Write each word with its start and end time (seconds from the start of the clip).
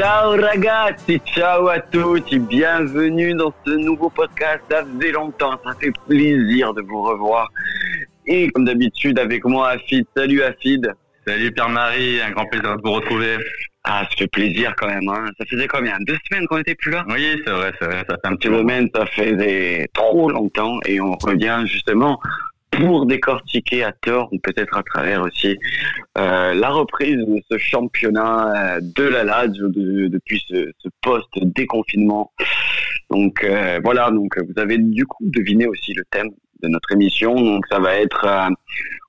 Ciao 0.00 0.34
ragazzi, 0.34 1.20
ciao 1.26 1.68
à 1.68 1.78
tous, 1.78 2.22
bienvenue 2.48 3.34
dans 3.34 3.52
ce 3.66 3.72
nouveau 3.72 4.08
podcast. 4.08 4.60
Ça 4.70 4.82
faisait 4.82 5.12
longtemps, 5.12 5.60
ça 5.62 5.74
fait 5.78 5.92
plaisir 6.08 6.72
de 6.72 6.80
vous 6.80 7.02
revoir. 7.02 7.50
Et 8.24 8.48
comme 8.48 8.64
d'habitude 8.64 9.18
avec 9.18 9.44
moi 9.44 9.72
Afid. 9.72 10.06
Salut 10.16 10.42
Afid. 10.42 10.90
Salut 11.26 11.52
Pierre-Marie, 11.52 12.18
un 12.22 12.30
grand 12.30 12.46
plaisir 12.46 12.78
de 12.78 12.82
vous 12.82 12.92
retrouver. 12.92 13.36
Ah, 13.84 14.06
ça 14.08 14.16
fait 14.16 14.28
plaisir 14.28 14.74
quand 14.78 14.86
même. 14.86 15.06
Hein. 15.06 15.26
Ça 15.38 15.44
faisait 15.44 15.66
combien? 15.66 15.98
Deux 16.06 16.16
semaines 16.30 16.46
qu'on 16.46 16.56
n'était 16.56 16.76
plus 16.76 16.92
là? 16.92 17.04
Oui, 17.06 17.38
c'est 17.44 17.52
vrai, 17.52 17.70
c'est 17.78 17.84
vrai. 17.84 18.02
Ça 18.08 18.16
fait 18.24 18.26
un 18.32 18.36
petit 18.36 18.48
moment. 18.48 18.86
ça 18.94 19.04
faisait 19.04 19.86
trop 19.92 20.30
longtemps 20.30 20.78
et 20.86 20.98
on 21.02 21.12
revient 21.12 21.64
justement 21.66 22.18
pour 22.70 23.06
décortiquer 23.06 23.84
à 23.84 23.92
tort 23.92 24.28
ou 24.32 24.38
peut-être 24.38 24.76
à 24.76 24.82
travers 24.82 25.22
aussi 25.22 25.58
euh, 26.18 26.54
la 26.54 26.70
reprise 26.70 27.16
de 27.16 27.42
ce 27.50 27.58
championnat 27.58 28.76
euh, 28.76 28.80
de 28.80 29.02
la 29.02 29.24
Lazio 29.24 29.68
depuis 29.68 30.42
ce, 30.48 30.70
ce 30.78 30.88
post-déconfinement. 31.02 32.32
Donc 33.10 33.42
euh, 33.44 33.80
voilà, 33.82 34.10
donc 34.10 34.38
vous 34.38 34.60
avez 34.60 34.78
du 34.78 35.06
coup 35.06 35.24
deviné 35.26 35.66
aussi 35.66 35.92
le 35.94 36.04
thème 36.10 36.30
de 36.62 36.68
notre 36.68 36.92
émission. 36.92 37.34
Donc 37.34 37.64
ça 37.70 37.80
va 37.80 37.96
être, 37.96 38.26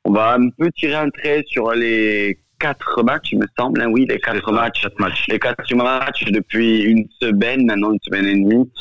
on 0.05 0.11
va 0.11 0.33
un 0.33 0.49
peu 0.57 0.69
tirer 0.71 0.95
un 0.95 1.09
trait 1.09 1.43
sur 1.47 1.71
les 1.71 2.39
quatre 2.59 3.03
matchs, 3.03 3.31
il 3.31 3.39
me 3.39 3.47
semble. 3.57 3.81
Hein, 3.81 3.89
oui, 3.91 4.05
les 4.09 4.19
quatre 4.19 4.51
matchs, 4.51 4.87
matchs, 4.97 5.25
les 5.27 5.39
quatre 5.39 5.75
matchs 5.75 6.25
depuis 6.25 6.83
une 6.83 7.07
semaine, 7.21 7.65
maintenant 7.65 7.91
une 7.91 7.99
semaine 8.01 8.25
et 8.25 8.35
demie, 8.35 8.71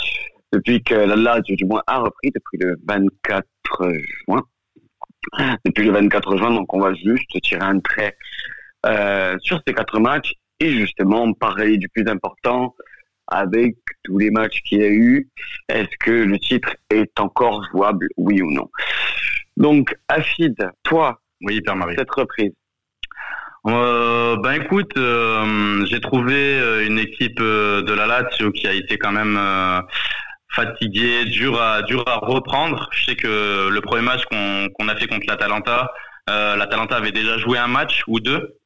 depuis 0.53 0.83
que 0.83 0.95
la 0.95 1.17
Lazio 1.17 1.55
du 1.57 1.65
moins 1.67 1.83
a 1.87 1.99
repris 1.99 2.31
depuis 2.35 2.59
le 2.59 2.77
24 2.87 3.45
juin 4.27 4.43
depuis 5.65 5.85
le 5.85 5.93
24 5.93 6.37
juin. 6.37 6.51
Donc, 6.51 6.73
on 6.75 6.81
va 6.81 6.95
juste 6.95 7.31
tirer 7.43 7.63
un 7.63 7.81
trait 7.81 8.17
euh, 8.87 9.37
sur 9.41 9.61
ces 9.67 9.75
quatre 9.75 9.99
matchs 10.01 10.35
et 10.59 10.71
justement 10.73 11.33
parler 11.33 11.77
du 11.79 11.89
plus 11.89 12.07
important 12.07 12.75
avec 13.29 13.77
tous 14.05 14.19
les 14.19 14.31
matchs 14.31 14.61
qu'il 14.63 14.81
y 14.81 14.85
a 14.85 14.89
eu. 14.89 15.29
Est-ce 15.69 15.97
que 16.01 16.11
le 16.11 16.39
titre 16.39 16.75
est 16.91 17.19
encore 17.21 17.65
jouable, 17.71 18.09
oui 18.17 18.43
ou 18.43 18.51
non? 18.51 18.69
Donc, 19.57 19.95
Afid, 20.09 20.57
toi, 20.83 21.21
oui, 21.43 21.61
Père-Marie. 21.61 21.97
cette 21.99 22.11
reprise 22.11 22.53
euh, 23.67 24.37
ben 24.37 24.53
écoute, 24.53 24.93
euh, 24.97 25.85
j'ai 25.85 26.01
trouvé 26.01 26.87
une 26.87 26.99
équipe 26.99 27.39
de 27.39 27.93
la 27.93 28.07
Lazio 28.07 28.51
qui 28.53 28.67
a 28.67 28.73
été 28.73 28.97
quand 28.97 29.13
même 29.13 29.39
fatigué, 30.51 31.25
dur 31.27 31.61
à 31.61 31.83
dur 31.83 32.05
à 32.07 32.17
reprendre. 32.17 32.89
Je 32.93 33.05
sais 33.05 33.17
que 33.17 33.69
le 33.69 33.81
premier 33.81 34.03
match 34.03 34.23
qu'on 34.27 34.89
a 34.89 34.97
fait 34.97 35.07
contre 35.07 35.27
l'Atalanta, 35.29 35.93
euh, 36.29 36.57
l'Atalanta 36.57 36.97
avait 36.97 37.13
déjà 37.13 37.39
joué 37.39 37.59
un 37.59 37.69
match 37.69 38.03
ou 38.07 38.21
deux. 38.21 38.57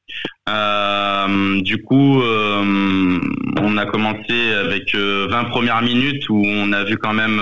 Euh, 0.49 1.61
du 1.63 1.83
coup, 1.83 2.21
euh, 2.23 3.19
on 3.61 3.77
a 3.79 3.87
commencé 3.87 4.53
avec 4.53 4.95
20 4.95 4.99
euh, 4.99 5.45
premières 5.45 5.83
minutes 5.83 6.29
où 6.29 6.43
on 6.45 6.73
a 6.73 6.85
vu 6.85 6.99
quand 6.99 7.15
même 7.15 7.41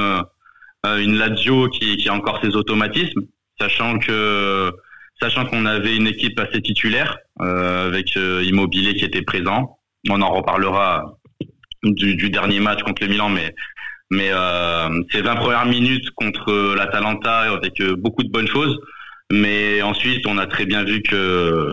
euh, 0.86 0.98
une 0.98 1.18
Lazio 1.18 1.68
qui, 1.68 1.96
qui 1.96 2.08
a 2.08 2.14
encore 2.14 2.40
ses 2.42 2.54
automatismes, 2.54 3.22
sachant 3.60 3.98
que 3.98 4.72
sachant 5.20 5.46
qu'on 5.46 5.66
avait 5.66 5.96
une 5.96 6.06
équipe 6.06 6.38
assez 6.40 6.60
titulaire 6.60 7.16
avec 7.38 8.16
Immobilier 8.16 8.94
qui 8.94 9.04
était 9.04 9.22
présent. 9.22 9.78
On 10.10 10.20
en 10.20 10.32
reparlera 10.32 11.16
du, 11.84 12.16
du, 12.16 12.28
dernier 12.28 12.58
match 12.58 12.82
contre 12.82 13.02
le 13.02 13.08
Milan, 13.08 13.28
mais 13.28 13.54
mais 14.12 14.28
euh, 14.30 15.02
ces 15.10 15.22
20 15.22 15.36
premières 15.36 15.64
minutes 15.64 16.10
contre 16.10 16.74
l'Atalanta 16.76 17.50
avec 17.50 17.80
euh, 17.80 17.96
beaucoup 17.96 18.22
de 18.22 18.28
bonnes 18.28 18.46
choses. 18.46 18.78
Mais 19.32 19.80
ensuite, 19.80 20.26
on 20.26 20.36
a 20.36 20.46
très 20.46 20.66
bien 20.66 20.84
vu 20.84 21.02
que 21.02 21.72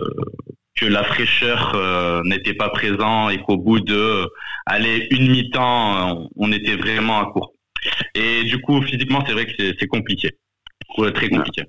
que 0.76 0.86
la 0.86 1.04
fraîcheur 1.04 1.72
euh, 1.74 2.22
n'était 2.24 2.54
pas 2.54 2.70
présent 2.70 3.28
et 3.28 3.42
qu'au 3.42 3.58
bout 3.58 3.80
de 3.80 4.26
aller 4.64 5.06
une 5.10 5.30
mi-temps, 5.30 6.30
on, 6.34 6.52
était 6.52 6.76
vraiment 6.76 7.20
à 7.20 7.26
court. 7.26 7.52
Et 8.14 8.44
du 8.44 8.58
coup, 8.62 8.80
physiquement, 8.80 9.22
c'est 9.26 9.34
vrai 9.34 9.44
que 9.44 9.52
c'est 9.78 9.86
compliqué, 9.86 10.30
très 10.96 11.28
compliqué. 11.28 11.64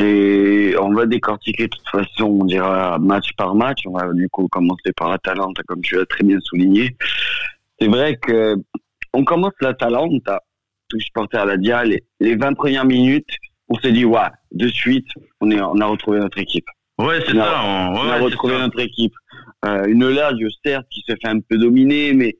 Et 0.00 0.74
on 0.78 0.92
va 0.92 1.06
décortiquer 1.06 1.68
de 1.68 1.74
toute 1.74 1.88
façon, 1.88 2.40
on 2.42 2.44
dira 2.44 2.98
match 2.98 3.30
par 3.38 3.54
match. 3.54 3.80
On 3.86 3.92
va 3.92 4.12
du 4.12 4.28
coup 4.28 4.48
commencer 4.48 4.92
par 4.94 5.08
l'Atalanta, 5.08 5.62
comme 5.66 5.80
tu 5.80 5.96
l'as 5.96 6.04
très 6.04 6.24
bien 6.24 6.38
souligné. 6.42 6.94
C'est 7.80 7.88
vrai 7.88 8.16
que 8.16 8.56
on 9.14 9.24
commence 9.24 9.52
la 9.60 9.74
Talenta, 9.74 10.40
tout 10.88 11.00
supporter 11.00 11.38
à 11.38 11.44
la 11.44 11.56
Dia, 11.56 11.84
les, 11.84 12.02
les 12.20 12.36
20 12.36 12.54
premières 12.54 12.84
minutes, 12.84 13.30
on 13.68 13.74
s'est 13.76 13.92
dit, 13.92 14.04
ouais, 14.04 14.20
de 14.52 14.68
suite, 14.68 15.06
on, 15.40 15.50
est, 15.50 15.60
on 15.60 15.80
a 15.80 15.86
retrouvé 15.86 16.18
notre 16.18 16.38
équipe. 16.38 16.66
Ouais, 16.98 17.20
c'est 17.26 17.34
ça. 17.34 17.62
On, 17.64 17.94
on 17.94 18.08
a 18.08 18.18
retrouvé 18.18 18.58
notre 18.58 18.80
équipe. 18.80 19.14
Euh, 19.64 19.84
une 19.86 20.08
Lazio, 20.08 20.48
certes, 20.64 20.86
qui 20.90 21.02
se 21.08 21.14
fait 21.14 21.28
un 21.28 21.40
peu 21.40 21.56
dominer, 21.56 22.12
mais 22.12 22.36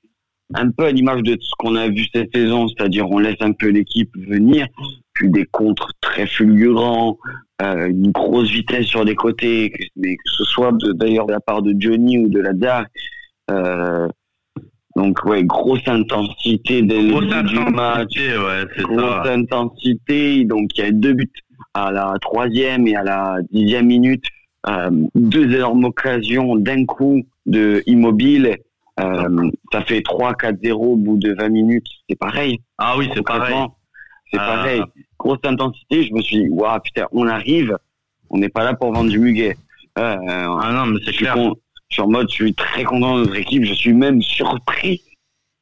un 0.54 0.70
peu 0.70 0.86
à 0.86 0.92
l'image 0.92 1.22
de 1.22 1.36
ce 1.40 1.50
qu'on 1.58 1.76
a 1.76 1.88
vu 1.88 2.04
cette 2.12 2.34
saison, 2.34 2.66
c'est-à-dire 2.68 3.08
on 3.08 3.18
laisse 3.18 3.40
un 3.40 3.52
peu 3.52 3.68
l'équipe 3.68 4.10
venir, 4.16 4.66
puis 5.12 5.30
des 5.30 5.44
contres 5.46 5.92
très 6.00 6.26
fulgurants, 6.26 7.18
euh, 7.62 7.88
une 7.88 8.10
grosse 8.10 8.50
vitesse 8.50 8.86
sur 8.86 9.04
les 9.04 9.14
côtés, 9.14 9.72
mais 9.96 10.16
que 10.16 10.30
ce 10.30 10.44
soit 10.44 10.72
d'ailleurs 10.94 11.26
de, 11.26 11.32
la 11.32 11.40
part 11.40 11.62
de 11.62 11.74
Johnny 11.78 12.18
ou 12.18 12.28
de 12.28 12.40
la 12.40 12.84
euh, 13.50 14.08
donc 14.96 15.24
ouais, 15.24 15.44
grosse 15.44 15.86
intensité 15.86 16.82
dès 16.82 17.00
le 17.00 17.20
début 17.20 17.42
du 17.44 17.72
match. 17.72 18.16
Ouais, 18.16 18.82
grosse 18.82 19.26
intensité. 19.26 20.44
Donc 20.44 20.76
il 20.76 20.84
y 20.84 20.86
a 20.88 20.90
deux 20.90 21.12
buts 21.12 21.30
à 21.74 21.90
la 21.90 22.14
troisième 22.20 22.86
et 22.86 22.96
à 22.96 23.02
la 23.02 23.36
dixième 23.50 23.86
minute. 23.86 24.24
Euh, 24.68 24.90
deux 25.14 25.54
énormes 25.54 25.84
occasions 25.84 26.56
d'un 26.56 26.84
coup 26.84 27.22
de 27.46 27.82
Immobile. 27.86 28.58
Euh, 28.98 29.50
ça 29.72 29.82
fait 29.82 30.00
3-4-0 30.00 30.72
au 30.72 30.96
bout 30.96 31.16
de 31.16 31.32
20 31.32 31.48
minutes. 31.48 31.86
C'est 32.08 32.18
pareil. 32.18 32.60
Ah 32.76 32.96
oui, 32.98 33.08
c'est 33.14 33.24
pareil. 33.24 33.56
C'est 34.30 34.38
euh, 34.38 34.44
pareil. 34.44 34.82
Grosse 35.18 35.38
intensité. 35.44 36.04
Je 36.04 36.12
me 36.12 36.20
suis 36.20 36.36
dit, 36.36 36.48
waouh, 36.50 36.78
putain, 36.80 37.06
on 37.12 37.26
arrive. 37.26 37.76
On 38.28 38.38
n'est 38.38 38.48
pas 38.48 38.64
là 38.64 38.74
pour 38.74 38.92
vendre 38.92 39.10
du 39.10 39.18
muguet. 39.18 39.56
Euh, 39.98 40.16
ah 40.26 40.72
non, 40.72 40.86
mais 40.86 41.00
c'est 41.04 41.12
clair. 41.12 41.36
Je 41.90 41.94
suis 41.96 42.02
en 42.02 42.08
mode, 42.08 42.28
je 42.30 42.34
suis 42.34 42.54
très 42.54 42.84
content 42.84 43.16
de 43.16 43.24
notre 43.24 43.36
équipe. 43.36 43.64
Je 43.64 43.74
suis 43.74 43.92
même 43.92 44.22
surpris 44.22 45.02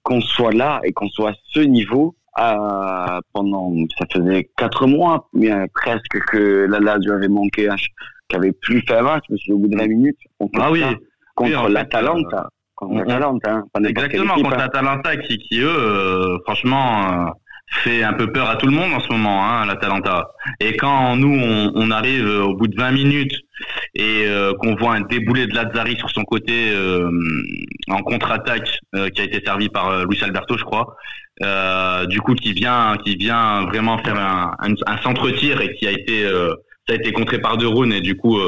qu'on 0.03 0.21
soit 0.21 0.53
là 0.53 0.81
et 0.85 0.93
qu'on 0.93 1.09
soit 1.09 1.31
à 1.31 1.35
ce 1.53 1.61
niveau 1.61 2.15
euh, 2.39 3.21
pendant, 3.33 3.73
ça 3.99 4.05
faisait 4.13 4.51
quatre 4.57 4.87
mois, 4.87 5.29
mais 5.33 5.51
presque 5.75 6.21
que 6.31 6.67
la 6.71 6.79
Lazio 6.79 7.13
avait 7.13 7.29
manqué, 7.29 7.69
qui 8.29 8.37
avait 8.37 8.53
plus 8.53 8.83
fait 8.83 8.99
un 8.99 9.03
match, 9.03 9.25
mais 9.31 9.39
c'est 9.45 9.53
au 9.53 9.59
bout 9.59 9.69
de 9.69 9.77
20 9.77 9.87
minutes. 9.89 10.19
ah 10.59 10.71
oui. 10.71 10.83
Contre 11.35 11.69
l'Atalanta. 11.69 12.49
Contre 12.75 13.05
l'Atalanta, 13.05 13.53
hein, 13.53 13.85
Exactement, 13.85 14.35
contre 14.35 14.53
hein. 14.53 14.57
l'Atalanta 14.59 15.17
qui, 15.17 15.39
qui, 15.39 15.61
eux, 15.61 15.67
euh, 15.69 16.39
franchement, 16.45 17.27
euh, 17.27 17.31
fait 17.71 18.03
un 18.03 18.13
peu 18.13 18.33
peur 18.33 18.49
à 18.49 18.57
tout 18.57 18.67
le 18.67 18.73
monde 18.73 18.93
en 18.93 19.01
ce 19.01 19.09
moment, 19.09 19.45
hein, 19.45 19.67
l'Atalanta. 19.67 20.31
Et 20.61 20.77
quand 20.77 21.17
nous, 21.17 21.39
on, 21.39 21.73
on, 21.75 21.91
arrive 21.91 22.27
euh, 22.27 22.45
au 22.45 22.55
bout 22.55 22.67
de 22.67 22.77
20 22.77 22.93
minutes 22.93 23.35
et 23.95 24.25
euh, 24.27 24.53
qu'on 24.55 24.75
voit 24.75 24.95
un 24.95 25.03
déboulé 25.03 25.47
de 25.47 25.55
Lazzari 25.55 25.97
sur 25.97 26.11
son 26.11 26.25
côté 26.25 26.71
euh, 26.71 27.11
en 27.89 28.03
contre-attaque 28.03 28.81
qui 29.15 29.21
a 29.21 29.25
été 29.25 29.43
servi 29.45 29.69
par 29.69 30.07
Luis 30.07 30.23
Alberto, 30.23 30.57
je 30.57 30.65
crois, 30.65 30.97
du 32.07 32.21
coup 32.21 32.35
qui 32.35 32.53
vient, 32.53 32.97
qui 33.05 33.17
vient 33.17 33.65
vraiment 33.67 33.99
faire 33.99 34.17
un, 34.19 34.55
un, 34.59 34.99
centre-tir 34.99 35.61
et 35.61 35.75
qui 35.75 35.87
a 35.87 35.93
été, 35.93 36.29
ça 36.87 36.95
a 36.95 36.95
été 36.95 37.13
contré 37.13 37.39
par 37.41 37.57
De 37.57 37.67
Roon 37.67 37.91
et 37.91 38.01
du 38.01 38.17
coup 38.17 38.39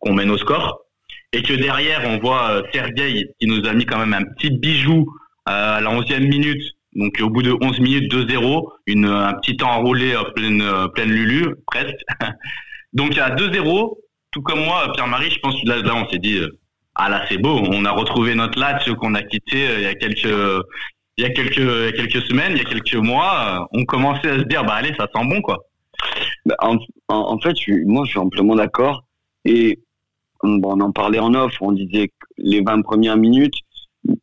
qu'on 0.00 0.14
mène 0.14 0.30
au 0.30 0.38
score. 0.38 0.80
Et 1.32 1.42
que 1.42 1.52
derrière, 1.52 2.02
on 2.06 2.18
voit 2.18 2.62
Sergei 2.72 3.28
qui 3.38 3.46
nous 3.46 3.66
a 3.66 3.72
mis 3.72 3.84
quand 3.84 3.98
même 3.98 4.14
un 4.14 4.24
petit 4.24 4.50
bijou 4.50 5.06
à 5.44 5.80
la 5.80 5.90
11e 5.90 6.28
minute 6.28 6.75
donc 6.96 7.18
au 7.20 7.28
bout 7.28 7.42
de 7.42 7.54
11 7.60 7.78
minutes, 7.80 8.12
2-0, 8.12 8.68
une 8.86 9.04
un 9.06 9.34
petit 9.34 9.56
temps 9.56 9.70
enroulé 9.70 10.14
à 10.14 10.24
pleine 10.24 10.64
pleine 10.94 11.10
Lulu 11.10 11.54
presque. 11.66 12.00
Donc 12.94 13.18
à 13.18 13.30
2-0, 13.30 13.98
tout 14.30 14.40
comme 14.40 14.64
moi, 14.64 14.90
Pierre-Marie, 14.94 15.30
je 15.30 15.38
pense 15.40 15.60
que 15.60 15.68
là, 15.68 15.94
on 15.94 16.08
s'est 16.08 16.18
dit 16.18 16.38
euh, 16.38 16.58
ah 16.94 17.10
là 17.10 17.26
c'est 17.28 17.36
beau, 17.36 17.60
on 17.70 17.84
a 17.84 17.90
retrouvé 17.90 18.34
notre 18.34 18.58
latch 18.58 18.90
qu'on 18.94 19.14
a 19.14 19.22
quitté 19.22 19.68
euh, 19.68 19.78
il 19.78 19.82
y 19.82 19.86
a 19.86 19.94
quelques 19.94 20.64
il 21.18 21.22
y 21.22 21.26
a 21.26 21.30
quelques 21.30 21.94
quelques 21.96 22.22
semaines, 22.26 22.52
il 22.52 22.58
y 22.58 22.60
a 22.62 22.64
quelques 22.64 22.94
mois, 22.94 23.68
on 23.72 23.84
commençait 23.84 24.30
à 24.30 24.38
se 24.38 24.44
dire 24.44 24.64
bah 24.64 24.74
allez 24.74 24.94
ça 24.98 25.08
sent 25.14 25.26
bon 25.26 25.42
quoi. 25.42 25.66
Bah, 26.46 26.56
en, 26.60 26.78
en, 27.08 27.38
fait, 27.38 27.54
moi 27.84 28.04
je 28.06 28.10
suis 28.10 28.18
amplement 28.18 28.54
d'accord 28.54 29.04
et 29.44 29.78
bon, 30.42 30.76
on 30.76 30.80
en 30.80 30.92
parlait 30.92 31.18
en 31.18 31.34
off, 31.34 31.52
on 31.60 31.72
disait 31.72 32.08
que 32.08 32.26
les 32.38 32.62
20 32.62 32.80
premières 32.82 33.16
minutes 33.18 33.54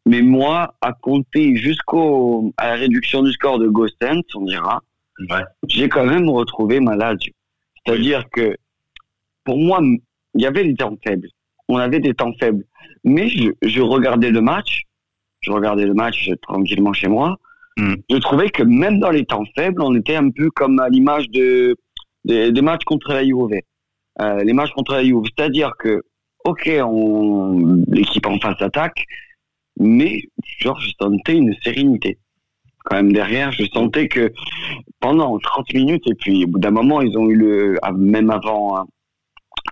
mais 0.06 0.22
moi, 0.22 0.76
à 0.82 0.94
compter 0.94 1.56
jusqu'au 1.56 2.54
à 2.58 2.70
la 2.70 2.76
réduction 2.76 3.24
du 3.24 3.32
score 3.32 3.60
de 3.60 3.68
Ghostens, 3.68 4.24
on 4.36 4.46
dira, 4.46 4.82
j'ai 5.68 5.90
quand 5.90 6.06
même 6.06 6.30
retrouvé 6.30 6.80
ma 6.80 6.96
Lazio. 6.96 7.34
C'est-à-dire 7.86 8.24
que 8.32 8.56
pour 9.44 9.58
moi, 9.58 9.82
il 9.82 10.42
y 10.42 10.46
avait 10.46 10.64
des 10.64 10.76
temps 10.76 10.98
faibles. 11.04 11.30
On 11.68 11.78
avait 11.78 12.00
des 12.00 12.14
temps 12.14 12.34
faibles. 12.40 12.66
Mais 13.04 13.28
je, 13.30 13.52
je 13.62 13.82
regardais 13.82 14.32
le 14.32 14.42
match, 14.42 14.84
je 15.42 15.52
regardais 15.52 15.86
le 15.86 15.94
match 15.94 16.30
tranquillement 16.42 16.94
chez 16.94 17.08
moi. 17.08 17.38
Hmm. 17.78 17.96
Je 18.10 18.18
trouvais 18.18 18.50
que 18.50 18.64
même 18.64 19.00
dans 19.00 19.10
les 19.10 19.26
temps 19.26 19.46
faibles, 19.56 19.82
on 19.82 19.96
était 19.96 20.16
un 20.16 20.30
peu 20.30 20.50
comme 20.52 20.80
à 20.80 20.90
l'image 20.90 21.30
de, 21.30 21.76
des, 22.24 22.52
des 22.52 22.62
matchs 22.62 22.84
contre 22.86 23.14
la 23.14 23.24
Juve. 23.24 23.60
Euh, 24.22 24.44
les 24.44 24.54
matchs 24.54 24.72
contre 24.72 24.94
la 24.94 25.04
Juve. 25.04 25.24
C'est-à-dire 25.36 25.74
que, 25.78 26.04
ok, 26.46 26.70
on, 26.84 27.84
l'équipe 27.88 28.26
en 28.28 28.40
face 28.40 28.62
attaque, 28.62 29.06
mais 29.80 30.22
genre 30.60 30.80
je 30.80 30.92
sentais 31.00 31.36
une 31.36 31.56
sérénité. 31.64 32.18
Quand 32.86 32.98
même 32.98 33.14
derrière, 33.14 33.52
je 33.52 33.64
sentais 33.74 34.08
que 34.08 34.32
pendant 35.00 35.38
30 35.40 35.74
minutes 35.74 36.04
et 36.08 36.16
puis 36.16 36.44
au 36.44 36.48
bout 36.48 36.60
d'un 36.60 36.72
moment 36.72 37.02
ils 37.02 37.18
ont 37.18 37.30
eu 37.30 37.36
le 37.36 37.80
même 37.96 38.30
avant 38.30 38.78
hein, 38.78 38.86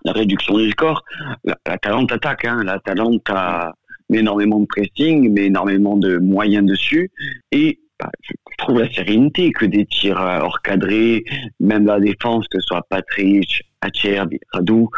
la 0.05 0.13
réduction 0.13 0.57
du 0.57 0.71
score, 0.71 1.03
la, 1.43 1.77
Talente 1.77 2.11
attaque, 2.11 2.45
hein, 2.45 2.63
la 2.63 2.79
Talente 2.79 3.29
a 3.29 3.73
énormément 4.13 4.59
de 4.59 4.65
pressing, 4.65 5.31
mais 5.31 5.45
énormément 5.45 5.97
de 5.97 6.17
moyens 6.17 6.65
dessus 6.65 7.11
et 7.51 7.79
bah, 8.01 8.09
je 8.23 8.33
trouve 8.57 8.79
la 8.79 8.91
sérénité 8.91 9.51
que 9.51 9.65
des 9.65 9.85
tirs 9.85 10.19
euh, 10.19 10.39
hors 10.39 10.61
cadré, 10.61 11.23
même 11.59 11.85
la 11.85 11.99
défense, 11.99 12.47
que 12.47 12.59
ce 12.59 12.65
soit 12.65 12.81
Patrick, 12.89 13.63
Hacher, 13.81 14.23
Radou, 14.53 14.89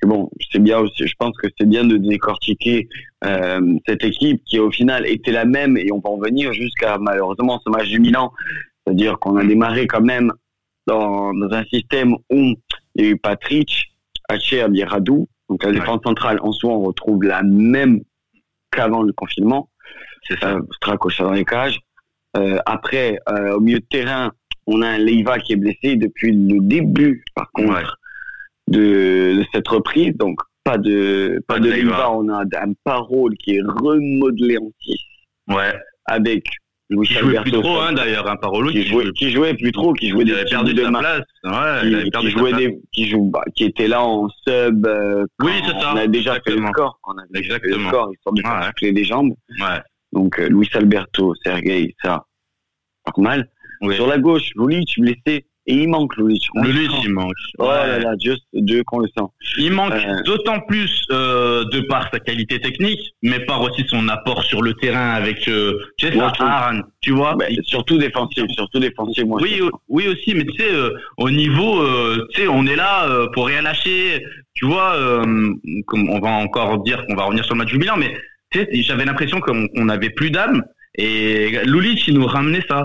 parce 0.00 0.12
que 0.12 0.16
bon, 0.16 0.30
c'est 0.52 0.62
bien 0.62 0.78
aussi, 0.78 1.06
je 1.06 1.14
pense 1.18 1.36
que 1.38 1.48
c'est 1.58 1.68
bien 1.68 1.84
de 1.84 1.96
décortiquer 1.96 2.88
euh, 3.24 3.78
cette 3.86 4.04
équipe 4.04 4.42
qui 4.44 4.58
au 4.60 4.70
final 4.70 5.06
était 5.06 5.32
la 5.32 5.44
même 5.44 5.76
et 5.76 5.90
on 5.92 5.98
va 5.98 6.10
en 6.10 6.18
venir 6.18 6.52
jusqu'à 6.52 6.98
malheureusement 6.98 7.60
ce 7.64 7.70
match 7.70 7.88
du 7.88 7.98
Milan. 7.98 8.32
C'est-à-dire 8.86 9.18
qu'on 9.18 9.36
a 9.36 9.44
démarré 9.44 9.86
quand 9.86 10.00
même 10.00 10.32
dans, 10.86 11.32
dans, 11.34 11.52
un 11.52 11.64
système 11.64 12.14
où 12.30 12.54
il 12.94 13.04
y 13.04 13.06
a 13.06 13.10
eu 13.10 13.16
Patrick, 13.18 13.92
Hacher, 14.28 14.66
Radou. 14.84 15.28
Donc 15.48 15.64
la 15.64 15.72
défense 15.72 16.00
centrale, 16.04 16.38
en 16.42 16.52
soi, 16.52 16.70
on 16.72 16.82
retrouve 16.82 17.22
la 17.24 17.42
même 17.42 18.00
qu'avant 18.70 19.02
le 19.02 19.12
confinement. 19.12 19.70
C'est 20.22 20.38
ça. 20.38 20.52
Euh, 20.52 20.96
dans 21.18 21.32
les 21.32 21.44
cages. 21.44 21.80
Euh, 22.36 22.58
après, 22.66 23.18
euh, 23.30 23.56
au 23.56 23.60
milieu 23.60 23.80
de 23.80 23.86
terrain, 23.86 24.32
on 24.66 24.82
a 24.82 24.88
un 24.88 24.98
Leiva 24.98 25.38
qui 25.38 25.54
est 25.54 25.56
blessé 25.56 25.96
depuis 25.96 26.32
le 26.32 26.60
début, 26.60 27.24
par 27.34 27.50
contre, 27.52 27.97
de, 28.68 29.44
cette 29.52 29.68
reprise. 29.68 30.16
Donc, 30.16 30.38
pas 30.64 30.78
de, 30.78 31.42
pas, 31.46 31.58
de, 31.58 31.70
Leiva. 31.70 32.10
On 32.12 32.28
a 32.28 32.42
un 32.42 32.72
parole 32.84 33.34
qui 33.36 33.56
est 33.56 33.62
remodelé 33.62 34.58
en 34.58 34.70
6. 34.80 34.96
Ouais. 35.48 35.74
Avec 36.06 36.44
Louis 36.90 37.06
qui 37.06 37.14
jouait 37.14 37.40
plus 37.42 37.50
trop, 37.50 37.80
hein, 37.80 37.92
d'ailleurs, 37.92 38.26
un 38.30 38.36
Parolo 38.36 38.70
qui, 38.70 38.82
jouait, 38.86 39.12
qui 39.12 39.30
jouait 39.30 39.52
plus 39.52 39.72
trop, 39.72 39.92
qui 39.92 40.08
jouait 40.08 40.24
il 40.24 40.34
des 40.34 40.44
perdu 40.48 40.72
de 40.72 40.84
sa 40.84 40.90
place, 40.90 41.22
ouais, 41.44 42.10
qui, 42.10 42.30
jouait 42.30 42.52
des, 42.54 42.78
qui 42.92 43.08
joue, 43.08 43.30
bah, 43.30 43.42
qui 43.54 43.64
était 43.64 43.88
là 43.88 44.02
en 44.02 44.28
sub. 44.46 44.86
Euh, 44.86 45.26
oui, 45.42 45.52
c'est 45.66 45.78
ça. 45.78 45.92
On 45.92 45.96
a 45.96 46.06
déjà 46.06 46.36
Exactement. 46.36 46.56
fait 46.56 46.62
le 46.62 46.68
score. 46.68 46.98
On 47.06 47.18
a 47.18 47.24
Exactement. 47.34 47.74
fait 47.74 47.82
le 47.82 47.88
score, 47.88 48.12
histoire 48.14 48.34
de 48.34 48.86
ouais. 48.86 48.92
des 48.92 49.04
jambes. 49.04 49.34
Ouais. 49.60 49.80
Donc 50.12 50.38
euh, 50.38 50.48
Luis 50.48 50.70
Alberto, 50.72 51.34
Sergei, 51.44 51.94
ça, 52.02 52.24
normal. 53.06 53.50
Oui. 53.82 53.94
Sur 53.94 54.06
la 54.06 54.16
gauche, 54.16 54.50
Lulic 54.56 54.98
blessé. 54.98 55.44
Et 55.70 55.74
il 55.74 55.88
manque 55.88 56.16
Lulic. 56.16 56.42
Lulic, 56.54 56.90
il 57.04 57.12
manque. 57.12 57.34
Oh 57.58 57.66
là 57.66 57.98
là, 57.98 58.16
Dieu, 58.16 58.36
Dieu 58.54 58.82
qu'on 58.86 59.00
le 59.00 59.08
sent. 59.08 59.24
Il 59.58 59.72
manque 59.72 59.92
euh... 59.92 60.22
d'autant 60.24 60.60
plus 60.60 61.04
euh, 61.10 61.64
de 61.66 61.80
par 61.80 62.08
sa 62.10 62.20
qualité 62.20 62.58
technique, 62.58 63.00
mais 63.22 63.40
par 63.40 63.60
aussi 63.60 63.84
son 63.86 64.08
apport 64.08 64.42
sur 64.44 64.62
le 64.62 64.72
terrain 64.72 65.10
avec 65.10 65.46
euh, 65.46 65.78
tu 65.98 66.06
sais, 66.06 66.18
tu 67.02 67.12
vois. 67.12 67.34
Bah, 67.34 67.44
surtout 67.64 67.98
défensif, 67.98 68.44
surtout 68.48 68.78
défensif, 68.78 69.24
moi. 69.24 69.40
Oui, 69.42 69.60
oui 69.88 70.08
aussi, 70.08 70.34
mais 70.34 70.46
tu 70.46 70.56
sais, 70.56 70.72
euh, 70.72 70.96
au 71.18 71.28
niveau, 71.30 71.82
euh, 71.82 72.26
tu 72.32 72.40
sais, 72.40 72.48
on 72.48 72.64
est 72.66 72.76
là 72.76 73.06
euh, 73.10 73.26
pour 73.34 73.46
rien 73.46 73.60
lâcher. 73.60 74.24
Tu 74.54 74.64
vois, 74.64 74.96
comme 75.86 76.08
on 76.08 76.18
va 76.18 76.30
encore 76.30 76.82
dire 76.82 77.04
qu'on 77.06 77.14
va 77.14 77.24
revenir 77.24 77.44
sur 77.44 77.54
le 77.54 77.58
match 77.58 77.70
du 77.70 77.78
bilan, 77.78 77.96
mais 77.96 78.16
tu 78.50 78.58
sais, 78.58 78.68
j'avais 78.82 79.04
l'impression 79.04 79.38
qu'on 79.40 79.84
n'avait 79.84 80.10
plus 80.10 80.30
d'âme. 80.30 80.64
Et 80.94 81.50
Lulic, 81.64 82.08
il 82.08 82.14
nous 82.14 82.26
ramenait 82.26 82.64
ça. 82.68 82.84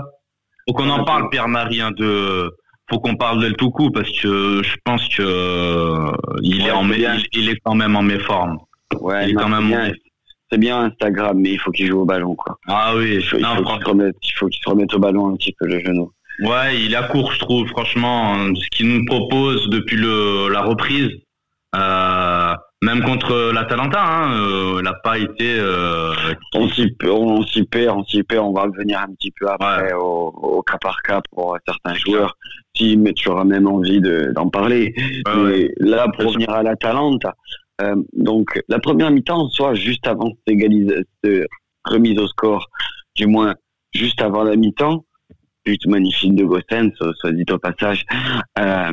Faut 0.68 0.74
qu'on 0.74 0.88
en 0.88 1.02
parle, 1.04 1.30
Pierre-Marie, 1.30 1.80
hein, 1.80 1.90
de 1.90 2.54
faut 2.90 2.98
qu'on 3.00 3.16
parle 3.16 3.40
d'El 3.40 3.56
Toukou 3.56 3.90
parce 3.90 4.10
que 4.20 4.62
je 4.62 4.76
pense 4.84 5.08
que 5.08 5.22
euh, 5.22 6.12
il 6.42 6.62
ouais, 6.62 6.68
est 6.68 6.72
en 6.72 6.88
il, 6.90 7.48
est 7.48 7.58
quand 7.64 7.74
même 7.74 7.96
en 7.96 8.02
méforme. 8.02 8.58
Ouais, 9.00 9.24
il 9.24 9.30
est 9.30 9.34
quand 9.34 9.48
même 9.48 9.68
bien. 9.68 9.92
C'est 10.50 10.58
bien 10.58 10.82
Instagram, 10.82 11.38
mais 11.40 11.52
il 11.52 11.58
faut 11.58 11.70
qu'il 11.70 11.86
joue 11.86 12.00
au 12.00 12.04
ballon, 12.04 12.34
quoi. 12.34 12.58
Ah 12.68 12.94
oui, 12.96 13.16
il 13.16 13.24
faut, 13.24 13.38
il 13.38 13.44
faut 13.44 13.64
qu'il 13.64 13.80
se 13.80 13.88
remette, 13.88 14.16
il 14.22 14.32
faut 14.32 14.46
qu'il 14.48 14.60
se 14.62 14.68
remette 14.68 14.94
au 14.94 14.98
ballon 14.98 15.32
un 15.32 15.36
petit 15.36 15.54
peu 15.58 15.66
le 15.66 15.80
genou. 15.80 16.12
Ouais, 16.40 16.80
il 16.80 16.94
a 16.94 17.04
court, 17.04 17.32
je 17.32 17.38
trouve, 17.38 17.66
franchement, 17.68 18.36
ce 18.54 18.68
qu'il 18.76 18.88
nous 18.88 19.04
propose 19.06 19.68
depuis 19.70 19.96
le 19.96 20.48
la 20.50 20.62
reprise. 20.62 21.10
Euh, 21.74 22.54
même 22.84 23.02
contre 23.02 23.52
l'Atalanta, 23.52 24.00
hein, 24.02 24.32
euh, 24.34 24.82
n'a 24.82 24.92
pas 24.94 25.18
été. 25.18 25.58
Euh, 25.58 26.12
on 26.54 26.68
s'y 26.68 26.90
perd, 26.92 27.18
on 27.18 27.42
s'y 28.04 28.22
perd. 28.22 28.44
On 28.46 28.52
va 28.52 28.66
venir 28.68 29.00
un 29.00 29.12
petit 29.14 29.32
peu 29.38 29.48
après 29.48 29.86
Ouais. 29.86 29.92
au, 29.94 30.28
au 30.28 30.62
cas 30.62 30.78
par 30.80 31.00
cas 31.02 31.20
pour 31.32 31.56
certains 31.66 31.94
joueurs. 31.94 32.36
Si, 32.76 32.96
mais 32.96 33.12
tu 33.12 33.28
auras 33.28 33.44
même 33.44 33.66
envie 33.66 34.00
de- 34.00 34.32
d'en 34.34 34.48
parler. 34.48 34.92
Ouais, 34.96 35.22
mais 35.36 35.42
ouais. 35.42 35.74
là, 35.78 36.06
pour 36.16 36.26
revenir 36.26 36.50
à 36.50 36.62
l'Atalanta, 36.62 37.34
euh, 37.80 37.96
donc 38.16 38.60
la 38.68 38.78
première 38.78 39.10
mi-temps, 39.10 39.48
soit 39.50 39.74
juste 39.74 40.06
avant 40.06 40.30
cette, 40.46 41.46
remise 41.84 42.18
au 42.18 42.26
score, 42.28 42.68
du 43.16 43.26
moins 43.26 43.54
juste 43.94 44.20
avant 44.22 44.42
la 44.44 44.56
mi-temps, 44.56 45.04
but 45.64 45.86
magnifique 45.86 46.34
de 46.34 46.44
Gossens, 46.44 46.90
soit 47.20 47.32
dit 47.32 47.44
au 47.50 47.58
passage. 47.58 48.04
Euh. 48.58 48.90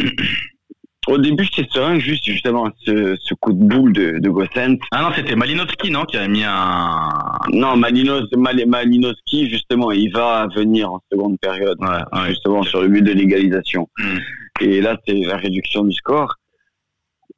au 1.08 1.18
début, 1.18 1.44
j'étais 1.44 1.68
serein, 1.72 1.98
juste 1.98 2.24
justement 2.26 2.68
ce, 2.84 3.16
ce 3.20 3.34
coup 3.34 3.52
de 3.52 3.64
boule 3.64 3.92
de, 3.92 4.18
de 4.18 4.28
Gossens. 4.28 4.76
Ah 4.92 5.02
non, 5.02 5.10
c'était 5.16 5.34
Malinowski, 5.34 5.90
non, 5.90 6.04
qui 6.04 6.16
a 6.18 6.28
mis 6.28 6.44
un. 6.44 7.08
Non, 7.52 7.76
Malinos, 7.76 8.28
Mal- 8.36 8.66
Malinowski, 8.66 9.48
justement, 9.48 9.90
il 9.92 10.12
va 10.12 10.46
venir 10.54 10.92
en 10.92 11.00
seconde 11.10 11.38
période, 11.40 11.78
Ouais, 11.80 11.88
ouais. 12.20 12.28
justement, 12.28 12.62
sur 12.62 12.82
le 12.82 12.88
but 12.88 13.02
de 13.02 13.12
l'égalisation. 13.12 13.88
Hmm. 13.98 14.18
Et 14.60 14.80
là, 14.82 14.98
c'est 15.06 15.14
la 15.20 15.36
réduction 15.38 15.84
du 15.84 15.92
score. 15.94 16.34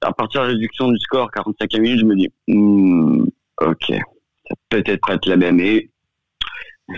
À 0.01 0.13
partir 0.13 0.41
de 0.43 0.47
la 0.49 0.53
réduction 0.55 0.91
du 0.91 0.99
score, 0.99 1.31
45 1.31 1.73
minutes, 1.79 2.01
je 2.01 2.05
me 2.05 2.17
dis, 2.17 2.29
hmm, 2.49 3.25
ok, 3.61 3.85
ça 3.91 4.55
peut 4.69 4.83
peut-être 4.83 5.07
pas 5.07 5.15
être 5.15 5.27
la 5.29 5.37
même. 5.37 5.61
Et 5.61 5.91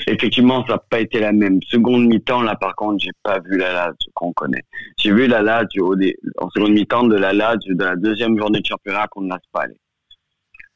effectivement, 0.07 0.65
ça 0.67 0.75
n'a 0.75 0.79
pas 0.79 1.01
été 1.01 1.21
la 1.21 1.33
même. 1.33 1.61
Seconde 1.69 2.07
mi-temps, 2.07 2.43
là, 2.43 2.57
par 2.57 2.75
contre, 2.75 3.03
j'ai 3.03 3.13
pas 3.23 3.39
vu 3.41 3.57
la 3.59 3.73
Lazio 3.73 4.11
qu'on 4.15 4.33
connaît. 4.33 4.65
J'ai 4.99 5.13
vu 5.13 5.27
la 5.27 5.43
Lazio 5.43 5.95
en 6.39 6.51
seconde 6.51 6.73
mi-temps 6.73 7.05
de 7.05 7.17
la 7.17 7.33
Lazio 7.33 7.75
de 7.75 7.85
la 7.85 7.97
deuxième 7.97 8.37
journée 8.39 8.61
de 8.61 8.67
championnat 8.67 9.07
contre 9.09 9.29
la 9.29 9.39
Spal 9.47 9.75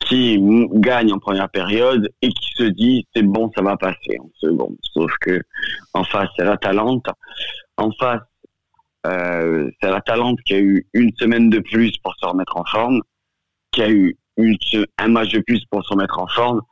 qui 0.01 0.39
gagne 0.75 1.13
en 1.13 1.19
première 1.19 1.51
période 1.51 2.09
et 2.23 2.29
qui 2.29 2.51
se 2.57 2.65
dit 2.65 3.07
c'est 3.15 3.23
bon 3.23 3.51
ça 3.55 3.63
va 3.63 3.77
passer 3.77 4.17
en 4.21 4.31
seconde 4.39 4.77
sauf 4.81 5.11
que 5.21 5.43
en 5.93 6.05
face 6.05 6.29
c'est 6.37 6.45
la 6.45 6.57
Talente 6.57 7.07
en 7.77 7.91
face 7.93 8.23
euh, 9.07 9.71
c'est 9.81 9.91
la 9.91 10.01
Talente 10.01 10.39
qui 10.47 10.55
a 10.55 10.61
eu 10.61 10.87
une 10.95 11.11
semaine 11.19 11.51
de 11.51 11.59
plus 11.59 11.93
pour 11.99 12.15
se 12.17 12.27
remettre 12.27 12.57
en 12.57 12.65
forme 12.65 13.03
qui 13.73 13.83
a 13.83 13.91
eu 13.91 14.17
une, 14.37 14.57
un 14.99 15.09
match 15.09 15.33
de 15.33 15.41
plus 15.41 15.65
pour 15.67 15.85
se 15.85 15.93
remettre 15.93 16.19
en 16.19 16.29
forme 16.29 16.63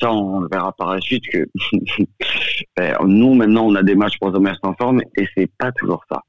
ça 0.00 0.12
on 0.12 0.46
verra 0.46 0.72
par 0.72 0.94
la 0.94 1.00
suite 1.00 1.24
que 1.32 1.46
ben, 2.76 2.96
nous 3.06 3.34
maintenant 3.34 3.66
on 3.66 3.74
a 3.74 3.82
des 3.82 3.94
matchs 3.94 4.18
pour 4.18 4.32
remettre 4.32 4.60
en 4.62 4.74
forme 4.74 5.02
et 5.16 5.26
c'est 5.36 5.50
pas 5.58 5.72
toujours 5.72 6.04
ça 6.10 6.22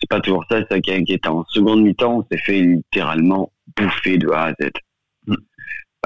c'est 0.00 0.08
pas 0.08 0.20
toujours 0.20 0.44
ça 0.50 0.60
c'est 0.60 0.74
ça 0.74 0.80
qui 0.80 0.90
est 0.90 0.96
inquiétant 0.96 1.40
en 1.40 1.44
seconde 1.48 1.82
mi-temps 1.82 2.18
on 2.18 2.26
s'est 2.30 2.42
fait 2.42 2.60
littéralement 2.60 3.52
bouffer 3.76 4.18
de 4.18 4.28
A 4.30 4.46
à 4.46 4.52
Z 4.52 4.70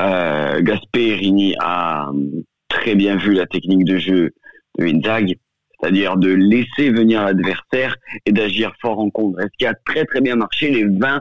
euh, 0.01 0.61
Gasperini 0.61 1.55
a 1.59 2.09
hum, 2.11 2.43
très 2.69 2.95
bien 2.95 3.17
vu 3.17 3.33
la 3.33 3.47
technique 3.47 3.85
de 3.85 3.99
jeu 3.99 4.35
de 4.79 4.85
Inzaghi, 4.85 5.39
c'est-à-dire 5.81 6.17
de 6.17 6.29
laisser 6.29 6.91
venir 6.91 7.25
l'adversaire 7.25 7.97
et 8.27 8.33
d'agir 8.33 8.73
fort 8.81 8.99
en 8.99 9.11
contre. 9.11 9.41
Ce 9.41 9.57
qui 9.59 9.67
a 9.67 9.75
très 9.75 10.05
très 10.05 10.21
bien 10.21 10.37
marché 10.37 10.71
les 10.71 10.85
20, 10.85 11.21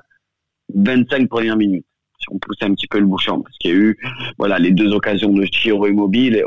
25 0.74 1.29
premières 1.29 1.55
minutes? 1.55 1.86
Si 2.19 2.25
on 2.31 2.39
pousse 2.39 2.57
un 2.62 2.74
petit 2.74 2.88
peu 2.88 3.00
le 3.00 3.05
bouchon, 3.05 3.41
parce 3.41 3.57
qu'il 3.57 3.72
y 3.72 3.74
a 3.74 3.77
eu, 3.77 3.98
les 4.60 4.72
deux 4.72 4.91
occasions 4.93 5.31
de 5.31 5.45
Chiro 5.45 5.88
Immobile. 5.88 6.43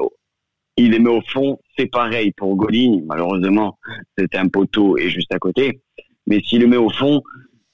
Il 0.77 0.93
les 0.93 1.01
met 1.01 1.11
au 1.11 1.21
fond, 1.23 1.59
c'est 1.77 1.87
pareil 1.87 2.33
pour 2.37 2.55
Golini. 2.55 3.03
Malheureusement, 3.07 3.79
c'était 4.17 4.39
un 4.39 4.47
poteau 4.47 4.97
et 4.97 5.11
juste 5.11 5.35
à 5.35 5.39
côté. 5.39 5.81
Mais 6.29 6.41
s'il 6.41 6.61
le 6.61 6.69
met 6.69 6.77
au 6.77 6.89
fond, 6.91 7.21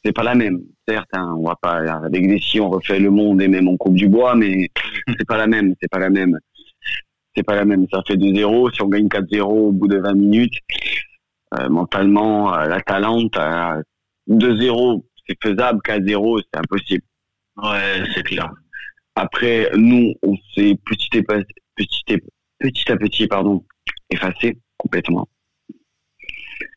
c'est 0.05 0.13
pas 0.13 0.23
la 0.23 0.35
même. 0.35 0.61
Certes, 0.89 1.09
hein, 1.13 1.35
on 1.39 1.45
va 1.47 1.57
pas 1.61 1.81
avec 2.05 2.27
des 2.27 2.39
si 2.41 2.61
on 2.61 2.71
refait 2.71 2.99
le 2.99 3.11
monde 3.11 3.43
et 3.43 3.49
même 3.49 3.69
on 3.69 3.77
coupe 3.77 3.95
du 3.95 4.09
bois, 4.09 4.35
mais 4.35 4.69
c'est 5.19 5.27
pas 5.27 5.37
la 5.37 5.47
même, 5.47 5.75
c'est 5.81 5.91
pas 5.91 5.99
la 5.99 6.11
même. 6.11 6.39
C'est 7.35 7.43
pas 7.43 7.57
la 7.57 7.65
même. 7.65 7.87
Ça 7.93 8.03
fait 8.07 8.17
2-0. 8.17 8.75
Si 8.75 8.83
on 8.83 8.89
gagne 8.89 9.09
4-0 9.09 9.43
au 9.43 9.73
bout 9.73 9.89
de 9.89 9.99
20 9.99 10.15
minutes, 10.15 10.55
euh, 11.59 11.69
mentalement, 11.69 12.55
euh, 12.55 12.67
la 12.67 12.81
Talente, 12.81 13.37
euh, 13.39 13.83
2-0, 14.29 15.05
c'est 15.27 15.37
faisable. 15.43 15.81
4-0, 15.85 16.43
c'est 16.43 16.61
impossible. 16.61 17.05
Ouais, 17.57 18.03
c'est 18.15 18.23
clair. 18.25 18.51
Après, 19.15 19.71
nous, 19.77 20.13
on 20.23 20.35
s'est 20.55 20.77
petit, 20.85 21.09
petit, 21.11 22.03
et- 22.09 22.23
petit 22.59 22.91
à 22.93 22.97
petit, 22.97 23.27
pardon, 23.29 23.65
effacé 24.11 24.59
complètement. 24.77 25.29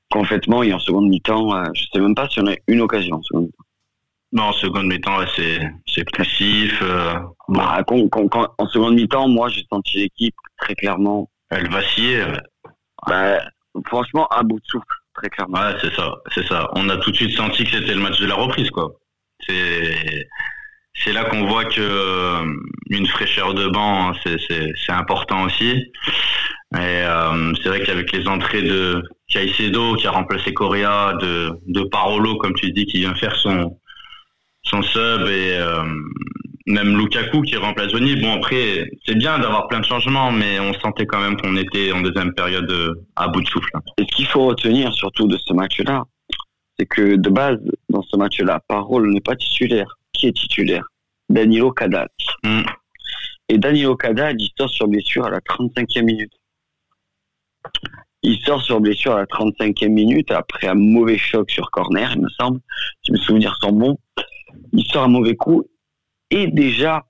Complètement, 0.10 0.64
et 0.64 0.72
en 0.74 0.80
seconde 0.80 1.10
mi-temps, 1.10 1.54
euh, 1.56 1.66
je 1.74 1.84
sais 1.92 2.00
même 2.00 2.16
pas 2.16 2.30
si 2.30 2.40
on 2.40 2.48
a 2.48 2.56
une 2.68 2.82
occasion 2.82 3.16
en 3.18 3.22
seconde 3.24 3.46
mi-temps. 3.46 3.64
Non, 4.34 4.44
en 4.44 4.54
seconde 4.54 4.88
mi-temps, 4.88 5.20
c'est 5.36 5.60
c'est 5.88 6.06
poussif. 6.12 6.80
euh, 6.82 7.14
Bah, 7.50 7.82
quand- 7.88 8.08
quand- 8.10 8.28
quand- 8.28 8.54
en 8.58 8.68
seconde 8.68 8.96
mi-temps, 8.96 9.28
moi, 9.30 9.50
j'ai 9.50 9.66
senti 9.72 10.00
l'équipe 10.00 10.36
très 10.58 10.76
clairement, 10.76 11.30
elle 11.50 11.70
vacillait. 11.70 12.26
Bah, 13.08 13.40
franchement, 13.86 14.28
à 14.28 14.44
bout 14.44 14.60
de 14.60 14.66
souffle, 14.66 14.86
très 15.14 15.30
clairement. 15.30 15.58
Ouais, 15.60 15.76
c'est 15.82 15.94
ça, 15.96 16.14
c'est 16.36 16.46
ça. 16.46 16.70
On 16.76 16.90
a 16.90 16.98
tout 16.98 17.12
de 17.12 17.16
suite 17.16 17.36
senti 17.38 17.64
que 17.64 17.72
c'était 17.72 17.94
le 17.94 18.02
match 18.02 18.20
de 18.20 18.26
la 18.28 18.36
reprise, 18.36 18.70
quoi. 18.70 18.92
C'est 19.48 20.28
c'est 21.04 21.14
là 21.14 21.26
qu'on 21.26 21.46
voit 21.46 21.66
que 21.66 21.80
euh, 21.80 22.46
une 22.90 23.08
fraîcheur 23.08 23.54
de 23.54 23.68
banc, 23.68 24.14
c'est 24.24 24.92
important 24.92 25.44
aussi. 25.44 25.72
Et 26.76 26.80
euh, 26.80 27.54
c'est 27.62 27.70
vrai 27.70 27.82
qu'avec 27.82 28.12
les 28.12 28.28
entrées 28.28 28.62
de 28.62 29.02
Caicedo 29.30 29.96
qui 29.96 30.08
a 30.08 30.12
remplacé 30.12 30.54
Correa, 30.54 31.14
de, 31.14 31.84
Parolo 31.92 32.38
comme 32.38 32.54
tu 32.56 32.72
dis 32.72 32.86
qui 32.86 33.00
vient 33.00 33.16
faire 33.16 33.36
son 33.36 33.78
son 34.64 34.82
sub 34.82 35.22
et 35.28 35.56
euh, 35.58 35.84
même 36.66 36.98
Lukaku 36.98 37.42
qui 37.44 37.56
remplace 37.56 37.92
Zoni. 37.92 38.18
Bon 38.18 38.34
après 38.34 38.90
c'est 39.06 39.16
bien 39.16 39.40
d'avoir 39.40 39.68
plein 39.68 39.80
de 39.80 39.86
changements, 39.86 40.32
mais 40.32 40.60
on 40.60 40.74
sentait 40.74 41.06
quand 41.06 41.22
même 41.22 41.38
qu'on 41.38 41.56
était 41.56 41.94
en 41.94 42.02
deuxième 42.02 42.34
période 42.34 42.70
à 43.16 43.30
bout 43.30 43.42
de 43.42 43.48
souffle. 43.48 43.72
Et 43.98 44.02
ce 44.02 44.16
qu'il 44.16 44.26
faut 44.26 44.46
retenir 44.48 44.94
surtout 44.94 45.28
de 45.28 45.38
ce 45.38 45.54
match-là, 45.54 46.04
c'est 46.78 46.86
que 46.86 47.16
de 47.16 47.30
base 47.30 47.60
dans 47.88 48.02
ce 48.02 48.18
match-là, 48.18 48.60
Parole 48.68 49.10
n'est 49.10 49.22
pas 49.22 49.38
titulaire 49.38 49.98
qui 50.18 50.28
est 50.28 50.36
titulaire 50.36 50.86
Danilo 51.30 51.72
Kadad. 51.72 52.10
Mm. 52.44 52.64
Et 53.50 53.58
Danilo 53.58 53.96
Kadad, 53.96 54.40
il 54.40 54.50
sort 54.58 54.70
sur 54.70 54.88
blessure 54.88 55.26
à 55.26 55.30
la 55.30 55.40
35e 55.40 56.04
minute. 56.04 56.34
Il 58.24 58.38
sort 58.40 58.62
sur 58.62 58.82
blessure 58.82 59.14
à 59.14 59.20
la 59.20 59.26
35e 59.26 59.90
minute 59.90 60.32
après 60.32 60.68
un 60.68 60.74
mauvais 60.74 61.18
choc 61.18 61.50
sur 61.50 61.70
corner, 61.72 62.12
il 62.16 62.22
me 62.22 62.30
semble. 62.30 62.60
Si 63.04 63.12
mes 63.12 63.20
souvenirs 63.20 63.58
sont 63.62 63.72
bons. 63.72 63.98
Il 64.74 64.86
sort 64.86 65.04
un 65.04 65.08
mauvais 65.08 65.36
coup. 65.36 65.64
Et 66.30 66.48
déjà, 66.48 67.06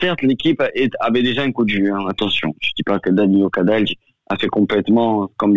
certes, 0.00 0.22
l'équipe 0.22 0.60
avait 1.00 1.22
déjà 1.22 1.42
un 1.42 1.52
coup 1.52 1.64
de 1.64 1.70
jus. 1.70 1.92
Hein, 1.92 2.06
attention, 2.08 2.54
je 2.60 2.70
dis 2.76 2.82
pas 2.82 2.98
que 2.98 3.10
Danilo 3.10 3.48
Kadal 3.50 3.84
a 4.28 4.36
fait 4.36 4.48
complètement 4.48 5.30
comme, 5.36 5.56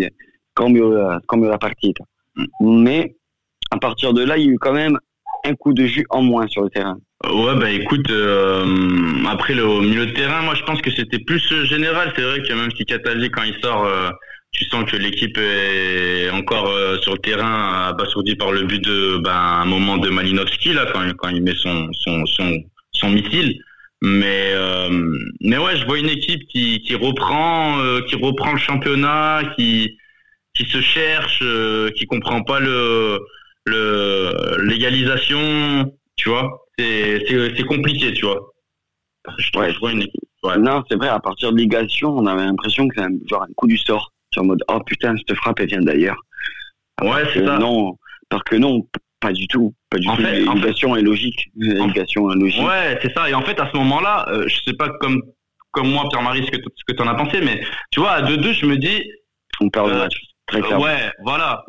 comme, 0.54 1.22
comme 1.26 1.46
la 1.46 1.58
partie. 1.58 1.94
Mm. 2.36 2.84
Mais 2.84 3.16
à 3.72 3.78
partir 3.78 4.14
de 4.14 4.24
là, 4.24 4.38
il 4.38 4.46
y 4.46 4.50
a 4.50 4.52
eu 4.52 4.60
quand 4.60 4.74
même 4.74 5.00
un 5.44 5.56
coup 5.56 5.74
de 5.74 5.86
jus 5.86 6.06
en 6.10 6.22
moins 6.22 6.48
sur 6.48 6.64
le 6.64 6.70
terrain. 6.70 6.98
Ouais, 7.26 7.56
bah 7.56 7.70
écoute, 7.70 8.10
euh, 8.10 8.64
après 9.28 9.54
le 9.54 9.82
milieu 9.82 10.06
de 10.06 10.12
terrain, 10.12 10.42
moi 10.42 10.56
je 10.56 10.64
pense 10.64 10.82
que 10.82 10.90
c'était 10.90 11.20
plus 11.20 11.42
général. 11.66 12.14
C'est 12.16 12.22
vrai 12.22 12.42
que 12.42 12.54
même 12.54 12.72
si 12.72 12.86
Cataldi, 12.86 13.30
quand 13.30 13.44
il 13.44 13.56
sort, 13.62 13.86
euh, 13.86 14.10
tu 14.52 14.64
sens 14.66 14.90
que 14.90 14.96
l'équipe 14.96 15.38
est 15.38 16.30
encore 16.32 16.68
euh, 16.70 16.98
sur 17.00 17.14
le 17.14 17.20
terrain, 17.20 17.90
abasourdi 17.90 18.36
par 18.36 18.54
le 18.54 18.64
but 18.64 18.82
de 18.82 19.18
ben, 19.18 19.36
un 19.36 19.66
moment 19.66 19.98
de 19.98 20.10
Malinowski, 20.10 20.74
là, 20.74 20.86
quand, 20.94 21.06
quand 21.18 21.30
il 21.30 21.44
met 21.44 21.56
son, 21.56 21.90
son, 21.92 22.26
son, 22.26 22.64
son 22.94 23.10
missile. 23.10 23.60
Mais, 24.02 24.54
mais 25.42 25.58
ouais, 25.58 25.76
je 25.76 25.86
vois 25.86 26.00
une 26.00 26.08
équipe 26.08 26.48
qui, 26.48 26.80
qui, 26.80 26.96
reprend, 26.96 27.76
qui 28.08 28.16
reprend 28.16 28.54
le 28.54 28.58
championnat, 28.58 29.42
qui, 29.58 29.98
qui 30.54 30.64
se 30.64 30.80
cherche, 30.80 31.44
qui 31.98 32.06
comprend 32.06 32.42
pas 32.44 32.62
le 32.62 33.20
le 33.70 34.58
l'égalisation, 34.64 35.92
tu 36.16 36.30
vois, 36.30 36.66
c'est 36.78 37.66
compliqué, 37.68 38.14
tu 38.14 38.26
vois. 38.26 38.54
Je, 39.38 39.80
vois 39.80 39.92
une 39.92 40.08
Non, 40.64 40.84
c'est 40.90 40.98
vrai, 40.98 41.10
à 41.10 41.20
partir 41.20 41.52
de 41.52 41.58
l'égalisation, 41.58 42.10
on 42.10 42.26
avait 42.26 42.46
l'impression 42.46 42.88
que 42.88 42.96
c'est 42.98 43.04
un, 43.04 43.12
genre 43.30 43.44
un 43.44 43.54
coup 43.56 43.68
du 43.68 43.78
sort. 43.78 44.12
en 44.38 44.46
mode, 44.46 44.64
oh 44.70 44.80
putain, 44.86 45.16
cette 45.18 45.38
frappe, 45.38 45.60
elle 45.60 45.68
vient 45.68 45.82
d'ailleurs. 45.82 46.18
Ouais, 47.02 47.24
c'est 47.34 47.46
ça. 47.46 47.58
Non, 47.58 47.98
parce 48.30 48.44
que 48.44 48.56
non, 48.56 48.88
pas 49.20 49.32
du 49.32 49.48
tout. 49.48 49.74
Pas 49.90 49.98
du 49.98 50.08
tout. 50.08 50.22
L'égalisation 50.22 50.96
est 50.96 51.02
logique. 51.02 51.50
L'égalisation 51.56 52.32
est 52.32 52.36
logique. 52.36 52.66
Ouais, 52.66 53.00
c'est 53.02 53.14
ça. 53.14 53.30
Et 53.30 53.34
en 53.34 53.42
fait, 53.42 53.60
à 53.60 53.70
ce 53.72 53.78
moment-là, 53.78 54.26
euh, 54.30 54.48
je 54.48 54.62
sais 54.66 54.74
pas 54.74 54.90
comme, 55.00 55.22
comme 55.72 55.90
moi, 55.90 56.08
Pierre-Marie, 56.10 56.46
ce 56.46 56.52
que, 56.52 56.58
ce 56.58 56.94
que 56.94 57.02
en 57.02 57.08
as 57.08 57.16
pensé, 57.16 57.42
mais 57.42 57.62
tu 57.92 58.00
vois, 58.00 58.12
à 58.12 58.22
2-2, 58.22 58.54
je 58.54 58.66
me 58.66 58.78
dis. 58.78 59.04
On 59.62 59.70
perd 59.70 59.90
le 59.90 60.08
euh. 60.54 60.78
Ouais, 60.78 61.12
voilà. 61.24 61.64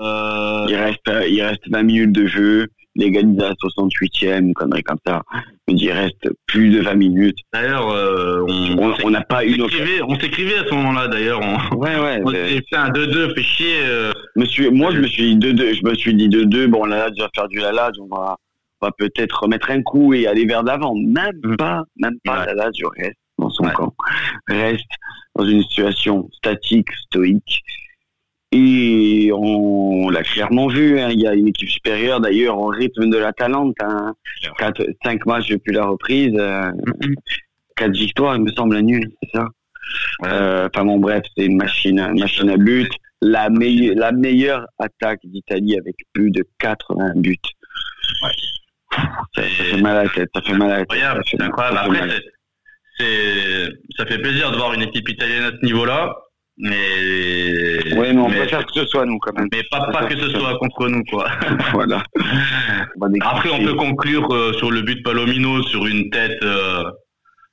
Euh, 0.00 0.66
il, 0.68 0.76
reste, 0.76 1.10
il 1.28 1.42
reste 1.42 1.68
20 1.70 1.82
minutes 1.82 2.12
de 2.12 2.26
jeu, 2.26 2.66
l'égalisation 2.96 3.68
à 3.68 3.82
68e, 3.82 4.38
une 4.38 4.54
connerie 4.54 4.82
comme 4.82 4.98
ça. 5.06 5.22
il 5.68 5.90
reste 5.90 6.28
plus 6.46 6.70
de 6.70 6.80
20 6.80 6.94
minutes. 6.94 7.38
D'ailleurs, 7.52 7.88
euh, 7.90 8.44
on 9.02 9.10
n'a 9.10 9.22
pas 9.22 9.44
eu 9.44 9.60
On 9.60 10.18
s'écrivait 10.18 10.58
à 10.58 10.64
ce 10.66 10.74
moment-là, 10.74 11.08
d'ailleurs. 11.08 11.40
On, 11.40 11.76
ouais, 11.76 11.98
ouais. 11.98 12.20
On 12.24 12.30
s'est 12.30 12.62
fait 12.68 12.76
un 12.76 12.90
2-2, 12.90 13.34
fait 13.34 13.42
chier. 13.42 13.76
Euh. 13.84 14.12
Monsieur, 14.36 14.70
moi, 14.70 14.90
je 14.92 15.00
me 15.00 15.06
suis 15.06 15.36
dit 15.36 15.52
2-2, 15.52 15.74
je 15.74 15.88
me 15.88 15.94
suis 15.94 16.14
dit 16.14 16.28
2-2, 16.28 16.66
bon, 16.66 16.84
là, 16.84 17.10
déjà 17.10 17.28
faire 17.34 17.48
du 17.48 17.58
Lala, 17.58 17.90
on 18.00 18.14
va, 18.14 18.36
on 18.80 18.86
va 18.86 18.92
peut-être 18.96 19.42
remettre 19.42 19.70
un 19.70 19.82
coup 19.82 20.14
et 20.14 20.26
aller 20.26 20.46
vers 20.46 20.62
l'avant. 20.62 20.94
Même 20.94 21.38
mm. 21.42 21.56
pas, 21.56 21.82
même 21.96 22.18
pas, 22.24 22.40
ouais. 22.40 22.46
Lala, 22.46 22.70
reste 22.96 23.16
dans 23.38 23.50
son 23.50 23.64
camp. 23.64 23.94
Reste 24.48 24.84
dans 25.36 25.44
une 25.44 25.62
situation 25.62 26.28
statique, 26.32 26.92
stoïque 27.06 27.62
et 28.56 29.32
on, 29.32 30.08
l'a 30.10 30.22
clairement 30.22 30.68
vu, 30.68 31.00
hein. 31.00 31.08
il 31.10 31.20
y 31.20 31.26
a 31.26 31.34
une 31.34 31.48
équipe 31.48 31.68
supérieure 31.68 32.20
d'ailleurs 32.20 32.56
en 32.56 32.68
rythme 32.68 33.10
de 33.10 33.18
la 33.18 33.32
Talente. 33.32 33.74
Hein. 33.80 34.14
Quatre, 34.58 34.86
cinq 35.04 35.26
matchs 35.26 35.48
depuis 35.48 35.72
la 35.72 35.86
reprise, 35.86 36.34
euh, 36.38 36.70
quatre 37.76 37.96
victoires, 37.96 38.36
il 38.36 38.42
me 38.42 38.52
semble, 38.52 38.76
à 38.76 38.82
nul, 38.82 39.10
c'est 39.22 39.30
ça? 39.36 39.48
Euh, 40.26 40.68
Enfin 40.72 40.84
bon, 40.84 40.98
bref, 40.98 41.24
c'est 41.36 41.46
une 41.46 41.56
machine, 41.56 41.98
une 41.98 42.20
machine 42.20 42.48
à 42.48 42.56
but. 42.56 42.90
La, 43.22 43.50
meilleure, 43.50 43.96
la 43.96 44.12
meilleure 44.12 44.66
attaque 44.78 45.20
d'Italie 45.24 45.76
avec 45.76 45.96
plus 46.12 46.30
de 46.30 46.46
80 46.60 47.14
buts. 47.16 47.36
Ouais. 48.22 48.30
Ça, 49.34 49.42
fait 49.42 49.80
mal 49.80 49.96
à 49.96 50.04
la 50.04 50.10
tête, 50.10 50.28
ça 50.32 50.42
fait 50.42 50.52
mal 50.52 50.70
à 50.70 50.78
la 50.78 50.86
tête. 50.86 51.24
C'est 51.28 51.42
incroyable. 51.42 51.78
Après, 51.78 52.08
ça 53.96 54.06
fait 54.06 54.18
plaisir 54.18 54.52
de 54.52 54.56
voir 54.56 54.74
une 54.74 54.82
équipe 54.82 55.08
italienne 55.08 55.42
à 55.42 55.50
ce 55.50 55.64
niveau-là. 55.64 56.14
Mais. 56.56 57.94
Oui, 57.96 58.12
mais 58.12 58.20
on 58.20 58.30
préfère 58.30 58.64
que 58.64 58.72
ce 58.74 58.86
soit 58.86 59.04
nous 59.06 59.18
quand 59.18 59.36
même. 59.36 59.48
Mais 59.52 59.62
pas, 59.70 59.90
pas 59.90 60.06
que 60.06 60.16
ce 60.16 60.30
soit 60.30 60.56
contre 60.58 60.88
nous, 60.88 61.02
quoi. 61.04 61.28
voilà. 61.72 62.02
Après, 63.22 63.50
on 63.50 63.64
peut 63.64 63.74
conclure 63.74 64.32
euh, 64.32 64.52
sur 64.54 64.70
le 64.70 64.82
but 64.82 65.02
Palomino, 65.02 65.62
sur 65.64 65.86
une 65.86 66.10
tête. 66.10 66.42
Euh, 66.42 66.84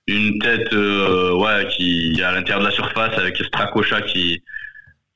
une 0.07 0.39
tête 0.39 0.73
euh, 0.73 1.35
ouais 1.35 1.67
qui 1.69 2.19
est 2.19 2.23
à 2.23 2.31
l'intérieur 2.31 2.61
de 2.61 2.65
la 2.65 2.71
surface 2.71 3.17
avec 3.17 3.37
Stracocha 3.37 4.01
qui 4.01 4.41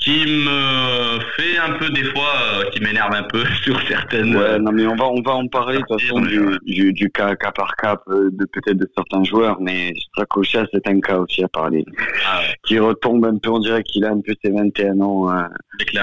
qui 0.06 0.24
me 0.24 1.20
fait 1.36 1.58
un 1.58 1.72
peu 1.80 1.90
des 1.90 2.04
fois, 2.04 2.32
euh, 2.54 2.70
qui 2.70 2.80
m'énerve 2.80 3.14
un 3.14 3.24
peu 3.24 3.44
sur 3.64 3.82
certaines. 3.88 4.36
Ouais, 4.36 4.60
non 4.60 4.72
mais 4.72 4.86
on 4.86 4.96
va 4.96 5.06
on 5.08 5.22
va 5.22 5.34
en 5.34 5.48
parler 5.48 5.80
de 5.80 5.84
toute 5.90 6.00
façon 6.00 6.22
du, 6.22 6.40
du, 6.64 6.94
du, 6.94 7.10
cas, 7.10 7.36
cas 7.36 7.52
par 7.52 7.76
cas 7.76 7.98
euh, 8.10 8.30
de 8.32 8.46
peut-être 8.46 8.78
de 8.78 8.88
certains 8.96 9.24
joueurs, 9.24 9.60
mais 9.60 9.94
Strakosha 10.10 10.66
c'est 10.72 10.88
un 10.88 11.00
cas 11.02 11.18
aussi 11.18 11.44
à 11.44 11.48
parler, 11.48 11.84
ah 12.28 12.42
qui 12.64 12.78
retombe 12.78 13.26
un 13.26 13.38
peu, 13.40 13.50
on 13.50 13.60
dirait 13.60 13.82
qu'il 13.82 14.06
a 14.06 14.12
un 14.12 14.22
peu 14.22 14.36
ses 14.44 14.52
21 14.52 15.00
ans 15.02 15.28
hein, 15.30 15.50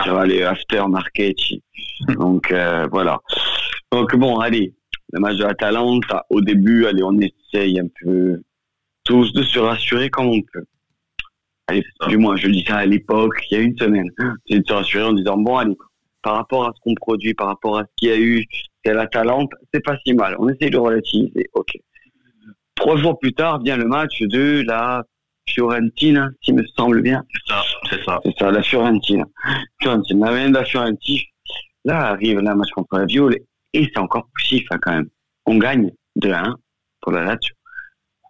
sur 0.03 0.21
les 0.25 0.43
after 0.43 0.83
market. 0.89 1.37
Donc 2.09 2.51
euh, 2.51 2.89
voilà. 2.91 3.21
Donc 3.93 4.17
bon, 4.17 4.41
allez, 4.41 4.75
le 5.13 5.21
match 5.21 5.37
de 5.37 5.47
au 6.31 6.41
début, 6.41 6.87
allez, 6.87 7.05
on 7.05 7.17
essaye 7.21 7.79
un 7.79 7.87
peu 8.03 8.43
tous 9.05 9.33
de 9.33 9.45
se 9.45 9.61
rassurer 9.61 10.11
comme 10.11 10.27
on 10.27 10.41
peut 10.53 10.65
du 12.09 12.17
moins, 12.17 12.37
je 12.37 12.49
dis 12.49 12.65
ça 12.67 12.77
à 12.79 12.87
l'époque, 12.87 13.35
il 13.51 13.59
y 13.59 13.61
a 13.61 13.63
une 13.63 13.77
semaine. 13.77 14.11
C'est 14.49 14.61
de 14.61 14.65
se 14.67 14.73
rassurer 14.73 15.05
en 15.05 15.13
disant, 15.13 15.37
bon, 15.37 15.57
allez, 15.57 15.77
par 16.23 16.37
rapport 16.37 16.67
à 16.67 16.73
ce 16.75 16.81
qu'on 16.83 16.95
produit, 16.95 17.35
par 17.35 17.49
rapport 17.49 17.79
à 17.79 17.83
ce 17.83 17.89
qu'il 17.97 18.09
y 18.09 18.13
a 18.13 18.19
eu, 18.19 18.45
c'est 18.85 18.95
la 18.95 19.07
talente, 19.07 19.51
c'est 19.73 19.85
pas 19.85 19.97
si 20.05 20.15
mal. 20.15 20.37
On 20.39 20.49
essaye 20.49 20.71
de 20.71 20.79
relativiser, 20.79 21.49
ok. 21.55 21.79
Trois 22.75 22.97
jours 22.97 23.19
plus 23.19 23.33
tard 23.33 23.63
vient 23.63 23.77
le 23.77 23.85
match 23.85 24.23
de 24.23 24.63
la 24.67 25.05
Fiorentina, 25.49 26.31
s'il 26.43 26.55
me 26.55 26.65
semble 26.77 27.03
bien. 27.03 27.23
C'est 27.33 27.53
ça, 27.53 27.63
c'est 27.91 28.05
ça. 28.05 28.21
C'est 28.25 28.37
ça, 28.39 28.51
la 28.51 28.63
Fiorentina. 28.63 29.25
Fiorentina, 29.81 30.31
la 30.31 30.49
de 30.49 30.55
la 30.55 30.65
Fiorentina. 30.65 31.23
Là 31.85 32.11
arrive 32.11 32.39
le 32.39 32.55
match 32.55 32.71
contre 32.71 32.97
la 32.97 33.07
Viole 33.07 33.37
et 33.73 33.85
c'est 33.85 33.99
encore 33.99 34.29
poussif 34.35 34.65
hein, 34.71 34.79
quand 34.81 34.93
même. 34.93 35.09
On 35.47 35.59
gagne 35.59 35.91
de 36.15 36.31
1 36.31 36.57
pour 37.01 37.13
la 37.13 37.25
Lazio. 37.25 37.55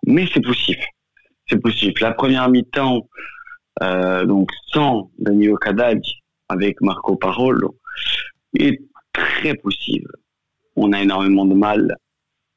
Mais 0.07 0.27
c'est 0.33 0.41
poussif 0.41 0.79
c'est 1.53 1.61
possible. 1.61 2.01
La 2.01 2.13
première 2.13 2.49
mi-temps, 2.49 3.07
euh, 3.83 4.25
donc 4.25 4.51
sans 4.73 5.11
Danilo 5.19 5.57
Cadal 5.57 6.01
avec 6.49 6.81
Marco 6.81 7.17
Parolo, 7.17 7.77
est 8.59 8.81
très 9.13 9.55
possible. 9.55 10.11
On 10.77 10.93
a 10.93 11.03
énormément 11.03 11.45
de 11.45 11.55
mal 11.55 11.95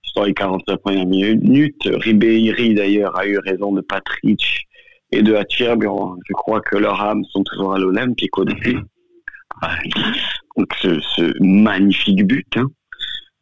sur 0.01 0.23
les 0.23 0.33
45 0.33 0.77
premières 0.77 1.05
minutes. 1.05 1.83
Ribéry, 1.85 2.73
d'ailleurs, 2.73 3.17
a 3.17 3.27
eu 3.27 3.37
raison 3.39 3.73
de 3.73 3.81
Patrick 3.81 4.65
et 5.11 5.21
de 5.21 5.35
Atirbian. 5.35 6.15
Je 6.27 6.33
crois 6.33 6.61
que 6.61 6.77
leurs 6.77 7.01
âmes 7.01 7.23
sont 7.25 7.43
toujours 7.43 7.73
à 7.73 7.79
l'Olympique 7.79 8.37
au 8.37 8.45
début. 8.45 8.79
Donc, 10.57 10.73
ce, 10.81 11.43
magnifique 11.43 12.25
but. 12.25 12.47
Hein. 12.55 12.67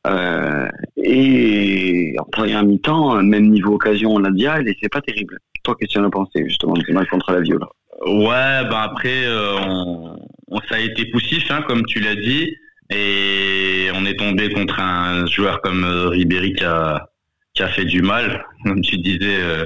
Euh, 0.06 0.68
et 0.98 2.16
en 2.20 2.26
première 2.26 2.64
mi-temps, 2.64 3.22
même 3.24 3.50
niveau 3.50 3.76
occasion, 3.76 4.14
on 4.14 4.24
et 4.24 4.78
c'est 4.82 4.90
pas 4.90 5.02
terrible. 5.02 5.40
Toi, 5.64 5.76
qu'est-ce 5.80 5.94
que 5.94 5.94
tu 5.94 6.00
en 6.00 6.08
as 6.08 6.12
pensé, 6.12 6.44
justement, 6.46 6.74
du 6.74 6.92
match 6.92 7.08
contre 7.10 7.32
la 7.32 7.40
Viola 7.40 7.68
Ouais, 8.06 8.68
ben 8.70 8.82
après, 8.82 9.26
euh, 9.26 9.58
on, 9.64 10.60
ça 10.70 10.76
a 10.76 10.80
été 10.80 11.06
poussif, 11.06 11.50
hein, 11.52 11.64
comme 11.68 11.86
tu 11.86 12.00
l'as 12.00 12.16
dit, 12.16 12.54
et 12.90 13.90
on 13.96 14.06
est 14.06 14.18
tombé 14.18 14.50
contre 14.52 14.80
un 14.80 15.26
joueur 15.28 15.62
comme 15.62 15.86
euh, 15.86 16.10
Ribéry 16.10 16.54
qui 16.54 16.66
a, 16.66 17.08
qui 17.54 17.64
a 17.64 17.70
fait 17.70 17.86
du 17.86 18.02
mal. 18.02 18.46
Comme 18.64 18.82
tu 18.82 18.98
disais, 18.98 19.38
euh, 19.42 19.66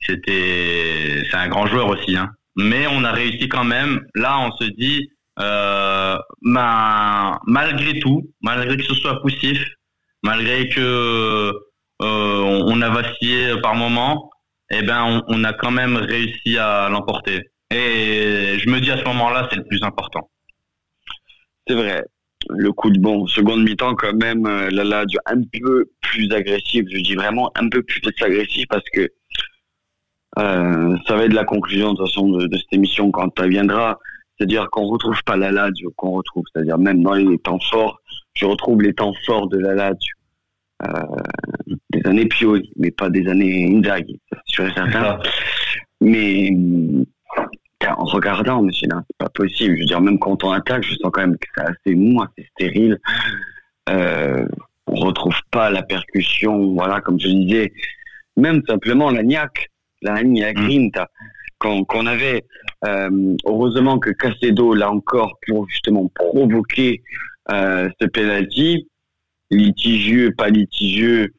c'était, 0.00 1.22
c'est 1.30 1.36
un 1.36 1.48
grand 1.48 1.66
joueur 1.66 1.88
aussi, 1.88 2.16
hein. 2.16 2.30
Mais 2.56 2.86
on 2.90 3.04
a 3.04 3.12
réussi 3.12 3.48
quand 3.48 3.64
même. 3.64 4.00
Là, 4.14 4.38
on 4.40 4.50
se 4.52 4.64
dit, 4.64 5.10
euh, 5.40 6.16
malgré 6.42 7.98
tout, 8.00 8.30
malgré 8.40 8.76
que 8.76 8.82
ce 8.82 8.94
soit 8.94 9.20
poussif, 9.20 9.64
malgré 10.22 10.68
que 10.68 11.52
on, 12.00 12.80
a 12.80 12.90
vacillé 12.90 13.60
par 13.60 13.74
moment, 13.74 14.30
eh 14.70 14.82
ben 14.82 15.24
on, 15.26 15.44
a 15.44 15.52
quand 15.52 15.70
même 15.70 15.96
réussi 15.96 16.56
à 16.58 16.88
l'emporter. 16.88 17.50
Et 17.70 18.56
je 18.58 18.70
me 18.70 18.80
dis 18.80 18.90
à 18.90 18.98
ce 18.98 19.04
moment-là, 19.04 19.48
c'est 19.50 19.56
le 19.56 19.64
plus 19.64 19.82
important. 19.82 20.30
C'est 21.66 21.74
vrai. 21.74 22.04
Le 22.50 22.72
coup 22.72 22.90
de 22.90 23.00
bon, 23.00 23.26
seconde 23.26 23.64
mi-temps 23.64 23.94
quand 23.96 24.14
même, 24.14 24.44
là 24.46 24.84
là, 24.84 25.04
un 25.26 25.42
peu 25.52 25.86
plus 26.00 26.32
agressif. 26.32 26.84
Je 26.88 26.98
dis 26.98 27.14
vraiment 27.14 27.50
un 27.56 27.68
peu 27.68 27.82
plus 27.82 28.00
agressif 28.22 28.66
parce 28.68 28.88
que 28.92 29.08
euh, 30.38 30.96
ça 31.06 31.16
va 31.16 31.24
être 31.24 31.32
la 31.32 31.44
conclusion 31.44 31.94
de, 31.94 32.06
cette 32.06 32.72
émission 32.72 33.10
quand 33.10 33.28
elle 33.40 33.50
viendra. 33.50 33.98
C'est-à-dire 34.38 34.68
qu'on 34.70 34.86
retrouve 34.86 35.22
pas 35.24 35.36
la 35.36 35.50
Lazio, 35.50 35.92
qu'on 35.96 36.12
retrouve, 36.12 36.44
c'est-à-dire 36.52 36.78
même 36.78 37.02
dans 37.02 37.14
les 37.14 37.38
temps 37.38 37.58
forts, 37.70 38.00
je 38.34 38.46
retrouve 38.46 38.82
les 38.82 38.94
temps 38.94 39.12
forts 39.26 39.48
de 39.48 39.58
la 39.58 39.74
Lazio. 39.74 40.14
Euh, 40.86 41.02
des 41.90 42.08
années 42.08 42.26
Pioli, 42.26 42.72
mais 42.76 42.92
pas 42.92 43.10
des 43.10 43.26
années 43.26 43.66
Inzaghi, 43.68 44.20
c'est 44.30 44.38
sûr 44.46 44.66
et 44.68 44.72
certain. 44.74 45.18
Mais 46.00 46.52
en 47.86 48.04
regardant, 48.04 48.62
mais 48.62 48.72
c'est 48.78 48.88
pas 49.18 49.28
possible. 49.28 49.74
Je 49.74 49.80
veux 49.80 49.86
dire, 49.86 50.00
même 50.00 50.18
quand 50.18 50.44
on 50.44 50.52
attaque, 50.52 50.84
je 50.84 50.94
sens 50.94 51.10
quand 51.12 51.22
même 51.22 51.36
que 51.36 51.48
c'est 51.56 51.64
assez 51.64 51.94
mou, 51.96 52.22
assez 52.22 52.48
stérile. 52.52 52.98
Euh, 53.88 54.46
on 54.86 54.94
retrouve 54.94 55.38
pas 55.50 55.70
la 55.70 55.82
percussion, 55.82 56.74
voilà, 56.74 57.00
comme 57.00 57.18
je 57.18 57.28
disais, 57.28 57.72
même 58.36 58.62
simplement 58.68 59.10
la 59.10 59.22
niaque 59.22 59.70
la 60.02 60.22
la 60.22 60.52
grinta 60.52 61.08
qu'on 61.58 62.06
avait. 62.06 62.44
Euh, 62.86 63.36
heureusement 63.44 63.98
que 63.98 64.10
Casedo, 64.10 64.74
là 64.74 64.90
encore, 64.90 65.38
pour 65.46 65.68
justement 65.68 66.10
provoquer 66.14 67.02
euh, 67.50 67.88
ce 68.00 68.06
penalty, 68.06 68.88
litigieux, 69.50 70.32
pas 70.36 70.48
litigieux, 70.48 71.34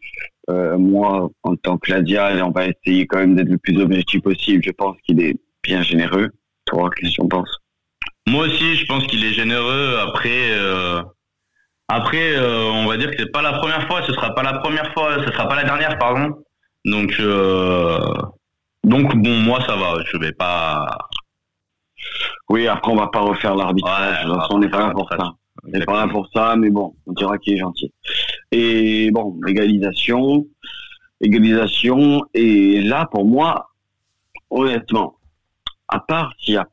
euh, 0.49 0.77
moi, 0.77 1.29
en 1.43 1.55
tant 1.55 1.77
que 1.77 1.91
Ladia, 1.91 2.45
on 2.45 2.51
va 2.51 2.67
essayer 2.67 3.05
quand 3.05 3.19
même 3.19 3.35
d'être 3.35 3.49
le 3.49 3.57
plus 3.57 3.79
objectif 3.79 4.21
possible. 4.21 4.63
Je 4.65 4.71
pense 4.71 4.97
qu'il 5.05 5.21
est 5.21 5.37
bien 5.63 5.81
généreux. 5.81 6.29
Toi, 6.65 6.89
qu'est-ce 6.95 7.11
que 7.11 7.15
tu 7.15 7.21
en 7.21 7.27
penses? 7.27 7.57
Moi 8.27 8.47
aussi, 8.47 8.75
je 8.75 8.85
pense 8.85 9.05
qu'il 9.07 9.23
est 9.23 9.33
généreux. 9.33 9.97
Après, 10.07 10.51
après, 11.87 12.37
on 12.39 12.87
va 12.87 12.97
dire 12.97 13.11
que 13.11 13.17
c'est 13.19 13.31
pas 13.31 13.41
la 13.43 13.53
première 13.53 13.87
fois. 13.87 14.01
Ce 14.07 14.13
sera 14.13 14.33
pas 14.33 14.43
la 14.43 14.53
première 14.53 14.91
fois. 14.93 15.23
Ce 15.23 15.31
sera 15.31 15.47
pas 15.47 15.55
la 15.55 15.63
dernière, 15.63 15.97
pardon. 15.99 16.33
Donc, 16.85 17.19
donc 18.83 19.15
bon, 19.15 19.37
moi 19.41 19.59
ça 19.65 19.75
va, 19.75 19.95
je 20.05 20.17
vais 20.17 20.31
pas. 20.31 20.97
Oui, 22.49 22.67
après 22.67 22.91
on 22.91 22.95
va 22.95 23.07
pas 23.07 23.21
refaire 23.21 23.55
l'arbitrage. 23.55 24.25
on 24.49 24.59
n'est 24.59 24.69
pas 24.69 24.87
là 24.87 24.91
pour 24.91 25.09
ça. 25.09 25.33
On 25.63 25.69
n'est 25.69 25.85
pas 25.85 26.05
là 26.05 26.07
pour 26.07 26.29
ça, 26.33 26.55
mais 26.55 26.69
bon, 26.69 26.95
on 27.05 27.13
dira 27.13 27.37
qu'il 27.37 27.55
est 27.55 27.57
gentil. 27.57 27.91
Et 28.51 29.11
bon, 29.11 29.39
égalisation, 29.45 30.47
égalisation. 31.19 32.23
Et 32.33 32.81
là, 32.81 33.07
pour 33.11 33.25
moi, 33.25 33.69
honnêtement, 34.49 35.17
à 35.89 35.99
part 35.99 36.33
s'il 36.39 36.53
y 36.53 36.57
a 36.57 36.67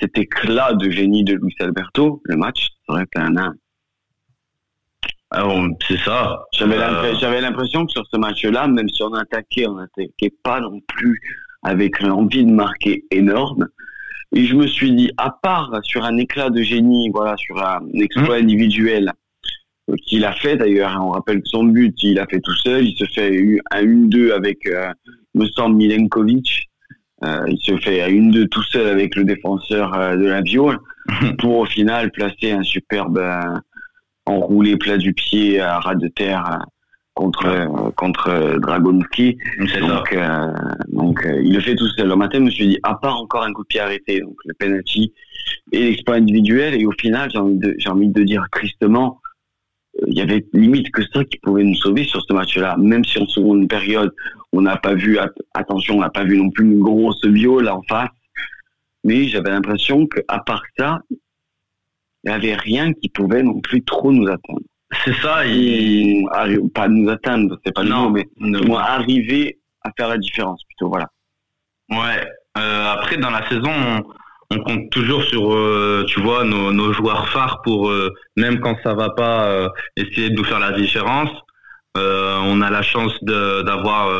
cet 0.00 0.18
éclat 0.18 0.74
de 0.74 0.90
génie 0.90 1.24
de 1.24 1.34
Luis 1.34 1.54
Alberto, 1.60 2.20
le 2.24 2.36
match 2.36 2.68
serait 2.86 3.06
un 3.16 3.36
ah 3.36 3.52
c'est 5.86 5.98
ça. 5.98 6.46
Euh, 6.60 7.14
j'avais 7.20 7.40
l'impression 7.40 7.86
que 7.86 7.92
sur 7.92 8.06
ce 8.10 8.16
match-là, 8.16 8.68
même 8.68 8.88
si 8.88 9.02
on 9.02 9.12
attaquait, 9.14 9.66
on 9.66 9.74
n'attaquait 9.74 10.32
pas 10.42 10.60
non 10.60 10.80
plus 10.86 11.20
avec 11.62 12.00
l'envie 12.00 12.44
de 12.44 12.52
marquer 12.52 13.04
énorme. 13.10 13.68
Et 14.34 14.44
je 14.44 14.54
me 14.54 14.66
suis 14.66 14.92
dit, 14.92 15.10
à 15.16 15.30
part 15.30 15.70
sur 15.82 16.04
un 16.04 16.16
éclat 16.16 16.50
de 16.50 16.62
génie, 16.62 17.10
voilà, 17.12 17.36
sur 17.36 17.62
un 17.62 17.80
exploit 17.94 18.38
mmh. 18.38 18.42
individuel 18.42 19.12
euh, 19.90 19.94
qu'il 20.06 20.24
a 20.24 20.32
fait 20.32 20.56
d'ailleurs, 20.56 20.90
hein, 20.90 21.00
on 21.02 21.10
rappelle 21.10 21.42
que 21.42 21.48
son 21.48 21.64
but, 21.64 21.94
il 22.02 22.18
a 22.18 22.26
fait 22.26 22.40
tout 22.40 22.56
seul, 22.56 22.86
il 22.86 22.96
se 22.96 23.04
fait 23.04 23.60
un 23.70 23.84
1-2 23.84 24.32
avec, 24.32 24.66
euh, 24.66 24.92
me 25.34 25.46
semble, 25.46 25.76
Milenkovic. 25.76 26.68
il 27.22 27.58
se 27.60 27.76
fait 27.78 28.02
un 28.02 28.08
1-2 28.08 28.48
tout 28.48 28.62
seul 28.64 28.88
avec 28.88 29.14
le 29.16 29.24
défenseur 29.24 29.92
de 30.16 30.26
la 30.26 30.40
Viole 30.40 30.78
pour 31.38 31.58
au 31.58 31.66
final 31.66 32.10
placer 32.10 32.52
un 32.52 32.62
superbe 32.62 33.20
enroulé 34.26 34.76
plat 34.76 34.98
du 34.98 35.12
pied 35.14 35.60
à 35.60 35.78
ras 35.78 35.94
de 35.94 36.08
terre 36.08 36.66
contre 37.14 37.92
contre 37.96 38.58
Dragonski. 38.58 39.38
Donc 39.80 40.12
euh, 40.12 40.52
donc 40.88 41.24
euh, 41.24 41.42
il 41.42 41.54
le 41.54 41.60
fait 41.60 41.74
tout 41.74 41.88
seul. 41.88 42.08
Le 42.08 42.16
matin, 42.16 42.38
je 42.38 42.44
me 42.44 42.50
suis 42.50 42.68
dit 42.68 42.78
à 42.82 42.94
part 42.94 43.20
encore 43.20 43.42
un 43.42 43.52
coup 43.52 43.62
de 43.62 43.68
pied 43.68 43.80
arrêté, 43.80 44.20
donc 44.20 44.36
le 44.44 44.54
penalty 44.54 45.12
et 45.72 45.80
l'exploit 45.80 46.16
individuel 46.16 46.74
et 46.74 46.86
au 46.86 46.92
final, 46.92 47.30
j'ai 47.32 47.38
envie 47.38 47.58
de 47.58 47.74
j'ai 47.78 47.88
envie 47.88 48.08
de 48.08 48.22
dire 48.22 48.46
tristement 48.52 49.20
euh, 50.02 50.06
il 50.08 50.14
y 50.14 50.20
avait 50.20 50.44
limite 50.52 50.90
que 50.90 51.02
ça 51.12 51.24
qui 51.24 51.38
pouvait 51.38 51.64
nous 51.64 51.74
sauver 51.74 52.04
sur 52.04 52.22
ce 52.22 52.32
match-là, 52.32 52.76
même 52.76 53.04
si 53.04 53.18
en 53.18 53.26
seconde 53.26 53.68
période, 53.68 54.12
on 54.52 54.60
n'a 54.60 54.76
pas 54.76 54.94
vu, 54.94 55.18
attention, 55.54 55.96
on 55.96 56.00
n'a 56.00 56.10
pas 56.10 56.24
vu 56.24 56.36
non 56.38 56.50
plus 56.50 56.66
une 56.66 56.80
grosse 56.80 57.24
bio 57.26 57.60
là 57.60 57.76
en 57.76 57.82
face, 57.82 58.10
mais 59.04 59.28
j'avais 59.28 59.50
l'impression 59.50 60.06
que 60.06 60.20
à 60.28 60.40
part 60.40 60.62
ça, 60.78 61.00
il 62.26 62.30
n'y 62.30 62.34
avait 62.34 62.54
rien 62.54 62.92
qui 62.92 63.08
pouvait 63.08 63.42
non 63.42 63.60
plus 63.60 63.82
trop 63.84 64.10
nous 64.10 64.26
attendre. 64.26 64.60
C'est 65.04 65.14
ça, 65.14 65.46
il... 65.46 66.24
pas 66.74 66.88
nous 66.88 67.08
atteindre, 67.08 67.56
c'est 67.64 67.72
pas 67.72 67.84
le 67.84 67.90
mot, 67.90 68.10
mais 68.10 68.28
non. 68.38 68.76
arriver 68.76 69.58
à 69.82 69.90
faire 69.96 70.08
la 70.08 70.18
différence 70.18 70.62
plutôt, 70.64 70.88
voilà. 70.88 71.06
Ouais. 71.90 72.28
Euh, 72.58 72.92
après, 72.92 73.16
dans 73.16 73.30
la 73.30 73.48
saison, 73.48 73.70
on, 74.50 74.58
compte 74.58 74.90
toujours 74.90 75.22
sur, 75.22 75.54
euh, 75.54 76.04
tu 76.08 76.20
vois, 76.20 76.44
nos, 76.44 76.92
joueurs 76.92 77.28
phares 77.28 77.62
pour, 77.62 77.90
euh, 77.90 78.12
même 78.36 78.58
quand 78.58 78.76
ça 78.82 78.94
va 78.94 79.10
pas, 79.10 79.70
essayer 79.96 80.30
de 80.30 80.34
nous 80.34 80.44
faire 80.44 80.60
la 80.60 80.72
différence. 80.72 81.30
on 81.94 82.60
a 82.60 82.70
la 82.70 82.82
chance 82.82 83.14
d'avoir 83.22 84.10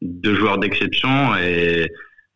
deux 0.00 0.34
joueurs 0.34 0.58
d'exception 0.58 1.36
et 1.36 1.90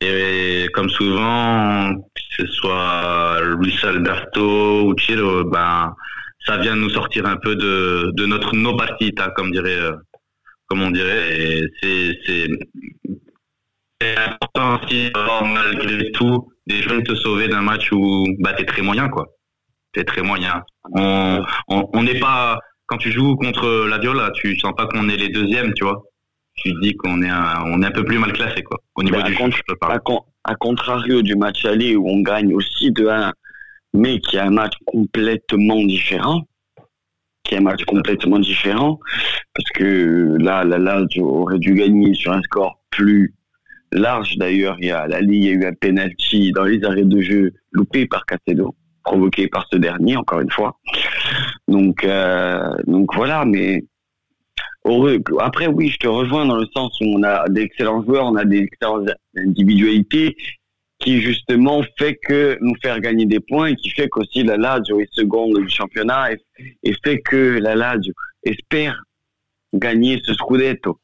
et 0.04 0.68
comme 0.72 0.88
souvent, 0.88 1.94
que 1.94 2.44
ce 2.44 2.46
soit 2.46 3.40
Luis 3.58 3.78
Alberto 3.82 4.88
ou 4.88 4.96
Chiro, 4.96 5.44
ben, 5.44 5.94
ça 6.46 6.58
vient 6.58 6.76
nous 6.76 6.90
sortir 6.90 7.26
un 7.26 7.36
peu 7.36 7.56
de, 7.56 8.26
notre 8.26 8.54
no 8.54 8.76
partita, 8.76 9.30
comme 9.30 9.50
dirait, 9.50 9.78
euh, 9.78 9.92
comme 10.66 10.82
on 10.82 10.90
dirait. 10.90 11.62
C'est, 11.82 12.48
important 14.18 14.80
aussi, 14.82 15.10
malgré 15.14 16.10
tout, 16.12 16.52
des 16.66 16.82
jeunes 16.82 17.02
te 17.04 17.14
sauver 17.14 17.48
d'un 17.48 17.62
match 17.62 17.90
où, 17.92 18.26
bah, 18.40 18.52
t'es 18.52 18.66
très 18.66 18.82
moyen, 18.82 19.08
quoi. 19.08 19.26
T'es 19.92 20.04
très 20.04 20.22
moyen. 20.22 20.62
On, 20.92 21.42
on 21.68 22.06
pas, 22.20 22.58
quand 22.86 22.98
tu 22.98 23.10
joues 23.10 23.36
contre 23.36 23.86
la 23.88 23.98
Viola, 23.98 24.30
tu 24.34 24.58
sens 24.58 24.74
pas 24.76 24.86
qu'on 24.86 25.08
est 25.08 25.16
les 25.16 25.30
deuxièmes, 25.30 25.72
tu 25.74 25.84
vois 25.84 26.02
tu 26.56 26.72
dis 26.80 26.94
qu'on 26.94 27.22
est 27.22 27.28
un, 27.28 27.64
on 27.66 27.82
est 27.82 27.86
un 27.86 27.90
peu 27.90 28.04
plus 28.04 28.18
mal 28.18 28.32
classé 28.32 28.62
quoi. 28.62 28.78
Au 28.94 29.02
niveau 29.02 29.16
bah, 29.16 29.24
du 29.24 29.34
jeu, 29.34 29.50
je 29.50 29.74
À, 29.82 30.00
à, 30.44 30.54
contrario 30.54 31.22
du 31.22 31.34
match 31.36 31.64
aller 31.64 31.96
où 31.96 32.08
on 32.08 32.20
gagne 32.20 32.54
aussi 32.54 32.92
de 32.92 33.08
1, 33.08 33.32
mais 33.94 34.20
qui 34.20 34.36
est 34.36 34.40
un 34.40 34.50
match 34.50 34.74
complètement 34.86 35.82
différent, 35.84 36.42
qui 37.44 37.54
est 37.54 37.58
un 37.58 37.62
match 37.62 37.84
complètement 37.84 38.38
différent, 38.38 38.98
parce 39.54 39.70
que 39.70 40.36
là, 40.38 40.64
là, 40.64 40.78
là, 40.78 41.02
aurait 41.18 41.58
dû 41.58 41.74
gagner 41.74 42.14
sur 42.14 42.32
un 42.32 42.42
score 42.42 42.80
plus 42.90 43.34
large. 43.92 44.36
D'ailleurs, 44.36 44.76
il 44.80 44.86
y 44.86 44.90
a 44.90 45.06
la 45.06 45.20
Ligue, 45.20 45.44
il 45.44 45.46
y 45.46 45.48
a 45.50 45.52
eu 45.52 45.64
un 45.66 45.72
penalty 45.72 46.52
dans 46.52 46.64
les 46.64 46.84
arrêts 46.84 47.04
de 47.04 47.20
jeu 47.20 47.52
loupé 47.72 48.06
par 48.06 48.26
Castello, 48.26 48.74
provoqué 49.04 49.48
par 49.48 49.66
ce 49.70 49.76
dernier, 49.76 50.16
encore 50.16 50.40
une 50.40 50.50
fois. 50.50 50.78
Donc, 51.68 52.04
euh, 52.04 52.74
donc 52.86 53.14
voilà, 53.14 53.44
mais 53.44 53.84
après, 55.40 55.66
oui, 55.66 55.88
je 55.88 55.96
te 55.96 56.06
rejoins 56.06 56.44
dans 56.44 56.56
le 56.56 56.66
sens 56.76 56.98
où 57.00 57.04
on 57.06 57.22
a 57.22 57.48
d'excellents 57.48 58.02
joueurs, 58.02 58.26
on 58.26 58.36
a 58.36 58.44
des 58.44 58.58
excellentes 58.58 59.08
individualités 59.36 60.36
qui 60.98 61.20
justement 61.20 61.82
fait 61.98 62.16
que 62.16 62.58
nous 62.60 62.74
faire 62.82 63.00
gagner 63.00 63.26
des 63.26 63.40
points 63.40 63.68
et 63.68 63.76
qui 63.76 63.90
fait 63.90 64.08
qu'aussi 64.08 64.42
la 64.42 64.56
Lazio 64.56 65.00
est 65.00 65.12
seconde 65.12 65.58
du 65.58 65.68
championnat 65.68 66.32
et, 66.32 66.94
fait 67.04 67.20
que 67.20 67.58
la 67.60 67.74
Lazio 67.74 68.12
espère 68.42 69.02
gagner 69.72 70.20
ce 70.24 70.34
scudetto. 70.34 71.00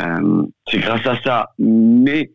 Euh, 0.00 0.46
c'est 0.68 0.78
grâce 0.78 1.06
à 1.06 1.20
ça. 1.22 1.50
Mais 1.58 2.32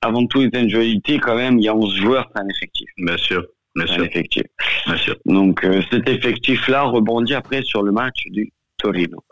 avant 0.00 0.26
tout, 0.26 0.40
les 0.40 0.50
individualités, 0.54 1.18
quand 1.18 1.36
même, 1.36 1.58
il 1.58 1.64
y 1.64 1.68
a 1.68 1.74
11 1.74 1.94
joueurs, 1.96 2.30
c'est 2.34 2.42
un 2.42 2.48
effectif. 2.48 2.88
Bien 2.98 3.16
sûr. 3.16 3.44
Bien 3.74 3.86
sûr. 3.86 4.04
effectif. 4.04 4.44
Bien 4.86 4.96
sûr. 4.96 5.16
Donc 5.26 5.62
euh, 5.64 5.82
cet 5.90 6.08
effectif-là 6.08 6.84
rebondit 6.84 7.34
après 7.34 7.62
sur 7.62 7.82
le 7.82 7.92
match 7.92 8.22
du 8.30 8.50
Torino. 8.78 9.22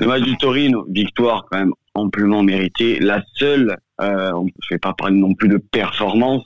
Le 0.00 0.06
match 0.06 0.22
du 0.22 0.36
Torino, 0.36 0.84
victoire 0.88 1.46
quand 1.50 1.58
même 1.58 1.72
amplement 1.94 2.42
méritée. 2.42 2.98
La 2.98 3.22
seule, 3.34 3.76
euh, 4.00 4.32
je 4.62 4.74
vais 4.74 4.78
pas 4.78 4.94
parler 4.94 5.16
non 5.16 5.34
plus 5.34 5.48
de 5.48 5.58
performance, 5.58 6.44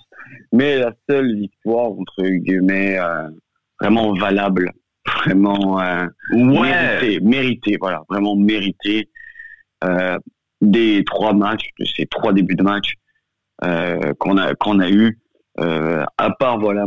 mais 0.53 0.79
la 0.79 0.93
seule 1.09 1.35
victoire 1.37 1.93
entre 1.93 2.23
guillemets 2.23 2.99
euh, 2.99 3.29
vraiment 3.81 4.13
valable, 4.15 4.73
vraiment 5.25 5.81
euh, 5.81 6.07
méritée, 6.33 7.21
méritée, 7.21 7.77
voilà, 7.81 8.03
vraiment 8.09 8.37
méritée 8.37 9.09
des 10.61 11.05
trois 11.05 11.33
matchs, 11.33 11.71
de 11.79 11.85
ces 11.85 12.07
trois 12.07 12.33
débuts 12.33 12.57
de 12.57 12.63
match 12.63 12.95
qu'on 14.19 14.37
a 14.39 14.55
qu'on 14.55 14.81
a 14.81 14.91
eu. 14.91 15.19
À 15.59 16.31
part 16.39 16.59
voilà 16.59 16.85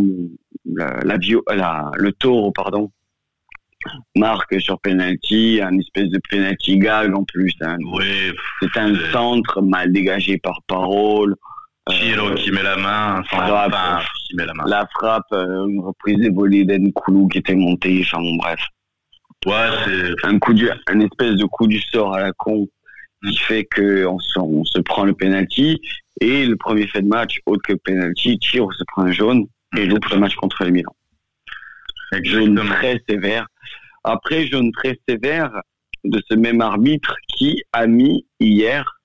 la, 0.66 1.00
la, 1.04 1.18
la, 1.56 1.92
le 1.96 2.12
taureau 2.12 2.52
pardon 2.52 2.92
marque 4.16 4.60
sur 4.60 4.80
penalty, 4.80 5.60
un 5.62 5.78
espèce 5.78 6.10
de 6.10 6.20
penalty 6.30 6.78
gag 6.78 7.16
en 7.16 7.24
plus. 7.24 7.54
Hein. 7.62 7.78
Oui. 7.94 8.32
C'est 8.62 8.80
un 8.80 8.94
centre 9.12 9.62
mal 9.62 9.92
dégagé 9.92 10.38
par 10.38 10.62
Parole. 10.68 11.36
Chiro 11.90 12.30
euh, 12.30 12.36
qui 12.36 12.52
met 12.52 12.62
la 12.62 12.76
main, 12.76 13.24
frappe, 13.24 13.74
enfin, 13.74 14.02
qui 14.28 14.36
met 14.36 14.46
la 14.46 14.54
main. 14.54 14.64
La 14.68 14.88
frappe, 14.94 15.26
euh, 15.34 15.66
une 15.68 15.80
reprise 15.82 16.18
des 16.18 16.30
volets 16.30 16.64
d'Enkoulou 16.66 17.28
qui 17.30 17.40
était 17.40 17.56
montée, 17.56 18.02
enfin 18.04 18.22
bon 18.22 18.36
bref. 18.36 18.60
Ouais, 19.46 19.70
c'est 19.86 20.28
un 20.28 20.38
coup 20.38 20.54
du, 20.54 20.70
un 20.70 21.00
espèce 21.00 21.36
de 21.36 21.46
coup 21.46 21.66
du 21.66 21.80
sort 21.80 22.14
à 22.14 22.22
la 22.22 22.32
con 22.34 22.68
qui 23.24 23.32
mm. 23.32 23.38
fait 23.38 23.66
que 23.66 24.06
on 24.06 24.20
se, 24.20 24.38
on 24.40 24.64
se 24.66 24.80
prend 24.80 25.06
le 25.06 25.14
penalty 25.14 25.82
et 26.22 26.46
le 26.46 26.58
premier 26.58 26.88
fait 26.88 27.02
de 27.02 27.08
match, 27.08 27.40
autre 27.46 27.62
que 27.64 27.74
penalty, 27.74 28.38
Chiro 28.40 28.72
se 28.72 28.84
prend 28.88 29.04
un 29.04 29.12
jaune 29.12 29.46
et 29.78 29.86
loupe 29.86 30.06
le 30.10 30.18
match 30.18 30.36
contre 30.36 30.64
le 30.66 30.72
Milan. 30.72 30.94
Jaune 32.24 32.56
très 32.56 33.02
sévère. 33.08 33.48
Après, 34.04 34.48
jaune 34.48 34.72
très 34.72 35.00
sévère 35.08 35.52
de 36.04 36.22
ce 36.30 36.36
même 36.36 36.62
arbitre 36.62 37.16
qui 37.28 37.62
a 37.74 37.88
mis 37.88 38.26
hier 38.40 39.00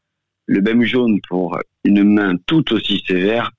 le 0.47 0.61
même 0.61 0.85
jaune 0.85 1.21
pour 1.29 1.59
une 1.85 2.05
main 2.05 2.37
tout 2.47 2.73
aussi 2.73 3.03
sévère 3.07 3.51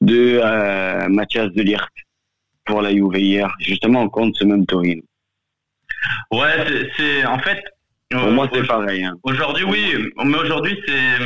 de 0.00 0.40
euh, 0.42 1.08
Mathias 1.08 1.50
Delirte 1.52 1.92
pour 2.64 2.82
la 2.82 2.92
Juve 2.92 3.16
hier, 3.16 3.54
justement 3.60 4.08
contre 4.08 4.38
ce 4.38 4.44
même 4.44 4.66
Torino. 4.66 5.02
Ouais, 6.30 6.90
c'est 6.96 7.24
en 7.26 7.38
fait. 7.38 7.62
Pour 8.10 8.30
moi, 8.30 8.48
c'est 8.52 8.66
pareil. 8.66 9.04
Hein. 9.04 9.16
Aujourd'hui, 9.24 9.64
oui, 9.64 10.12
mais 10.24 10.36
aujourd'hui, 10.36 10.78
c'est, 10.86 11.24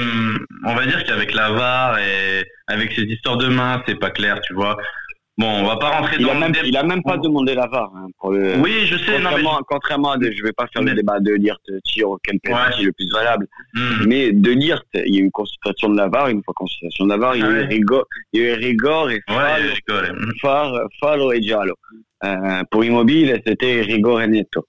on 0.65 0.75
va 0.75 0.87
dire 0.87 1.05
qu'avec 1.05 1.35
la 1.35 1.51
VAR 1.51 1.99
et 1.99 2.45
avec 2.67 2.93
ces 2.93 3.03
histoires 3.03 3.37
de 3.37 3.49
main, 3.49 3.83
c'est 3.87 3.99
pas 3.99 4.11
clair, 4.11 4.41
tu 4.41 4.55
vois. 4.55 4.77
Bon, 5.39 5.47
on 5.47 5.67
va 5.67 5.77
pas 5.77 5.91
rentrer 5.91 6.17
il 6.19 6.27
dans 6.27 6.33
a 6.33 6.35
même, 6.35 6.53
Il 6.65 6.77
a 6.77 6.83
même 6.83 7.03
pas 7.05 7.17
demandé 7.17 7.55
la 7.55 7.69
VAR. 7.69 7.93
Hein, 7.95 8.09
pour 8.19 8.33
le... 8.33 8.57
Oui, 8.57 8.87
je 8.87 8.97
sais. 8.97 9.13
Contrairement, 9.13 9.53
non, 9.53 9.59
mais... 9.59 9.65
contrairement 9.69 10.11
à, 10.11 10.17
de, 10.17 10.33
je 10.33 10.43
vais 10.43 10.53
pas 10.53 10.67
faire 10.73 10.83
le 10.83 10.95
débat 10.95 11.21
de 11.21 11.33
lire 11.33 11.57
sur 11.85 12.19
quel 12.25 12.41
penalty 12.41 12.83
est 12.83 12.87
le 12.87 12.93
plus 12.93 13.09
valable. 13.13 13.47
Hmm. 13.73 14.07
Mais 14.09 14.33
de 14.33 14.51
lire, 14.51 14.83
il 14.95 15.15
y 15.15 15.19
a 15.19 15.21
eu 15.21 15.25
une 15.25 15.31
consultation 15.31 15.91
de 15.91 15.97
la 15.97 16.09
VAR, 16.09 16.27
une 16.29 16.43
fois 16.43 16.55
consultation 16.55 17.05
de 17.05 17.11
la 17.11 17.19
VAR, 17.19 17.37
il 17.37 17.43
y 17.43 17.45
a 17.45 17.51
eu 17.51 17.61
rigor, 17.67 18.05
il 18.33 18.41
y 18.41 18.45
a 18.47 18.49
eu 18.49 18.55
rigor 18.55 19.11
et 19.11 19.21
fallo, 21.01 21.33
et 21.33 21.41
giallo. 21.41 21.75
Euh, 22.25 22.65
pour 22.73 22.85
Immobile, 22.85 23.41
c'était 23.47 23.83
rigor 23.83 24.21
et 24.21 24.27
netto. 24.27 24.67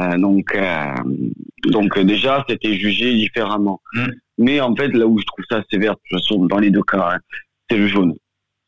Euh, 0.00 0.18
donc, 0.18 0.52
euh, 0.56 0.94
donc 1.66 1.96
déjà, 2.00 2.44
c'était 2.48 2.74
jugé 2.74 3.14
différemment. 3.14 3.80
Hmm. 3.94 4.08
Mais 4.38 4.60
en 4.60 4.74
fait, 4.74 4.88
là 4.88 5.06
où 5.06 5.20
je 5.20 5.24
trouve 5.24 5.44
ça 5.48 5.62
sévère, 5.70 5.92
de 5.92 5.98
toute 6.08 6.20
façon, 6.20 6.46
dans 6.46 6.58
les 6.58 6.70
deux 6.70 6.82
cas, 6.82 7.12
hein, 7.14 7.18
c'est 7.70 7.76
le 7.76 7.86
jaune 7.86 8.14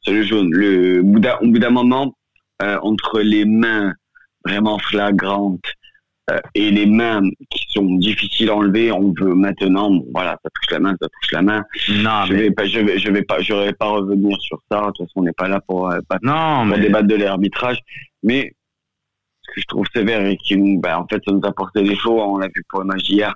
c'est 0.05 0.13
le 0.13 0.23
jaune. 0.23 0.51
Le, 0.53 1.01
au 1.01 1.05
bout 1.05 1.59
d'un 1.59 1.71
moment, 1.71 2.15
euh, 2.63 2.79
entre 2.83 3.21
les 3.21 3.45
mains 3.45 3.95
vraiment 4.45 4.79
flagrantes 4.79 5.65
euh, 6.31 6.39
et 6.55 6.71
les 6.71 6.87
mains 6.87 7.23
qui 7.51 7.65
sont 7.71 7.97
difficiles 7.97 8.51
à 8.51 8.57
enlever, 8.57 8.93
on 8.93 9.13
veut 9.19 9.35
maintenant, 9.35 9.91
voilà, 10.13 10.39
ça 10.43 10.51
touche 10.55 10.71
la 10.71 10.79
main, 10.79 10.97
ça 11.01 11.09
touche 11.09 11.33
la 11.33 11.43
main. 11.43 11.65
Non, 11.89 12.25
je 12.27 12.35
vais 12.35 12.51
pas, 12.51 12.67
je 12.67 12.79
vais, 12.79 12.99
je 12.99 13.11
vais 13.11 13.23
pas, 13.23 13.41
je 13.41 13.53
vais 13.53 13.73
pas 13.73 13.89
revenir 13.89 14.37
sur 14.41 14.61
ça. 14.71 14.81
De 14.81 14.87
toute 14.87 14.99
façon, 14.99 15.13
on 15.17 15.23
n'est 15.23 15.33
pas 15.33 15.49
là 15.49 15.61
pour, 15.67 15.91
euh, 15.91 15.99
pas, 16.09 16.19
non, 16.23 16.69
pour 16.69 16.79
débattre 16.79 17.09
de 17.09 17.17
l'arbitrage. 17.17 17.79
Mais 18.23 18.55
ce 19.43 19.55
que 19.55 19.61
je 19.61 19.67
trouve 19.67 19.87
sévère 19.95 20.25
et 20.25 20.37
qui 20.37 20.57
nous, 20.57 20.81
ben, 20.81 20.99
en 20.99 21.07
fait, 21.09 21.21
ça 21.27 21.33
nous 21.33 21.45
a 21.45 21.53
porté 21.53 21.83
des 21.83 21.97
faux. 21.97 22.21
On 22.23 22.39
l'a 22.39 22.47
vu 22.47 22.63
pour 22.69 22.81
le 22.81 22.87
match 22.87 23.03
d'hier. 23.03 23.35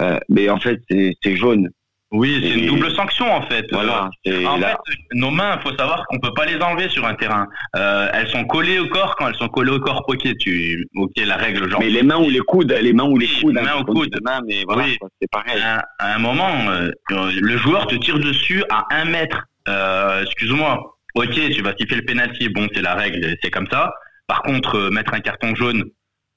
Euh, 0.00 0.18
mais 0.28 0.48
en 0.48 0.58
fait, 0.58 0.80
c'est 0.88 1.36
jaune. 1.36 1.68
Oui, 2.10 2.40
c'est 2.42 2.58
une 2.58 2.66
double 2.66 2.90
sanction 2.92 3.30
en 3.30 3.42
fait. 3.42 3.66
Voilà. 3.70 4.08
en 4.26 4.58
fait, 4.58 4.76
nos 5.12 5.30
mains, 5.30 5.58
il 5.58 5.62
faut 5.68 5.76
savoir 5.76 6.06
qu'on 6.06 6.18
peut 6.18 6.32
pas 6.32 6.46
les 6.46 6.56
enlever 6.56 6.88
sur 6.88 7.06
un 7.06 7.14
terrain. 7.14 7.46
Euh, 7.76 8.08
elles 8.14 8.28
sont 8.28 8.44
collées 8.44 8.78
au 8.78 8.88
corps 8.88 9.14
quand 9.16 9.28
elles 9.28 9.34
sont 9.34 9.48
collées 9.48 9.72
au 9.72 9.80
corps. 9.80 10.04
Ok, 10.08 10.26
tu, 10.38 10.88
ok, 10.96 11.12
la 11.18 11.36
règle 11.36 11.68
genre. 11.70 11.80
Mais 11.80 11.90
les 11.90 12.02
mains 12.02 12.16
ou 12.16 12.30
les 12.30 12.40
coudes, 12.40 12.72
les 12.72 12.94
mains 12.94 13.04
ou 13.04 13.18
les 13.18 13.26
coudes. 13.26 13.54
Les 13.56 13.62
mains 13.62 13.80
ou 13.80 13.84
coudes. 13.84 14.18
mais 14.46 14.64
voilà, 14.66 14.84
c'est 15.20 15.30
pareil. 15.30 15.60
À, 15.60 16.14
un 16.14 16.18
moment, 16.18 16.70
euh, 16.70 16.90
le 17.10 17.56
joueur 17.58 17.86
te 17.86 17.96
tire 17.96 18.18
dessus 18.18 18.64
à 18.70 18.86
un 18.90 19.04
mètre. 19.04 19.42
Euh, 19.68 20.22
excuse-moi. 20.22 20.96
Ok, 21.14 21.34
tu 21.34 21.62
vas 21.62 21.74
siffler 21.78 21.96
le 21.96 22.04
penalty. 22.06 22.48
Bon, 22.48 22.68
c'est 22.74 22.82
la 22.82 22.94
règle, 22.94 23.36
c'est 23.42 23.50
comme 23.50 23.66
ça. 23.70 23.92
Par 24.26 24.42
contre, 24.42 24.88
mettre 24.90 25.12
un 25.12 25.20
carton 25.20 25.54
jaune, 25.54 25.84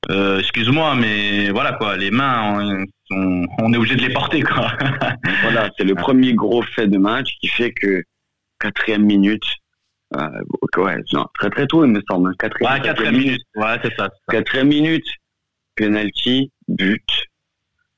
excuse-moi, 0.10 0.96
mais 0.96 1.50
voilà 1.50 1.74
quoi, 1.74 1.96
les 1.96 2.12
mains, 2.12 2.86
on, 3.12 3.74
est 3.74 3.78
obligé 3.78 3.96
de 3.96 4.02
les 4.02 4.14
porter 4.14 4.42
quoi. 4.42 4.72
voilà, 5.42 5.70
c'est 5.78 5.84
le 5.84 5.96
premier 5.96 6.34
gros 6.34 6.62
fait 6.62 6.88
de 6.88 6.98
match 6.98 7.38
qui 7.40 7.48
fait 7.48 7.72
que 7.72 8.04
quatrième 8.60 9.04
minute, 9.04 9.44
euh, 10.16 10.28
ouais, 10.78 10.98
non, 11.14 11.26
très 11.34 11.50
très 11.50 11.68
tôt 11.68 11.86
il 11.86 11.92
me 11.92 12.02
semble, 12.10 12.30
hein, 12.30 12.34
quatrième, 12.40 12.74
ouais, 12.74 12.82
quatrième 12.82 13.18
minute, 13.18 13.42
ouais 13.56 13.78
c'est 13.84 13.96
ça, 13.96 14.10
Quatrième 14.30 14.68
minute, 14.68 15.06
penalty, 15.76 16.52
but, 16.68 17.04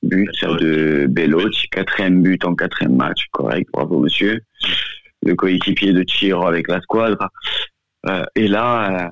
but 0.02 0.30
de 0.60 1.08
Bellotti, 1.10 1.68
quatrième 1.70 2.22
but 2.22 2.44
en 2.46 2.56
quatrième 2.56 2.96
match, 2.96 3.28
correct, 3.32 3.70
bravo 3.74 4.00
monsieur, 4.00 4.42
le 5.24 5.36
coéquipier 5.36 5.94
de 5.94 6.04
Tiro 6.04 6.48
avec 6.48 6.68
la 6.68 6.82
squadre, 6.82 7.30
euh, 8.08 8.24
et 8.36 8.48
là, 8.48 9.06
euh, 9.06 9.10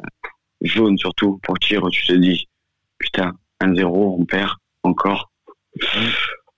jaune 0.61 0.97
surtout 0.97 1.39
pour 1.43 1.57
Tiro, 1.59 1.89
tu 1.89 2.05
te 2.05 2.13
dis, 2.13 2.47
putain, 2.97 3.33
1-0, 3.61 3.85
on 3.85 4.25
perd 4.25 4.51
encore 4.83 5.30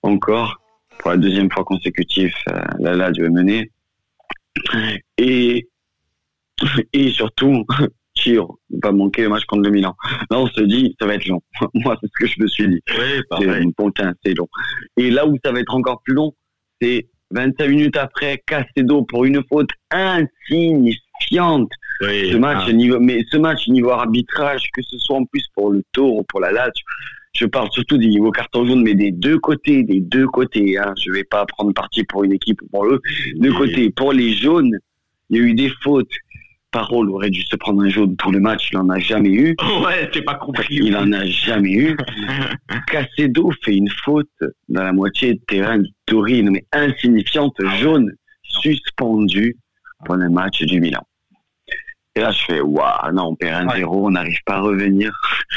encore 0.02 0.62
pour 1.00 1.12
la 1.12 1.18
deuxième 1.18 1.52
fois 1.52 1.64
consécutive, 1.64 2.34
la 2.80 2.96
Lazio 2.96 3.26
est 3.26 3.30
menée. 3.30 3.72
Et, 5.18 5.68
et 6.94 7.10
surtout, 7.12 7.66
Chiro 8.16 8.60
va 8.82 8.92
manquer 8.92 9.24
le 9.24 9.30
match 9.30 9.46
contre 9.46 9.64
le 9.64 9.72
Milan. 9.72 9.96
Là, 10.30 10.40
on 10.40 10.48
se 10.48 10.62
dit, 10.62 10.96
ça 11.00 11.08
va 11.08 11.16
être 11.16 11.26
long. 11.26 11.42
Moi, 11.74 11.98
c'est 12.00 12.08
ce 12.08 12.26
que 12.26 12.28
je 12.28 12.42
me 12.42 12.48
suis 12.48 12.68
dit. 12.68 12.82
Oui, 12.90 13.22
c'est 13.40 14.16
c'est 14.24 14.34
long. 14.34 14.48
Et 14.98 15.10
là 15.10 15.26
où 15.26 15.38
ça 15.44 15.52
va 15.52 15.60
être 15.60 15.74
encore 15.74 16.02
plus 16.04 16.14
long, 16.14 16.34
c'est 16.82 17.08
25 17.32 17.68
minutes 17.68 17.98
après, 17.98 18.44
Castedo 18.46 19.04
pour 19.04 19.26
une 19.26 19.44
faute 19.50 19.72
insignifiante. 19.92 21.72
ce 22.02 22.38
match, 22.38 22.66
ah. 22.68 22.74
niveau, 22.74 23.00
mais 23.00 23.22
ce 23.32 23.38
match 23.38 23.68
niveau 23.68 23.90
arbitrage, 23.90 24.70
que 24.74 24.82
ce 24.84 24.98
soit 25.00 25.18
en 25.18 25.26
plus 25.26 25.46
pour 25.56 25.72
le 25.72 25.84
Tour 25.92 26.18
ou 26.18 26.24
pour 26.24 26.40
la 26.40 26.52
Lazio, 26.52 26.86
je 27.36 27.46
parle 27.46 27.70
surtout 27.72 27.98
des 27.98 28.08
niveaux 28.08 28.32
carton 28.32 28.66
jaune, 28.66 28.84
mais 28.84 28.94
des 28.94 29.12
deux 29.12 29.40
côtés, 29.40 29.84
des 29.84 30.02
deux 30.02 30.28
côtés. 30.28 30.78
Hein. 30.78 30.94
Je 31.04 31.12
vais 31.12 31.24
pas 31.24 31.46
prendre 31.46 31.74
parti 31.74 32.04
pour 32.04 32.24
une 32.24 32.34
équipe 32.34 32.62
ou 32.62 32.68
pour 32.68 32.86
eux. 32.86 33.02
Deux 33.36 33.54
côtés. 33.54 33.90
Pour 33.90 34.14
les 34.14 34.34
jaunes, 34.34 34.78
il 35.30 35.38
y 35.38 35.40
a 35.40 35.44
eu 35.44 35.54
des 35.54 35.72
fautes. 35.82 36.12
Parole 36.70 37.10
aurait 37.12 37.30
dû 37.30 37.42
se 37.42 37.56
prendre 37.56 37.84
un 37.84 37.90
jaune 37.90 38.16
pour 38.18 38.32
le 38.32 38.40
match, 38.40 38.70
il 38.72 38.78
en 38.80 38.90
a 38.90 38.98
jamais 39.00 39.30
eu. 39.30 39.56
Ouais, 39.84 40.10
c'est 40.12 40.24
pas 40.24 40.36
compris. 40.36 40.76
Il 40.82 40.96
en 40.98 41.12
a 41.12 41.26
jamais 41.26 41.72
eu. 41.72 41.98
Cacedo 42.88 43.52
fait 43.64 43.76
une 43.76 43.90
faute 43.90 44.30
dans 44.70 44.84
la 44.84 44.92
moitié 44.92 45.36
de 45.36 45.40
terrain 45.48 45.78
du 45.80 45.90
Torino, 46.06 46.52
mais 46.52 46.66
insignifiante, 46.72 47.56
jaune, 47.80 48.12
suspendue 48.44 49.58
pour 50.06 50.16
le 50.16 50.30
match 50.30 50.64
du 50.64 50.80
Milan. 50.80 51.06
Et 52.16 52.20
là, 52.20 52.30
je 52.30 52.44
fais, 52.44 52.62
waouh, 52.62 53.12
non, 53.12 53.30
on 53.30 53.36
perd 53.36 53.68
un 53.68 53.76
zéro, 53.76 54.06
on 54.08 54.12
n'arrive 54.12 54.38
pas 54.46 54.56
à 54.56 54.60
revenir. 54.60 55.12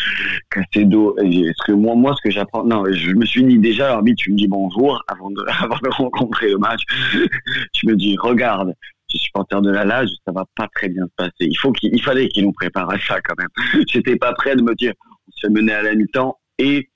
Casser 0.51 0.87
d'eau. 0.87 1.15
Est-ce 1.19 1.67
que 1.67 1.73
moi, 1.73 1.95
moi, 1.95 2.15
ce 2.17 2.23
que 2.23 2.31
j'apprends, 2.31 2.65
non, 2.65 2.85
je 2.91 3.11
me 3.11 3.27
suis 3.27 3.45
dit 3.45 3.59
déjà, 3.59 3.89
l'arbitre, 3.89 4.23
tu 4.23 4.33
me 4.33 4.39
dis 4.39 4.49
bonjour 4.49 5.03
avant 5.07 5.31
de, 5.31 5.45
avant 5.63 5.77
de 5.83 5.89
rencontrer 5.91 6.51
le 6.51 6.59
match. 6.59 6.83
tu 7.75 7.87
me 7.87 7.95
dis, 7.95 8.17
regarde, 8.19 8.73
je 9.13 9.19
suis 9.19 9.31
porteur 9.33 9.61
de 9.61 9.71
la 9.71 9.85
Lage, 9.85 10.09
ça 10.25 10.33
va 10.33 10.45
pas 10.57 10.67
très 10.75 10.89
bien 10.89 11.05
se 11.05 11.15
passer. 11.17 11.33
Il 11.41 11.57
faut 11.57 11.73
qu'il, 11.73 11.95
il 11.95 12.03
fallait 12.03 12.29
qu'il 12.29 12.45
nous 12.45 12.53
prépare 12.53 12.91
à 12.91 12.99
ça 12.99 13.21
quand 13.21 13.35
même. 13.39 13.85
J'étais 13.89 14.17
pas 14.17 14.33
prêt 14.33 14.57
de 14.57 14.63
me 14.63 14.75
dire, 14.75 14.95
on 15.29 15.33
se 15.33 15.47
fait 15.47 15.53
mener 15.53 15.73
à 15.73 15.83
la 15.83 15.95
mi-temps 15.95 16.39
et 16.59 16.89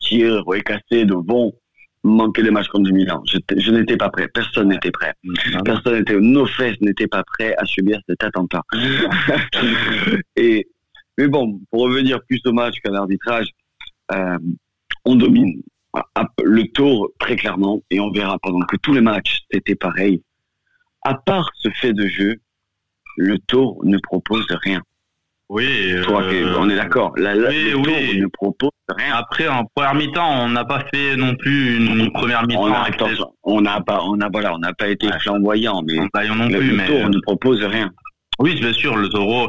tirer, 0.00 0.40
ouais, 0.46 0.62
casser 0.62 1.04
de 1.04 1.14
bon 1.14 1.52
manquer 2.08 2.42
le 2.42 2.50
match 2.50 2.68
contre 2.68 2.90
Milan. 2.92 3.22
Je, 3.26 3.38
je 3.56 3.70
n'étais 3.70 3.96
pas 3.96 4.08
prêt. 4.08 4.28
Personne 4.28 4.68
n'était 4.68 4.90
prêt. 4.90 5.14
Ah 5.54 5.62
Personne 5.64 5.98
n'était, 5.98 6.18
nos 6.18 6.46
fesses 6.46 6.80
n'étaient 6.80 7.06
pas 7.06 7.22
prêts 7.24 7.54
à 7.56 7.64
subir 7.64 8.00
cet 8.08 8.22
attentat. 8.24 8.62
et, 10.36 10.68
mais 11.16 11.28
bon, 11.28 11.60
pour 11.70 11.82
revenir 11.82 12.20
plus 12.24 12.40
au 12.46 12.52
match 12.52 12.76
qu'à 12.82 12.90
l'arbitrage, 12.90 13.48
euh, 14.12 14.38
on 15.04 15.14
domine 15.14 15.62
le 16.42 16.62
tour 16.72 17.10
très 17.18 17.36
clairement 17.36 17.82
et 17.90 18.00
on 18.00 18.10
verra 18.10 18.38
pendant 18.42 18.64
que 18.66 18.76
tous 18.76 18.92
les 18.92 19.00
matchs 19.00 19.40
c'était 19.50 19.74
pareil. 19.74 20.22
À 21.02 21.14
part 21.14 21.50
ce 21.54 21.70
fait 21.70 21.92
de 21.92 22.06
jeu, 22.06 22.36
le 23.16 23.38
tour 23.38 23.80
ne 23.84 23.98
propose 23.98 24.46
rien. 24.62 24.82
Oui, 25.48 25.92
euh, 25.92 26.04
on 26.58 26.68
est 26.68 26.76
d'accord. 26.76 27.12
La, 27.16 27.34
oui, 27.34 27.72
oui. 27.74 28.20
ne 28.20 28.26
propose 28.26 28.70
rien. 28.88 29.14
Après, 29.14 29.48
en 29.48 29.64
première 29.74 29.94
mi-temps, 29.94 30.44
on 30.44 30.50
n'a 30.50 30.64
pas 30.64 30.84
fait 30.92 31.16
non 31.16 31.34
plus 31.36 31.76
une, 31.78 32.12
première 32.12 32.46
mi-temps. 32.46 32.66
On 33.44 33.60
n'a 33.62 33.80
pas, 33.80 34.00
on 34.04 34.20
a 34.20 34.28
voilà, 34.30 34.54
on 34.54 34.58
n'a 34.58 34.74
pas 34.74 34.88
été 34.88 35.08
flamboyant, 35.20 35.82
mais 35.86 35.94
non 35.94 36.48
plus, 36.48 36.76
le 36.76 36.86
tour 36.86 37.08
ne 37.08 37.20
propose 37.20 37.64
rien. 37.64 37.90
Oui, 38.38 38.54
bien 38.60 38.72
sûr, 38.72 38.96
le 38.96 39.08
Taureau. 39.08 39.48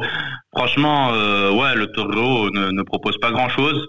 Franchement, 0.55 1.11
euh, 1.13 1.51
ouais, 1.51 1.75
le 1.75 1.87
Taureau 1.87 2.49
ne, 2.51 2.71
ne 2.71 2.81
propose 2.81 3.17
pas 3.17 3.31
grand-chose. 3.31 3.87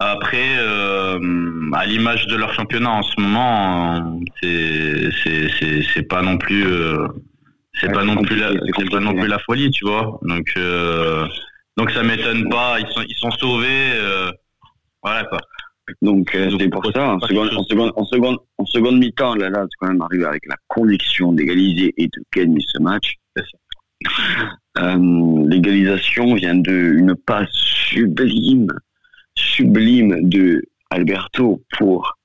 Après, 0.00 0.56
euh, 0.58 1.70
à 1.74 1.86
l'image 1.86 2.26
de 2.26 2.34
leur 2.34 2.52
championnat 2.54 2.90
en 2.90 3.02
ce 3.02 3.20
moment, 3.20 4.20
c'est 4.42 6.08
pas 6.08 6.22
non 6.22 6.38
plus. 6.38 6.66
Euh, 6.66 7.06
c'est 7.80 7.92
pas 7.92 8.04
non 8.04 8.16
plus 8.16 8.36
la, 8.36 8.48
pas 8.90 9.00
non 9.00 9.14
plus 9.14 9.28
la 9.28 9.38
folie, 9.38 9.70
tu 9.70 9.84
vois. 9.84 10.18
Donc, 10.22 10.52
euh, 10.56 11.26
Donc 11.76 11.90
ça 11.90 12.02
m'étonne 12.02 12.48
pas, 12.48 12.78
ils 12.80 12.88
sont, 12.88 13.02
ils 13.08 13.16
sont 13.16 13.30
sauvés. 13.32 13.92
voilà 15.02 15.24
quoi. 15.24 15.40
Donc 16.00 16.30
c'est 16.32 16.68
pour 16.68 16.84
ça, 16.92 17.14
en 17.14 17.20
seconde, 17.20 17.50
en 17.54 17.64
seconde, 17.64 17.92
en 17.96 18.04
seconde, 18.04 18.38
en 18.58 18.66
seconde 18.66 18.98
mi-temps, 18.98 19.34
là, 19.34 19.50
là, 19.50 19.64
c'est 19.64 19.76
quand 19.80 19.88
même 19.88 20.02
arrivé 20.02 20.24
avec 20.24 20.46
la 20.46 20.56
conviction 20.68 21.32
d'égaliser 21.32 21.92
et 21.96 22.06
de 22.06 22.22
gagner 22.34 22.60
ce 22.66 22.80
match. 22.80 23.16
Euh, 24.78 25.46
L'égalisation 25.48 26.34
vient 26.34 26.54
d'une 26.54 27.14
passe 27.14 27.52
sublime, 27.52 28.68
sublime 29.36 30.28
de 30.28 30.62
Alberto 30.90 31.62
pour 31.78 32.16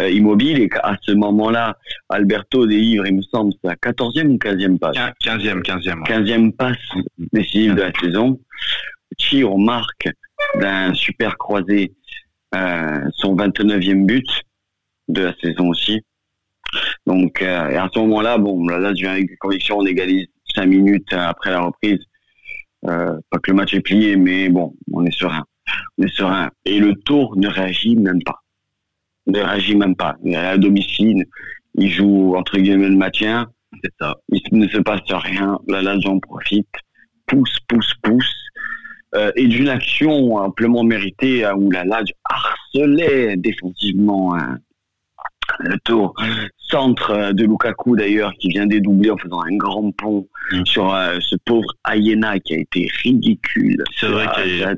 euh, 0.00 0.10
Immobile 0.10 0.60
et 0.60 0.68
qu'à 0.68 0.96
ce 1.02 1.12
moment-là, 1.12 1.76
Alberto 2.08 2.66
délivre, 2.66 3.06
il 3.06 3.16
me 3.16 3.22
semble, 3.22 3.52
sa 3.64 3.74
14e 3.74 4.28
ou 4.28 4.36
15e 4.36 4.78
passe 4.78 4.96
15e, 5.24 5.62
15e. 5.62 6.06
15e 6.06 6.52
passe 6.52 6.76
décisive 7.32 7.74
de 7.74 7.82
la 7.82 7.92
saison. 8.00 8.40
Tire 9.16 9.56
marque 9.56 10.08
d'un 10.60 10.94
super 10.94 11.36
croisé 11.38 11.94
euh, 12.54 13.00
son 13.14 13.36
29e 13.36 14.06
but 14.06 14.26
de 15.08 15.22
la 15.22 15.34
saison 15.40 15.68
aussi. 15.68 16.00
Donc 17.06 17.42
euh, 17.42 17.78
à 17.78 17.88
ce 17.92 17.98
moment-là, 18.00 18.38
bon, 18.38 18.66
là, 18.66 18.78
là 18.78 18.94
je 18.94 19.02
viens 19.02 19.12
avec 19.12 19.38
conviction, 19.38 19.78
on 19.78 19.86
égalise 19.86 20.26
5 20.54 20.66
minutes 20.66 21.12
après 21.12 21.50
la 21.50 21.60
reprise. 21.60 21.98
Euh, 22.86 23.18
pas 23.30 23.38
que 23.38 23.50
le 23.50 23.56
match 23.56 23.74
est 23.74 23.80
plié, 23.80 24.16
mais 24.16 24.48
bon, 24.48 24.74
on 24.92 25.04
est 25.04 25.16
serein. 25.16 25.44
On 25.98 26.04
est 26.04 26.14
serein. 26.14 26.50
Et 26.64 26.78
le 26.78 26.94
tour 26.94 27.36
ne 27.36 27.48
réagit 27.48 27.96
même 27.96 28.22
pas. 28.22 28.40
Ne 29.28 29.40
réagit 29.40 29.76
même 29.76 29.94
pas. 29.94 30.16
Il 30.24 30.32
est 30.32 30.36
à 30.36 30.58
domicile, 30.58 31.24
il 31.74 31.90
joue 31.90 32.34
entre 32.36 32.58
guillemets 32.58 32.88
le 32.88 32.96
maintien. 32.96 33.48
C'est 33.84 33.92
ça. 34.00 34.16
Il 34.30 34.58
ne 34.58 34.68
se 34.68 34.78
passe 34.78 35.00
rien. 35.08 35.58
Là, 35.68 35.82
là, 35.82 35.98
j'en 36.00 36.18
profite. 36.18 36.66
Pousse, 37.26 37.58
pousse, 37.68 37.94
pousse. 38.02 38.34
Euh, 39.14 39.32
et 39.36 39.46
d'une 39.46 39.68
action 39.68 40.36
amplement 40.36 40.84
méritée 40.84 41.44
hein, 41.44 41.54
où 41.56 41.70
la 41.70 41.84
Lazio 41.84 42.14
harcelait 42.24 43.36
défensivement 43.38 44.34
hein, 44.34 44.58
le 45.60 45.78
tour 45.84 46.14
centre 46.58 47.32
de 47.32 47.44
Lukaku 47.44 47.96
d'ailleurs 47.96 48.32
qui 48.38 48.48
vient 48.48 48.66
dédoubler 48.66 49.10
en 49.10 49.16
faisant 49.16 49.40
un 49.40 49.56
grand 49.56 49.90
pont 49.92 50.28
mm. 50.52 50.66
sur 50.66 50.94
euh, 50.94 51.18
ce 51.20 51.36
pauvre 51.44 51.68
Ayena 51.88 52.38
qui 52.38 52.54
a 52.54 52.58
été 52.58 52.90
ridicule. 53.02 53.82
C'est 53.96 54.08
vrai 54.08 54.26
qu'il 54.34 54.76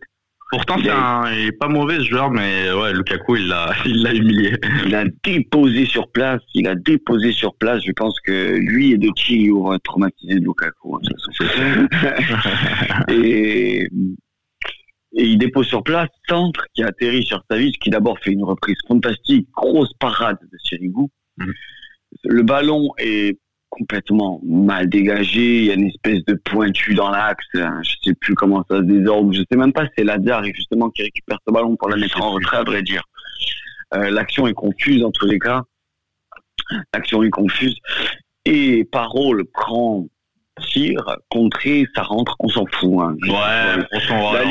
Pourtant, 0.50 0.76
c'est 0.82 0.90
un, 0.90 1.32
il 1.32 1.46
est 1.46 1.52
pas 1.52 1.68
mauvais 1.68 1.98
ce 1.98 2.04
joueur, 2.04 2.30
mais 2.30 2.72
ouais, 2.72 2.92
Lukaku, 2.92 3.36
il 3.36 3.48
l'a, 3.48 3.72
il 3.86 4.02
l'a 4.02 4.12
humilié. 4.14 4.56
Il 4.86 4.94
a 4.94 5.04
déposé 5.24 5.86
sur 5.86 6.10
place, 6.10 6.40
il 6.54 6.66
a 6.66 6.74
déposé 6.74 7.32
sur 7.32 7.54
place. 7.54 7.82
Je 7.86 7.92
pense 7.92 8.18
que 8.20 8.56
lui 8.56 8.92
et 8.92 8.98
De 8.98 9.10
Chili 9.16 9.50
auront 9.50 9.78
traumatisé 9.78 10.34
Lukaku. 10.34 10.96
Hein, 10.96 11.88
et 13.08 13.88
et 15.12 15.24
il 15.24 15.38
dépose 15.38 15.66
sur 15.66 15.82
place 15.82 16.08
Centre 16.28 16.64
qui 16.74 16.82
atterrit 16.82 17.24
sur 17.24 17.42
Savic 17.50 17.78
qui 17.80 17.90
d'abord 17.90 18.18
fait 18.20 18.30
une 18.30 18.44
reprise 18.44 18.76
fantastique, 18.86 19.48
grosse 19.52 19.92
parade 19.98 20.38
de 20.40 20.58
Sirigu. 20.58 21.06
Mhm. 21.38 21.52
Le 22.24 22.42
ballon 22.42 22.90
est 22.98 23.38
complètement 23.80 24.42
mal 24.44 24.90
dégagé, 24.90 25.60
il 25.60 25.64
y 25.64 25.70
a 25.70 25.74
une 25.74 25.86
espèce 25.86 26.22
de 26.26 26.34
pointu 26.34 26.94
dans 26.94 27.10
l'axe, 27.10 27.46
hein. 27.54 27.80
je 27.82 27.92
sais 28.04 28.14
plus 28.14 28.34
comment 28.34 28.62
ça 28.70 28.76
se 28.76 28.82
désordre, 28.82 29.32
je 29.32 29.42
sais 29.50 29.56
même 29.56 29.72
pas 29.72 29.86
si 29.86 29.92
c'est 29.96 30.04
Lazare 30.04 30.44
justement 30.44 30.90
qui 30.90 31.02
récupère 31.02 31.38
ce 31.46 31.52
ballon 31.52 31.76
pour 31.76 31.88
la 31.88 31.96
mettre 31.96 32.20
en 32.20 32.32
retrait 32.32 32.58
à 32.58 32.62
vrai 32.62 32.82
dire. 32.82 33.02
Euh, 33.94 34.10
l'action 34.10 34.46
est 34.46 34.52
confuse 34.52 35.02
en 35.02 35.10
tous 35.10 35.26
les 35.26 35.38
cas, 35.38 35.62
l'action 36.92 37.22
est 37.22 37.30
confuse 37.30 37.74
et 38.44 38.84
Parole 38.84 39.46
prend 39.46 40.06
tir, 40.60 41.00
contré, 41.30 41.86
ça 41.94 42.02
rentre, 42.02 42.36
on 42.40 42.48
s'en 42.48 42.64
fout. 42.72 43.00
Hein. 43.00 43.16
Ouais, 43.22 43.84
on 43.92 44.00
s'en 44.00 44.32
va. 44.32 44.44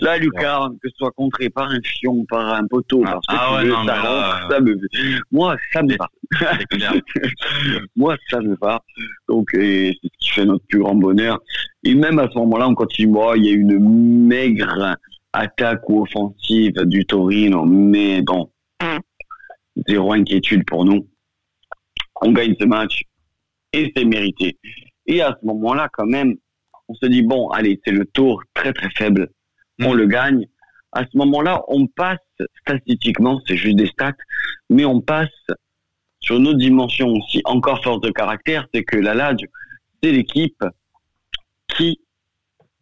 Là, 0.00 0.18
Lucas, 0.18 0.68
que 0.82 0.88
ce 0.88 0.96
soit 0.96 1.10
contré 1.12 1.50
par 1.50 1.70
un 1.70 1.80
fion, 1.82 2.24
par 2.28 2.54
un 2.54 2.66
poteau, 2.66 3.02
parce 3.02 3.26
que 3.26 3.34
ah, 3.36 3.56
ouais, 3.56 3.68
non, 3.68 3.86
ça 3.86 4.00
rentre, 4.00 4.50
ça 4.50 4.60
me... 4.60 4.78
Moi, 5.32 5.56
ça 5.72 5.82
me 5.82 5.96
va. 5.96 6.08
Moi, 7.96 8.16
ça 8.30 8.40
me 8.40 8.56
va. 8.60 8.82
Donc, 9.28 9.48
c'est 9.52 9.92
ce 10.02 10.08
qui 10.18 10.30
fait 10.30 10.44
notre 10.44 10.64
plus 10.66 10.80
grand 10.80 10.94
bonheur. 10.94 11.38
Et 11.84 11.94
même 11.94 12.18
à 12.18 12.28
ce 12.30 12.38
moment-là, 12.38 12.68
on 12.68 12.74
continue. 12.74 13.12
il 13.36 13.44
y 13.44 13.50
a 13.50 13.52
une 13.52 14.26
maigre 14.26 14.96
attaque 15.32 15.88
ou 15.88 16.02
offensive 16.02 16.74
du 16.84 17.04
Torino, 17.04 17.64
mais 17.64 18.22
bon, 18.22 18.50
zéro 19.86 20.12
inquiétude 20.12 20.64
pour 20.66 20.84
nous. 20.84 21.06
On 22.20 22.32
gagne 22.32 22.54
ce 22.58 22.64
match 22.64 23.02
et 23.72 23.92
c'est 23.94 24.04
mérité. 24.04 24.56
Et 25.08 25.22
à 25.22 25.36
ce 25.40 25.46
moment-là, 25.46 25.88
quand 25.92 26.06
même, 26.06 26.36
on 26.88 26.94
se 26.94 27.06
dit, 27.06 27.22
bon, 27.22 27.48
allez, 27.48 27.80
c'est 27.84 27.92
le 27.92 28.04
tour 28.04 28.42
très 28.54 28.72
très 28.72 28.90
faible, 28.90 29.28
on 29.80 29.94
mm. 29.94 29.96
le 29.96 30.06
gagne. 30.06 30.46
À 30.92 31.04
ce 31.04 31.16
moment-là, 31.18 31.62
on 31.68 31.86
passe, 31.86 32.18
statistiquement, 32.60 33.40
c'est 33.46 33.56
juste 33.56 33.76
des 33.76 33.88
stats, 33.88 34.12
mais 34.70 34.84
on 34.84 35.00
passe 35.00 35.28
sur 36.20 36.36
une 36.36 36.46
autre 36.46 36.58
dimension 36.58 37.08
aussi, 37.08 37.40
encore 37.44 37.82
force 37.82 38.00
de 38.00 38.10
caractère, 38.10 38.66
c'est 38.72 38.84
que 38.84 38.96
la 38.96 39.14
Lazio, 39.14 39.48
c'est 40.02 40.12
l'équipe 40.12 40.62
qui, 41.68 42.00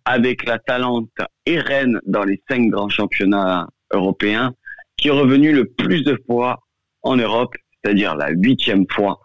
avec 0.05 0.47
la 0.47 0.59
Talente 0.59 1.11
et 1.47 1.59
Rennes 1.59 2.01
dans 2.07 2.25
les 2.25 2.43
cinq 2.49 2.71
grands 2.71 2.89
championnats 2.89 3.69
européens, 3.93 4.55
qui 4.97 5.09
est 5.09 5.13
revenu 5.13 5.53
le 5.53 5.67
plus 5.67 6.03
de 6.03 6.21
fois 6.27 6.61
en 7.03 7.17
Europe, 7.17 7.55
c'est-à-dire 7.83 8.17
la 8.17 8.31
huitième 8.31 8.87
fois, 8.91 9.21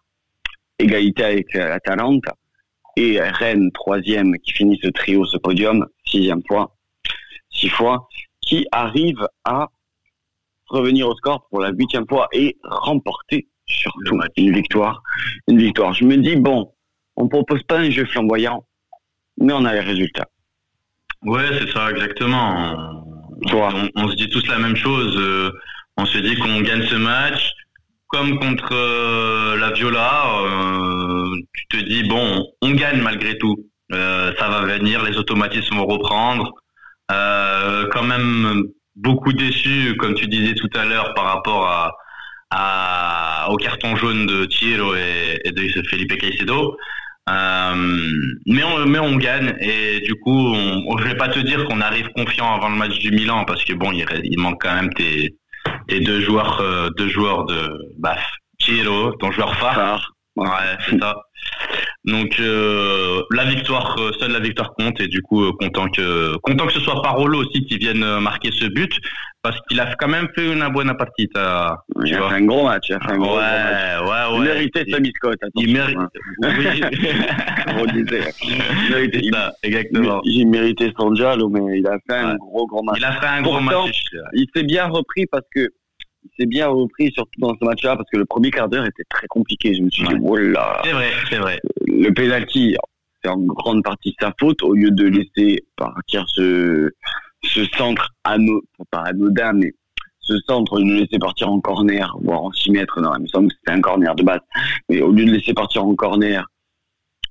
égalité 0.77 1.23
avec 1.23 1.53
la 1.53 1.79
Talente, 1.79 2.25
et 2.97 3.19
Rennes 3.19 3.71
troisième 3.71 4.37
qui 4.39 4.51
finit 4.51 4.79
ce 4.81 4.89
trio, 4.89 5.25
ce 5.25 5.37
podium, 5.37 5.85
sixième 6.05 6.41
fois, 6.47 6.75
six 7.49 7.69
fois, 7.69 8.07
qui 8.41 8.65
arrive 8.71 9.27
à 9.45 9.69
revenir 10.67 11.07
au 11.07 11.15
score 11.15 11.47
pour 11.49 11.61
la 11.61 11.71
huitième 11.71 12.07
fois 12.07 12.27
et 12.31 12.57
remporter 12.63 13.47
surtout 13.65 14.19
une 14.37 14.53
victoire. 14.53 15.01
Une 15.47 15.57
victoire. 15.57 15.93
Je 15.93 16.05
me 16.05 16.17
dis, 16.17 16.35
bon, 16.35 16.71
on 17.15 17.27
propose 17.27 17.63
pas 17.63 17.79
un 17.79 17.89
jeu 17.89 18.05
flamboyant, 18.05 18.65
mais 19.37 19.53
on 19.53 19.65
a 19.65 19.73
les 19.73 19.81
résultats. 19.81 20.27
Ouais, 21.23 21.47
c'est 21.59 21.71
ça, 21.71 21.91
exactement. 21.91 23.03
On, 23.53 23.89
on, 23.95 24.07
se 24.07 24.15
dit 24.15 24.29
tous 24.29 24.45
la 24.47 24.59
même 24.59 24.75
chose. 24.75 25.15
Euh, 25.17 25.51
on 25.97 26.05
se 26.05 26.17
dit 26.17 26.35
qu'on 26.35 26.61
gagne 26.61 26.83
ce 26.83 26.95
match, 26.95 27.51
comme 28.11 28.37
contre 28.39 28.73
euh, 28.73 29.57
la 29.57 29.71
Viola, 29.71 30.25
euh, 30.43 31.33
tu 31.53 31.65
te 31.67 31.77
dis 31.77 32.03
bon, 32.03 32.45
on 32.61 32.71
gagne 32.71 33.01
malgré 33.01 33.37
tout. 33.37 33.55
Euh, 33.93 34.33
ça 34.37 34.49
va 34.49 34.61
venir, 34.61 35.03
les 35.03 35.17
automatismes 35.17 35.75
vont 35.75 35.85
reprendre. 35.85 36.53
quand 37.09 38.03
même 38.03 38.63
beaucoup 38.95 39.33
déçu, 39.33 39.95
comme 39.97 40.13
tu 40.15 40.27
disais 40.27 40.55
tout 40.55 40.69
à 40.75 40.85
l'heure, 40.85 41.13
par 41.13 41.25
rapport 41.25 41.67
à, 42.51 43.49
au 43.49 43.57
carton 43.57 43.95
jaune 43.95 44.25
de 44.25 44.45
Thierry 44.45 44.99
et, 45.45 45.51
de 45.51 45.87
Felipe 45.89 46.17
Caicedo. 46.17 46.77
mais 47.27 48.63
on 48.63 48.95
on 49.03 49.15
gagne 49.17 49.55
et 49.61 50.01
du 50.01 50.15
coup 50.15 50.53
on, 50.53 50.97
je 50.97 51.03
vais 51.05 51.15
pas 51.15 51.29
te 51.29 51.39
dire 51.39 51.65
qu'on 51.65 51.81
arrive 51.81 52.09
confiant 52.15 52.53
avant 52.55 52.69
le 52.69 52.75
match 52.75 52.97
du 52.99 53.11
Milan 53.11 53.45
parce 53.45 53.63
que 53.63 53.73
bon 53.73 53.91
il, 53.91 54.05
il 54.23 54.39
manque 54.39 54.61
quand 54.61 54.75
même 54.75 54.93
tes 54.93 55.35
et 55.91 55.99
deux 55.99 56.21
joueurs, 56.21 56.59
euh, 56.61 56.89
deux 56.97 57.09
joueurs 57.09 57.45
de 57.45 57.77
bah, 57.97 58.15
Chiro, 58.59 59.11
ton 59.13 59.31
joueur 59.31 59.55
phare. 59.55 60.13
Ouais, 60.35 60.47
c'est 60.85 60.97
ça. 60.99 61.15
Donc 62.05 62.39
euh, 62.39 63.21
la 63.31 63.45
victoire, 63.45 63.95
euh, 63.99 64.11
seule 64.19 64.31
la 64.31 64.39
victoire 64.39 64.73
compte 64.73 64.99
et 65.01 65.07
du 65.07 65.21
coup 65.21 65.51
content 65.53 65.87
que 65.89 66.35
content 66.37 66.67
que 66.67 66.73
ce 66.73 66.79
soit 66.79 67.01
Parolo 67.01 67.41
aussi 67.41 67.65
qui 67.65 67.77
vienne 67.77 68.19
marquer 68.19 68.51
ce 68.51 68.65
but 68.65 68.91
parce 69.43 69.57
qu'il 69.67 69.79
a 69.79 69.95
quand 69.95 70.07
même 70.07 70.27
fait 70.35 70.51
une 70.51 70.67
bonne 70.69 70.95
partie. 70.97 71.27
Il 71.33 71.37
a 71.37 71.83
fait 72.05 72.15
un 72.15 72.41
gros 72.41 72.65
match. 72.65 72.85
Il 72.89 72.95
a 72.95 72.99
fait 72.99 73.11
un 73.11 73.17
gros, 73.17 73.35
ouais, 73.35 73.41
match. 73.41 74.01
Ouais, 74.01 74.09
ouais, 74.09 74.35
il 74.37 74.41
méritait 74.41 74.85
sa 74.89 74.99
biscotte. 74.99 75.39
Il 75.55 75.73
mérite. 75.73 75.97
Hein. 75.97 76.09
Oui. 76.43 76.81
Exactement. 79.63 80.21
Il, 80.23 80.47
méritait 80.47 80.91
son 80.97 81.13
Giallo, 81.15 81.49
mais 81.49 81.79
il 81.79 81.87
a 81.87 81.97
fait 82.07 82.17
un 82.17 82.35
gros 82.35 82.67
gros 82.67 82.83
match. 82.83 82.97
Il 82.97 83.05
a 83.05 83.13
fait 83.13 83.27
un 83.27 83.41
gros 83.41 83.59
match. 83.59 84.03
Il 84.33 84.45
s'est 84.55 84.63
bien 84.63 84.87
repris 84.87 85.25
parce 85.25 85.45
que 85.53 85.69
il 86.23 86.29
s'est 86.37 86.45
bien 86.45 86.67
repris, 86.67 87.11
surtout 87.11 87.39
dans 87.39 87.55
ce 87.59 87.65
match-là, 87.65 87.95
parce 87.95 88.09
que 88.11 88.17
le 88.17 88.25
premier 88.25 88.51
quart 88.51 88.69
d'heure 88.69 88.85
était 88.85 89.03
très 89.09 89.27
compliqué. 89.27 89.73
Je 89.73 89.81
me 89.81 89.89
suis 89.89 90.05
dit, 90.07 90.15
oh 90.21 90.35
là. 90.35 90.81
C'est 90.83 90.91
vrai, 90.91 91.11
c'est 91.29 91.37
vrai. 91.37 91.59
Le 91.87 92.09
penalty, 92.11 92.75
c'est 93.23 93.29
en 93.29 93.37
grande 93.37 93.83
partie 93.83 94.15
sa 94.19 94.33
faute, 94.39 94.61
au 94.63 94.73
lieu 94.73 94.91
de 94.91 95.05
laisser 95.05 95.65
partir 95.75 96.25
ce, 96.27 96.89
ce 97.43 97.65
centre 97.77 98.09
anodin, 98.23 98.59
pas 98.91 99.03
anodin, 99.05 99.53
mais 99.53 99.73
ce 100.19 100.37
centre, 100.47 100.79
lieu 100.79 100.95
de 100.95 100.99
laisser 101.01 101.19
partir 101.19 101.49
en 101.49 101.59
corner, 101.59 102.15
voire 102.21 102.43
en 102.43 102.51
6 102.51 102.71
mètres, 102.71 103.01
non, 103.01 103.11
il 103.17 103.23
me 103.23 103.27
semble 103.27 103.49
que 103.49 103.55
c'était 103.55 103.77
un 103.77 103.81
corner 103.81 104.15
de 104.15 104.23
base, 104.23 104.41
mais 104.89 105.01
au 105.01 105.11
lieu 105.11 105.25
de 105.25 105.31
laisser 105.31 105.53
partir 105.53 105.83
en 105.83 105.95
corner, 105.95 106.45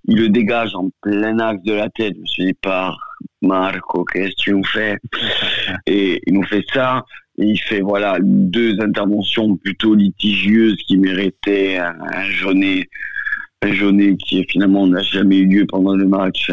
il 0.04 0.18
le 0.18 0.28
dégage 0.28 0.74
en 0.74 0.88
plein 1.02 1.38
axe 1.38 1.62
de 1.62 1.74
la 1.74 1.88
tête. 1.90 2.14
Je 2.16 2.20
me 2.20 2.26
suis 2.26 2.44
dit, 2.46 2.54
par 2.54 2.98
Marco, 3.42 4.04
qu'est-ce 4.04 4.30
que 4.30 4.42
tu 4.42 4.52
nous 4.52 4.64
fais? 4.64 4.96
Et 5.86 6.20
il 6.26 6.34
nous 6.34 6.42
fait 6.44 6.64
ça 6.72 7.04
il 7.40 7.58
fait 7.58 7.80
voilà 7.80 8.18
deux 8.20 8.80
interventions 8.80 9.56
plutôt 9.56 9.94
litigieuses 9.94 10.76
qui 10.86 10.96
méritaient 10.98 11.78
un, 11.78 11.94
un 12.12 12.24
jaunet, 12.24 12.88
un 13.62 13.72
jaunet 13.72 14.16
qui 14.16 14.44
finalement 14.44 14.86
n'a 14.86 15.02
jamais 15.02 15.38
eu 15.38 15.46
lieu 15.46 15.66
pendant 15.66 15.94
le 15.94 16.06
match. 16.06 16.50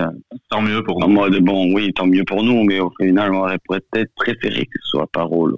tant 0.50 0.62
mieux 0.62 0.84
pour 0.84 1.00
nous. 1.00 1.08
Moi, 1.08 1.30
bon, 1.42 1.74
oui, 1.74 1.94
tant 1.94 2.08
mieux 2.08 2.24
pour 2.24 2.44
nous, 2.44 2.64
mais 2.64 2.80
au 2.80 2.92
final, 3.00 3.34
on 3.34 3.40
aurait 3.40 3.60
peut-être 3.68 4.12
préféré 4.16 4.66
que 4.66 4.80
ce 4.82 4.90
soit 4.90 5.08
Parole. 5.12 5.56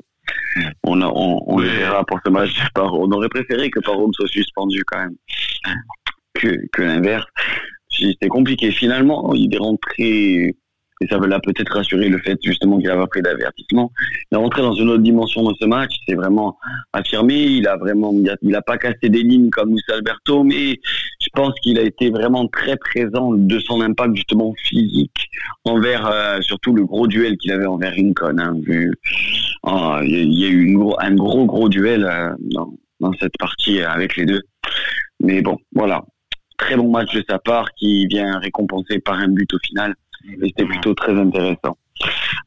On, 0.84 1.02
on, 1.02 1.44
on 1.48 1.58
verra 1.58 2.04
pour 2.06 2.20
ce 2.26 2.30
match. 2.32 2.52
On 2.76 3.12
aurait 3.12 3.30
préféré 3.30 3.70
que 3.70 3.80
Parole 3.80 4.12
soit 4.14 4.28
suspendu 4.28 4.84
quand 4.86 5.00
même 5.00 5.16
que, 6.34 6.68
que 6.72 6.82
l'inverse. 6.82 7.26
C'était 7.90 8.28
compliqué. 8.28 8.72
Finalement, 8.72 9.34
il 9.34 9.54
est 9.54 9.58
rentré 9.58 10.56
et 11.02 11.08
ça 11.08 11.18
l'a 11.18 11.40
peut-être 11.40 11.74
rassuré 11.74 12.10
le 12.10 12.18
fait 12.20 12.38
justement 12.44 12.78
qu'il 12.78 12.90
avait 12.90 13.08
pris 13.08 13.22
d'avertissement. 13.22 13.92
Il 14.32 14.36
est 14.36 14.38
rentré 14.38 14.62
dans 14.62 14.74
une 14.74 14.90
autre 14.90 15.04
dimension 15.04 15.44
dans 15.44 15.54
ce 15.54 15.66
match, 15.66 15.96
c'est 16.08 16.16
vraiment 16.16 16.58
affirmé, 16.94 17.36
il 17.36 17.68
a 17.68 17.78
vraiment, 17.78 18.14
il 18.42 18.56
a, 18.56 18.62
pas 18.62 18.78
cassé 18.78 19.10
des 19.10 19.24
lignes 19.24 19.50
comme 19.50 19.72
Luis 19.72 19.82
Alberto, 19.90 20.44
mais 20.44 20.80
je 21.20 21.28
pense 21.34 21.54
qu'il 21.62 21.80
a 21.80 21.84
été 21.84 22.10
vraiment 22.10 22.48
très 22.48 22.76
présent 22.78 23.34
de 23.34 23.60
son 23.60 23.82
impact 23.82 24.16
justement 24.16 24.54
physique 24.58 25.30
envers 25.66 26.06
euh, 26.08 26.42
surtout 26.42 26.74
le 26.74 26.86
gros 26.86 27.08
duel 27.08 27.38
qu'il 27.38 27.52
avait 27.52 27.66
envers 27.66 27.94
Rincon. 27.94 28.38
Hein, 28.38 28.56
vu, 28.62 28.94
oh, 29.64 29.98
il 30.04 30.34
y 30.34 30.46
a 30.46 30.50
eu 30.50 30.78
un 31.00 31.16
gros 31.16 31.46
gros 31.46 31.70
duel 31.70 32.04
euh, 32.04 32.32
dans, 32.40 32.74
dans 33.00 33.14
cette 33.14 33.38
partie 33.40 33.82
avec 33.82 34.18
les 34.18 34.26
deux. 34.26 34.42
Mais 35.22 35.42
bon, 35.42 35.58
voilà, 35.74 36.04
très 36.58 36.76
bon 36.76 36.92
match 36.92 37.14
de 37.14 37.24
sa 37.28 37.40
part 37.40 37.72
qui 37.74 38.06
vient 38.08 38.40
récompenser 38.40 39.00
par 39.00 39.16
un 39.16 39.30
but 39.30 39.52
au 39.54 39.60
final 39.60 39.96
c'était 40.42 40.66
plutôt 40.66 40.94
très 40.94 41.14
intéressant. 41.14 41.78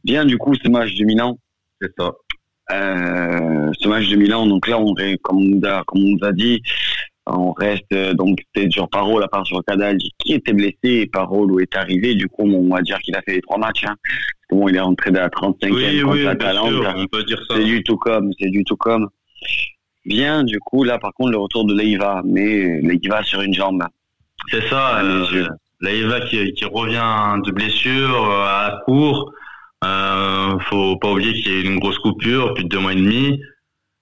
Bien, 0.05 0.25
du 0.25 0.39
coup, 0.39 0.55
ce 0.55 0.69
match 0.69 0.95
de 0.95 1.05
Milan. 1.05 1.39
C'est 1.81 1.93
ça. 1.99 2.13
Euh, 2.71 3.71
ce 3.79 3.89
match 3.89 4.09
de 4.09 4.17
Milan, 4.17 4.47
donc 4.47 4.67
là, 4.69 4.79
on, 4.79 4.95
comme, 5.23 5.39
on 5.39 5.41
nous 5.41 5.61
a, 5.65 5.83
comme 5.85 6.01
on 6.01 6.17
nous 6.17 6.25
a 6.25 6.33
dit, 6.33 6.63
on 7.27 7.53
reste 7.53 7.93
euh, 7.93 8.15
donc 8.15 8.41
c'était 8.53 8.69
sur 8.71 8.89
Parole 8.89 9.23
à 9.23 9.29
part 9.29 9.47
sur 9.47 9.63
Cadal 9.65 9.97
qui 10.19 10.33
était 10.33 10.53
blessé 10.53 10.77
et 10.83 11.07
Parole 11.07 11.63
est 11.63 11.77
arrivé. 11.77 12.15
Du 12.15 12.29
coup, 12.29 12.45
on 12.45 12.75
va 12.75 12.83
dire 12.83 12.99
qu'il 12.99 13.15
a 13.15 13.23
fait 13.23 13.35
les 13.35 13.43
trois 13.43 13.59
matchs. 13.59 13.85
Hein. 13.85 13.95
Bon, 14.51 14.69
il 14.69 14.77
est 14.77 14.81
rentré 14.81 15.11
à 15.11 15.13
la 15.13 15.29
35e 15.29 15.73
oui, 15.73 16.01
contre 16.01 16.15
oui, 16.15 16.23
la 16.25 16.65
on 16.65 17.07
peut 17.07 17.25
dire 17.25 17.39
ça. 17.49 17.55
C'est 17.57 17.65
du 17.65 17.83
tout 17.83 17.97
comme, 17.97 18.33
c'est 18.39 18.51
du 18.51 18.65
tout 18.65 18.77
comme. 18.77 19.09
Bien, 20.05 20.43
du 20.43 20.59
coup, 20.59 20.83
là, 20.83 20.99
par 20.99 21.13
contre, 21.15 21.31
le 21.31 21.39
retour 21.39 21.65
de 21.65 21.75
Leiva, 21.75 22.23
mais 22.25 22.81
Leiva 22.81 23.23
sur 23.23 23.41
une 23.41 23.55
jambe. 23.55 23.85
C'est 24.51 24.69
ça. 24.69 25.01
Euh, 25.01 25.47
Eva 25.91 26.21
qui, 26.21 26.53
qui 26.53 26.65
revient 26.65 27.43
de 27.45 27.51
blessure 27.51 28.31
euh, 28.31 28.45
à 28.45 28.69
la 28.71 28.81
cour. 28.85 29.33
Euh, 29.85 30.59
faut 30.71 30.97
pas 30.97 31.11
oublier 31.11 31.33
qu'il 31.33 31.53
y 31.53 31.57
a 31.57 31.61
une 31.61 31.79
grosse 31.79 31.99
coupure, 31.99 32.55
plus 32.55 32.65
de 32.65 32.69
deux 32.69 32.79
mois 32.79 32.93
et 32.93 32.97
demi. 32.97 33.41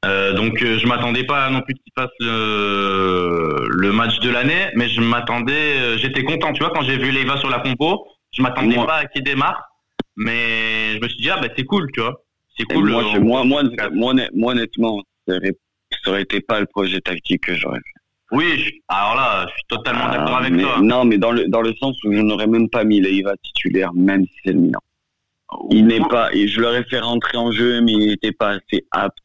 Euh, 0.04 0.32
donc 0.32 0.62
euh, 0.62 0.78
je 0.78 0.86
m'attendais 0.86 1.24
pas 1.24 1.50
non 1.50 1.60
plus 1.60 1.74
qu'il 1.74 1.92
fasse 1.96 2.10
le, 2.20 3.66
le, 3.68 3.92
match 3.92 4.18
de 4.20 4.30
l'année, 4.30 4.70
mais 4.74 4.88
je 4.88 5.00
m'attendais, 5.00 5.98
j'étais 5.98 6.24
content, 6.24 6.52
tu 6.54 6.62
vois, 6.62 6.72
quand 6.72 6.82
j'ai 6.82 6.96
vu 6.96 7.10
Leiva 7.10 7.36
sur 7.36 7.50
la 7.50 7.58
compo, 7.58 8.06
je 8.32 8.40
m'attendais 8.40 8.76
pas 8.76 8.96
à 8.96 9.06
qu'il 9.06 9.22
démarre, 9.22 9.62
mais 10.16 10.94
je 10.94 11.00
me 11.02 11.08
suis 11.08 11.18
dit 11.18 11.30
ah 11.30 11.38
bah 11.40 11.48
c'est 11.54 11.64
cool, 11.64 11.90
tu 11.92 12.00
vois, 12.00 12.24
c'est 12.56 12.64
cool. 12.64 12.90
Moi, 12.90 13.04
moi, 13.20 13.44
moi, 13.44 13.62
moi, 13.92 14.52
honnêtement, 14.52 15.02
ça 15.28 15.34
aurait 16.06 16.22
été 16.22 16.40
pas 16.40 16.60
le 16.60 16.66
projet 16.66 17.00
tactique 17.00 17.42
que 17.42 17.54
j'aurais 17.54 17.80
fait. 17.80 17.99
Oui, 18.32 18.80
alors 18.88 19.16
là, 19.16 19.46
je 19.48 19.52
suis 19.54 19.64
totalement 19.68 20.04
ah, 20.06 20.16
d'accord 20.16 20.36
avec 20.36 20.56
toi. 20.56 20.78
Non, 20.80 21.04
mais 21.04 21.18
dans 21.18 21.32
le, 21.32 21.48
dans 21.48 21.62
le 21.62 21.74
sens 21.74 21.96
où 22.04 22.12
je 22.12 22.20
n'aurais 22.20 22.46
même 22.46 22.68
pas 22.68 22.84
mis 22.84 23.00
Leiva 23.00 23.34
titulaire, 23.42 23.92
même 23.94 24.24
si 24.24 24.34
c'est 24.44 24.52
le 24.52 24.60
Milan. 24.60 24.80
Il 25.70 25.86
n'est 25.86 26.06
pas, 26.08 26.30
je 26.32 26.60
l'aurais 26.60 26.84
fait 26.84 27.00
rentrer 27.00 27.36
en 27.36 27.50
jeu, 27.50 27.80
mais 27.80 27.92
il 27.92 28.06
n'était 28.06 28.32
pas 28.32 28.50
assez 28.50 28.86
apte 28.92 29.18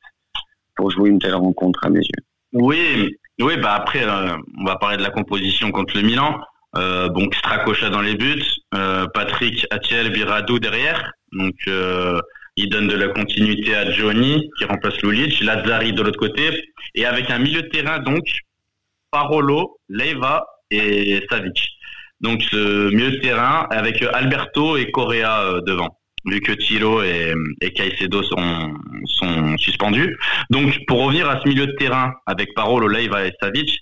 pour 0.76 0.90
jouer 0.90 1.10
une 1.10 1.20
telle 1.20 1.36
rencontre 1.36 1.86
à 1.86 1.90
mes 1.90 2.00
yeux. 2.00 2.24
Oui, 2.54 3.16
oui, 3.40 3.58
bah 3.58 3.76
après, 3.76 4.04
euh, 4.04 4.36
on 4.60 4.66
va 4.66 4.78
parler 4.78 4.98
de 4.98 5.04
la 5.04 5.12
composition 5.12 5.72
contre 5.72 5.96
le 5.98 6.04
Milan. 6.04 6.40
Euh, 6.78 7.08
donc 7.10 7.34
Stracocha 7.36 7.90
dans 7.90 8.02
les 8.02 8.16
buts, 8.16 8.44
euh, 8.74 9.06
Patrick 9.14 9.66
Atiel 9.72 10.12
Biradou 10.12 10.60
derrière. 10.60 11.12
Donc 11.32 11.56
euh, 11.68 12.20
il 12.58 12.70
donne 12.70 12.88
de 12.88 12.96
la 12.96 13.08
continuité 13.10 13.76
à 13.76 13.90
Johnny 13.92 14.50
qui 14.58 14.66
remplace 14.66 15.02
Lulic, 15.02 15.42
Lazzari 15.42 15.94
de 15.94 16.02
l'autre 16.02 16.20
côté 16.20 16.50
et 16.96 17.06
avec 17.06 17.30
un 17.30 17.40
milieu 17.40 17.62
de 17.62 17.68
terrain 17.68 18.00
donc 18.00 18.24
Parolo, 19.12 19.78
Leiva 19.90 20.46
et 20.72 21.24
Savic. 21.30 21.76
Donc 22.22 22.42
ce 22.44 22.90
milieu 22.90 23.12
de 23.12 23.18
terrain 23.18 23.68
avec 23.70 24.02
Alberto 24.02 24.78
et 24.78 24.90
Correa 24.92 25.42
euh, 25.42 25.62
devant, 25.62 26.00
vu 26.26 26.40
que 26.40 26.54
Tilo 26.54 27.04
et, 27.04 27.34
Caicedo 27.76 28.24
sont, 28.24 28.74
suspendus. 29.58 30.18
Donc 30.50 30.86
pour 30.88 31.04
revenir 31.04 31.30
à 31.30 31.42
ce 31.42 31.48
milieu 31.48 31.68
de 31.68 31.74
terrain 31.74 32.14
avec 32.26 32.54
Parolo, 32.56 32.88
Leiva 32.88 33.26
et 33.26 33.32
Savic, 33.42 33.80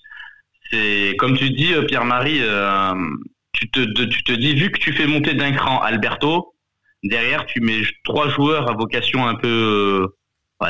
c'est 0.71 1.15
comme 1.17 1.37
tu 1.37 1.51
dis 1.51 1.73
euh, 1.73 1.83
Pierre-Marie, 1.83 2.39
euh, 2.41 2.93
tu 3.53 3.69
te 3.69 4.33
dis 4.33 4.55
vu 4.55 4.71
que 4.71 4.79
tu 4.79 4.93
fais 4.93 5.07
monter 5.07 5.35
d'un 5.35 5.51
cran 5.51 5.79
Alberto, 5.79 6.53
derrière 7.03 7.45
tu 7.45 7.61
mets 7.61 7.83
trois 8.03 8.29
joueurs 8.29 8.69
à 8.69 8.73
vocation 8.73 9.27
un 9.27 9.35
peu 9.35 10.07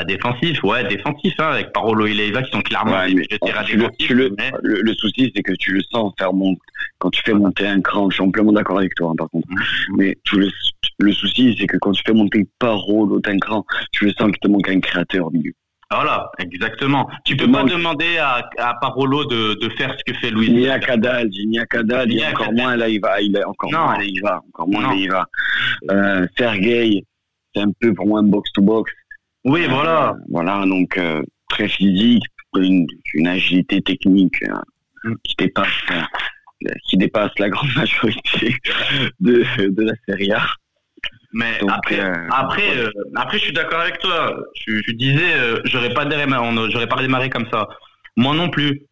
défensif, 0.02 0.64
ouais, 0.64 0.82
défensif, 0.84 1.34
hein, 1.38 1.50
avec 1.52 1.72
Parolo 1.72 2.06
et 2.06 2.14
Leiva 2.14 2.42
qui 2.42 2.50
sont 2.50 2.62
clairement 2.62 2.98
ouais, 2.98 3.14
mais, 3.14 3.26
le, 4.10 4.80
le, 4.82 4.94
souci, 4.94 5.30
c'est 5.36 5.42
que 5.42 5.52
tu 5.52 5.72
le 5.72 5.82
sens 5.92 6.12
faire 6.18 6.32
monter, 6.32 6.60
quand 6.98 7.10
tu 7.10 7.22
fais 7.24 7.34
monter 7.34 7.66
un 7.66 7.80
cran, 7.80 8.10
je 8.10 8.14
suis 8.14 8.24
amplement 8.24 8.52
d'accord 8.52 8.78
avec 8.78 8.94
toi, 8.96 9.10
hein, 9.10 9.14
par 9.16 9.28
contre. 9.30 9.46
Mm-hmm. 9.48 9.96
Mais 9.96 10.18
tu 10.24 10.38
le, 10.40 10.48
le 10.98 11.12
souci, 11.12 11.54
c'est 11.58 11.66
que 11.66 11.76
quand 11.76 11.92
tu 11.92 12.02
fais 12.04 12.14
monter 12.14 12.46
Parolo 12.58 13.20
d'un 13.20 13.38
cran, 13.38 13.64
tu 13.92 14.06
le 14.06 14.12
sens 14.12 14.30
qu'il 14.32 14.38
te 14.40 14.48
manque 14.48 14.68
un 14.68 14.80
créateur 14.80 15.26
au 15.26 15.30
milieu. 15.30 15.52
Voilà, 15.90 16.30
exactement. 16.38 17.08
Tu 17.24 17.36
peux 17.36 17.50
pas 17.50 17.62
demander 17.62 18.16
à, 18.18 18.48
à 18.58 18.74
Parolo 18.80 19.24
de, 19.26 19.54
de, 19.54 19.68
faire 19.70 19.94
ce 19.96 20.12
que 20.12 20.18
fait 20.18 20.30
Louis. 20.30 20.50
Ni 20.50 20.68
à 20.68 20.78
Cadal, 20.78 21.28
ni 21.28 21.58
à 21.58 21.66
Cadal, 21.66 22.08
ni 22.08 22.24
encore 22.24 22.52
moins 22.52 22.74
là 22.74 22.88
il 22.88 23.00
va, 23.00 23.20
il 23.20 23.36
est 23.36 23.44
encore 23.44 23.70
moins 23.70 23.98
là 23.98 24.04
il 24.04 24.20
va, 24.20 24.40
encore 24.48 24.68
moins 24.68 24.82
là 24.82 24.94
il 24.96 25.10
va. 25.10 25.26
Euh, 25.90 26.26
Sergei, 26.36 27.04
c'est 27.54 27.62
un 27.62 27.70
peu 27.80 27.92
pour 27.94 28.06
moi 28.06 28.20
un 28.20 28.24
box 28.24 28.50
to 28.52 28.62
box. 28.62 28.90
Oui, 29.44 29.66
voilà. 29.68 30.10
Euh, 30.10 30.14
voilà, 30.30 30.64
donc 30.66 30.96
euh, 30.96 31.22
très 31.48 31.68
physique, 31.68 32.24
une, 32.56 32.86
une 33.12 33.28
agilité 33.28 33.82
technique 33.82 34.42
euh, 34.44 35.10
mm. 35.10 35.14
qui 35.22 35.34
dépasse 35.36 35.68
qui 36.88 36.96
dépasse 36.96 37.32
la 37.38 37.50
grande 37.50 37.68
majorité 37.76 38.56
de, 39.20 39.44
de 39.68 39.82
la 39.82 39.92
Serie 40.08 40.32
A. 40.32 40.46
Mais 41.34 41.58
après, 41.68 42.00
après, 42.30 42.62
après, 43.16 43.38
je 43.38 43.44
suis 43.44 43.52
d'accord 43.52 43.80
avec 43.80 43.98
toi. 43.98 44.34
Je, 44.66 44.80
je 44.86 44.92
disais, 44.92 45.60
j'aurais 45.64 45.92
pas 45.92 46.06
démarré, 46.06 46.70
j'aurais 46.70 46.86
pas 46.86 47.02
démarré 47.02 47.28
comme 47.28 47.46
ça. 47.52 47.68
Moi 48.16 48.34
non 48.34 48.48
plus. 48.48 48.82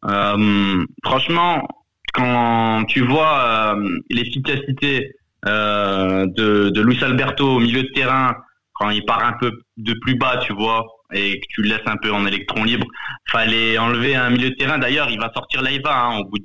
franchement, 1.05 1.67
quand 2.13 2.85
tu 2.89 3.01
vois 3.01 3.79
l'efficacité 4.11 5.15
de, 5.47 6.69
de 6.69 6.81
Luis 6.83 7.03
Alberto 7.03 7.57
au 7.57 7.61
milieu 7.61 7.85
de 7.85 7.93
terrain, 7.95 8.35
quand 8.83 8.91
il 8.91 9.05
part 9.05 9.25
un 9.25 9.35
peu 9.35 9.53
de 9.77 9.95
plus 9.95 10.17
bas, 10.17 10.41
tu 10.45 10.53
vois, 10.53 10.85
et 11.15 11.39
que 11.39 11.47
tu 11.51 11.63
le 11.63 11.69
laisses 11.69 11.87
un 11.87 11.97
peu 11.97 12.11
en 12.11 12.27
électron 12.27 12.65
libre, 12.65 12.87
fallait 13.31 13.79
enlever 13.79 14.17
un 14.17 14.31
milieu 14.31 14.51
de 14.51 14.57
terrain. 14.57 14.79
D'ailleurs, 14.79 15.09
il 15.09 15.21
va 15.21 15.31
sortir 15.33 15.63
Leiva 15.63 15.97
hein, 15.97 16.19
au 16.19 16.25
bout 16.25 16.41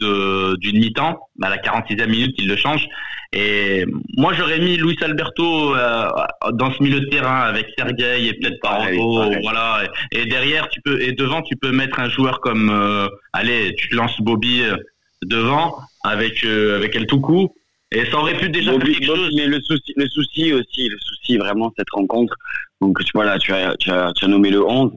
d'une 0.57 0.77
mi-temps. 0.77 1.17
À 1.41 1.49
la 1.49 1.57
46e 1.57 2.05
minute, 2.05 2.35
il 2.37 2.47
le 2.47 2.55
change. 2.55 2.87
Et 3.33 3.85
moi, 4.15 4.33
j'aurais 4.33 4.59
mis 4.59 4.77
Luis 4.77 4.97
Alberto 5.01 5.75
euh, 5.75 6.09
dans 6.53 6.71
ce 6.71 6.83
milieu 6.83 6.99
de 6.99 7.07
terrain 7.07 7.41
avec 7.41 7.69
Sergei 7.75 8.27
et 8.27 8.33
peut-être 8.33 8.59
Parolo, 8.61 9.31
voilà. 9.41 9.81
Et, 10.11 10.27
derrière, 10.27 10.69
tu 10.69 10.79
peux 10.81 11.01
et 11.01 11.13
devant, 11.13 11.41
tu 11.41 11.55
peux 11.55 11.71
mettre 11.71 11.99
un 11.99 12.09
joueur 12.09 12.39
comme, 12.39 12.69
euh, 12.69 13.07
allez, 13.33 13.73
tu 13.75 13.89
te 13.89 13.95
lances 13.95 14.21
Bobby 14.21 14.61
euh, 14.61 14.77
devant 15.23 15.75
avec 16.03 16.45
avec 16.45 16.95
El 16.95 17.07
Toukou 17.07 17.51
et 17.91 18.05
ça 18.05 18.17
aurait 18.17 18.37
pu 18.37 18.49
déjà 18.49 18.77
quelque 18.77 19.03
chose. 19.03 19.31
Mais 19.35 19.47
le 19.47 19.61
souci, 19.61 19.93
le 19.95 20.07
souci 20.07 20.53
aussi, 20.53 20.89
le 20.89 20.97
souci 20.99 21.37
vraiment 21.37 21.71
cette 21.77 21.89
rencontre. 21.91 22.35
Donc 22.81 23.03
tu 23.03 23.11
vois 23.13 23.25
là, 23.25 23.37
tu 23.37 23.53
as, 23.53 23.75
tu 23.77 23.89
as, 23.91 24.11
tu 24.13 24.25
as 24.25 24.27
nommé 24.27 24.49
le 24.49 24.65
11. 24.65 24.91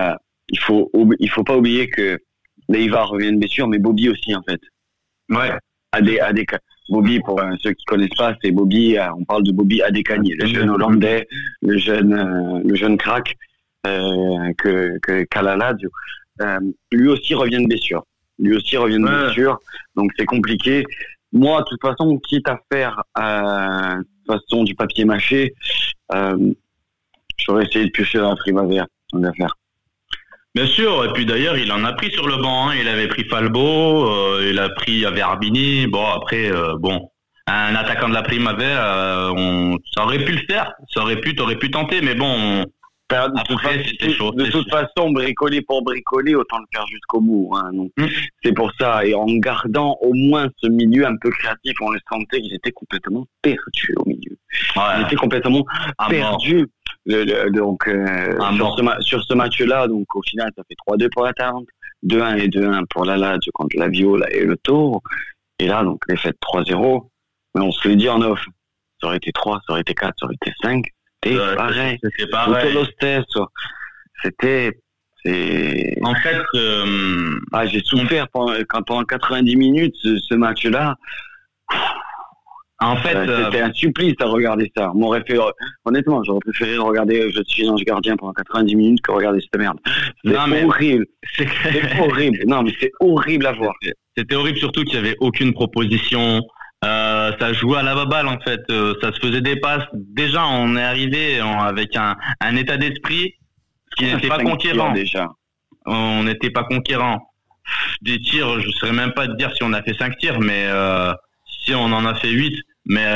Euh, 0.00 0.14
il 0.48 0.58
faut, 0.58 0.90
il 1.20 1.30
faut 1.30 1.44
pas 1.44 1.56
oublier 1.56 1.88
que 1.88 2.18
Leiva 2.68 3.04
revient 3.04 3.32
de 3.32 3.38
blessure, 3.38 3.68
mais 3.68 3.78
Bobby 3.78 4.08
aussi 4.08 4.34
en 4.34 4.42
fait. 4.42 4.60
Ouais. 5.28 5.52
Adé, 5.92 6.18
Adé, 6.18 6.44
Bobby, 6.88 7.20
pour 7.20 7.40
euh, 7.40 7.52
ceux 7.62 7.72
qui 7.72 7.84
connaissent 7.84 8.16
pas, 8.16 8.34
c'est 8.42 8.50
Bobby. 8.50 8.98
Euh, 8.98 9.06
on 9.16 9.24
parle 9.24 9.44
de 9.44 9.52
Bobby 9.52 9.80
Adekani, 9.82 10.34
le 10.34 10.46
jeune 10.46 10.70
Hollandais, 10.70 11.28
le 11.62 11.78
jeune, 11.78 12.62
le 12.64 12.74
jeune 12.74 12.96
crack 12.96 13.36
que 13.84 14.98
que 14.98 15.24
Kalaladio. 15.24 15.90
lui 16.90 17.08
aussi 17.08 17.34
revient 17.34 17.62
de 17.62 17.68
blessure. 17.68 18.04
Lui 18.38 18.56
aussi 18.56 18.76
revient 18.76 18.98
de 18.98 19.04
blessure, 19.04 19.60
donc 19.94 20.10
c'est 20.18 20.24
compliqué. 20.24 20.84
Moi, 21.34 21.60
de 21.62 21.64
toute 21.66 21.80
façon, 21.82 22.16
quitte 22.18 22.48
à 22.48 22.60
faire 22.72 23.02
euh, 23.18 24.02
façon 24.26 24.62
du 24.62 24.76
papier 24.76 25.04
mâché, 25.04 25.52
euh, 26.14 26.52
j'aurais 27.36 27.64
essayé 27.64 27.86
de 27.86 27.90
piocher 27.90 28.18
dans 28.18 28.30
la 28.30 28.36
primavera. 28.36 28.86
On 29.12 29.20
va 29.20 29.32
faire. 29.32 29.54
Bien 30.54 30.66
sûr, 30.66 31.04
et 31.04 31.12
puis 31.12 31.26
d'ailleurs, 31.26 31.58
il 31.58 31.72
en 31.72 31.84
a 31.84 31.92
pris 31.94 32.12
sur 32.12 32.28
le 32.28 32.36
banc. 32.36 32.68
Hein. 32.68 32.76
Il 32.80 32.86
avait 32.86 33.08
pris 33.08 33.24
Falbo, 33.24 34.08
euh, 34.08 34.46
il 34.48 34.58
a 34.60 34.68
pris 34.68 35.04
Averbini. 35.04 35.88
Bon, 35.88 36.06
après, 36.06 36.52
bon, 36.78 37.10
un 37.48 37.74
attaquant 37.74 38.08
de 38.08 38.14
la 38.14 38.22
primavera, 38.22 39.32
on, 39.36 39.76
ça 39.92 40.04
aurait 40.04 40.24
pu 40.24 40.32
le 40.32 40.42
faire. 40.48 40.72
Ça 40.92 41.00
aurait 41.02 41.20
pu, 41.20 41.34
t'aurais 41.34 41.56
pu 41.56 41.72
tenter, 41.72 42.00
mais 42.00 42.14
bon, 42.14 42.64
de, 43.10 44.50
toute, 44.50 44.70
façon, 44.70 45.10
bricoler 45.10 45.62
pour 45.62 45.82
bricoler, 45.82 46.34
autant 46.34 46.58
le 46.58 46.64
faire 46.72 46.86
jusqu'au 46.86 47.20
bout. 47.20 47.52
Hein, 47.54 47.70
mm. 47.96 48.06
C'est 48.42 48.52
pour 48.52 48.72
ça. 48.78 49.04
Et 49.04 49.14
en 49.14 49.26
gardant 49.36 49.96
au 50.00 50.12
moins 50.14 50.48
ce 50.58 50.68
milieu 50.68 51.06
un 51.06 51.16
peu 51.16 51.30
créatif, 51.30 51.74
on 51.80 51.92
les 51.92 52.00
sentait 52.10 52.40
qu'ils 52.40 52.54
étaient 52.54 52.72
complètement 52.72 53.26
perdus 53.42 53.94
au 53.96 54.08
milieu. 54.08 54.36
Ils 54.76 55.02
étaient 55.04 55.16
complètement 55.16 55.64
perdus. 56.08 56.68
donc, 57.06 57.86
euh, 57.88 58.38
sur, 58.56 58.76
ce, 58.76 59.02
sur, 59.02 59.24
ce, 59.24 59.34
match-là, 59.34 59.86
donc 59.86 60.14
au 60.14 60.22
final, 60.22 60.50
ça 60.56 60.62
fait 60.66 60.76
3-2 60.88 61.08
pour 61.10 61.24
la 61.24 61.32
Talente, 61.34 61.66
2-1 62.06 62.38
et 62.38 62.48
2-1 62.48 62.84
pour 62.88 63.04
la 63.04 63.16
Lazio 63.16 63.52
contre 63.52 63.76
la 63.76 63.88
Viola 63.88 64.30
et 64.30 64.44
le 64.44 64.56
Tour. 64.56 65.02
Et 65.58 65.66
là, 65.66 65.82
donc, 65.84 66.00
les 66.08 66.16
fêtes 66.16 66.38
3-0. 66.40 67.08
Mais 67.54 67.62
on 67.62 67.70
se 67.70 67.86
l'est 67.86 67.96
dit 67.96 68.08
en 68.08 68.20
off. 68.22 68.40
Ça 69.00 69.08
aurait 69.08 69.18
été 69.18 69.30
3, 69.32 69.60
ça 69.66 69.72
aurait 69.72 69.82
été 69.82 69.94
4, 69.94 70.14
ça 70.18 70.26
aurait 70.26 70.34
été 70.34 70.52
5 70.62 70.84
c'était 71.24 71.56
pareil. 71.56 71.98
C'était 72.02 72.30
pareil. 72.30 72.76
C'était. 74.22 74.70
En 76.02 76.14
fait, 76.16 76.42
euh, 76.54 77.40
ah, 77.52 77.66
j'ai 77.66 77.80
souffert 77.80 78.28
pendant, 78.28 78.52
quand, 78.68 78.82
pendant 78.82 79.04
90 79.04 79.56
minutes 79.56 79.94
ce, 80.02 80.34
match-là. 80.34 80.96
En 82.80 82.96
fait, 82.96 83.16
c'était 83.18 83.62
euh, 83.62 83.66
un 83.66 83.72
supplice 83.72 84.14
à 84.20 84.26
regarder 84.26 84.70
ça. 84.76 84.92
Mon 84.94 85.08
référé, 85.08 85.38
honnêtement, 85.86 86.22
j'aurais 86.24 86.40
préféré 86.40 86.76
regarder 86.76 87.30
Je 87.30 87.42
suis 87.46 87.66
ange 87.68 87.82
gardien 87.84 88.16
pendant 88.16 88.34
90 88.34 88.76
minutes 88.76 89.00
que 89.00 89.12
regarder 89.12 89.40
cette 89.40 89.58
merde. 89.58 89.78
C'est 90.24 90.64
horrible. 90.64 91.06
C'est 91.36 92.00
horrible. 92.00 92.38
Non, 92.46 92.62
mais 92.62 92.72
c'est 92.78 92.92
horrible 93.00 93.46
à 93.46 93.52
voir. 93.52 93.74
C'était 94.16 94.34
horrible 94.34 94.58
surtout 94.58 94.84
qu'il 94.84 95.00
n'y 95.00 95.06
avait 95.06 95.16
aucune 95.20 95.54
proposition. 95.54 96.42
Euh, 96.84 97.32
ça 97.38 97.52
jouait 97.52 97.78
à 97.78 97.82
la 97.82 97.94
baballe 97.94 98.28
en 98.28 98.38
fait, 98.40 98.60
euh, 98.70 98.94
ça 99.00 99.12
se 99.12 99.18
faisait 99.20 99.40
des 99.40 99.56
passes. 99.56 99.84
Déjà, 99.92 100.46
on 100.46 100.76
est 100.76 100.82
arrivé 100.82 101.40
avec 101.40 101.96
un, 101.96 102.16
un 102.40 102.56
état 102.56 102.76
d'esprit 102.76 103.34
qui 103.96 104.04
n'était 104.12 104.28
pas 104.28 104.38
conquérant. 104.38 104.92
Déjà, 104.92 105.28
on 105.86 106.24
n'était 106.24 106.50
pas 106.50 106.64
conquérant. 106.64 107.30
Des 108.02 108.18
tirs, 108.20 108.60
je 108.60 108.66
ne 108.66 108.72
saurais 108.72 108.92
même 108.92 109.12
pas 109.12 109.26
te 109.26 109.36
dire 109.36 109.50
si 109.54 109.62
on 109.62 109.72
a 109.72 109.82
fait 109.82 109.94
5 109.94 110.18
tirs, 110.18 110.38
mais 110.40 110.66
euh, 110.66 111.12
si 111.46 111.74
on 111.74 111.84
en 111.84 112.04
a 112.04 112.14
fait 112.16 112.30
8. 112.30 112.54
Mais 112.86 113.06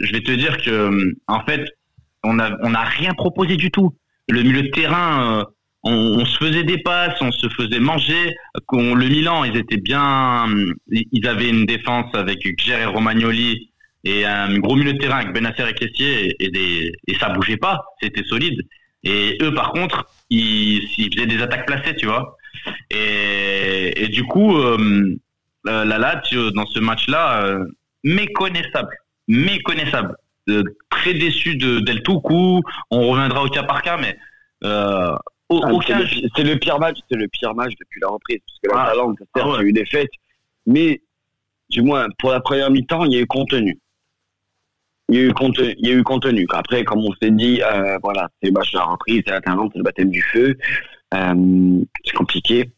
je 0.00 0.12
vais 0.12 0.22
te 0.22 0.32
dire 0.32 0.56
que 0.56 1.14
en 1.26 1.40
fait, 1.44 1.66
on 2.24 2.38
a 2.38 2.56
on 2.62 2.72
a 2.72 2.82
rien 2.82 3.12
proposé 3.12 3.56
du 3.56 3.70
tout. 3.70 3.94
Le 4.30 4.42
milieu 4.42 4.62
de 4.62 4.68
terrain 4.68 5.44
on, 5.82 6.24
se 6.24 6.36
faisait 6.38 6.64
des 6.64 6.78
passes, 6.78 7.16
on 7.20 7.32
se 7.32 7.48
faisait 7.48 7.80
manger. 7.80 8.34
le 8.72 9.08
Milan, 9.08 9.44
ils 9.44 9.56
étaient 9.56 9.78
bien, 9.78 10.46
ils 10.90 11.26
avaient 11.26 11.48
une 11.48 11.66
défense 11.66 12.14
avec 12.14 12.40
Gérard 12.60 12.82
et 12.82 12.86
Romagnoli 12.86 13.70
et 14.04 14.24
un 14.24 14.58
gros 14.58 14.76
milieu 14.76 14.92
de 14.94 14.98
terrain 14.98 15.18
avec 15.18 15.32
Benacer 15.32 15.68
et 15.68 15.74
Caissier 15.74 16.36
et, 16.38 16.50
des, 16.50 16.92
et 17.06 17.14
ça 17.16 17.30
bougeait 17.30 17.56
pas, 17.56 17.84
c'était 18.02 18.24
solide. 18.24 18.60
Et 19.04 19.38
eux, 19.42 19.54
par 19.54 19.72
contre, 19.72 20.06
ils, 20.28 20.82
faisaient 21.12 21.26
des 21.26 21.42
attaques 21.42 21.66
placées, 21.66 21.96
tu 21.96 22.06
vois. 22.06 22.36
Et, 22.90 24.08
du 24.08 24.24
coup, 24.24 24.56
euh, 24.56 25.16
la 25.64 25.98
Lazio 25.98 26.50
dans 26.50 26.66
ce 26.66 26.78
match-là, 26.78 27.44
euh, 27.44 27.64
méconnaissable, 28.04 28.94
méconnaissable. 29.28 30.16
Euh, 30.48 30.62
très 30.88 31.14
déçu 31.14 31.56
de 31.56 31.80
Del 31.80 32.02
Tucu. 32.02 32.62
On 32.90 33.08
reviendra 33.10 33.44
au 33.44 33.48
cas 33.48 33.62
par 33.62 33.82
cas, 33.82 33.96
mais 33.96 34.16
euh, 34.64 35.14
ah, 35.50 35.68
c'est 36.36 36.44
le, 36.44 36.56
pire 36.56 36.78
match, 36.78 36.98
c'est 37.10 37.16
le 37.16 37.26
pire 37.28 37.54
match 37.54 37.72
depuis 37.78 38.00
la 38.00 38.08
reprise. 38.08 38.38
Parce 38.46 38.58
que 38.62 38.76
la 38.76 38.82
ah. 38.82 38.90
Talente, 38.90 39.18
certes, 39.18 39.30
ah 39.34 39.56
il 39.58 39.62
y 39.62 39.64
a 39.64 39.68
eu 39.68 39.72
des 39.72 39.86
fêtes, 39.86 40.10
mais 40.66 41.02
du 41.68 41.82
moins 41.82 42.06
pour 42.18 42.30
la 42.30 42.40
première 42.40 42.70
mi-temps, 42.70 43.04
il 43.04 43.14
y 43.14 43.16
a 43.16 43.20
eu 43.20 43.26
contenu. 43.26 43.78
Il 45.08 45.16
y 45.16 45.18
a 45.18 45.22
eu 45.22 45.32
contenu. 45.32 45.74
Il 45.78 45.88
y 45.88 45.90
a 45.90 45.94
eu 45.94 46.04
contenu. 46.04 46.46
Après, 46.50 46.84
comme 46.84 47.00
on 47.00 47.12
s'est 47.20 47.32
dit, 47.32 47.60
euh, 47.62 47.98
voilà, 48.02 48.28
c'est 48.40 48.48
le 48.48 48.52
match 48.52 48.70
de 48.72 48.78
la 48.78 48.84
reprise, 48.84 49.22
c'est 49.26 49.32
la 49.32 49.40
Talente, 49.40 49.70
c'est 49.72 49.78
le 49.78 49.84
baptême 49.84 50.10
du 50.10 50.22
feu. 50.22 50.56
Euh, 51.14 51.80
c'est 52.04 52.14
compliqué. 52.14 52.70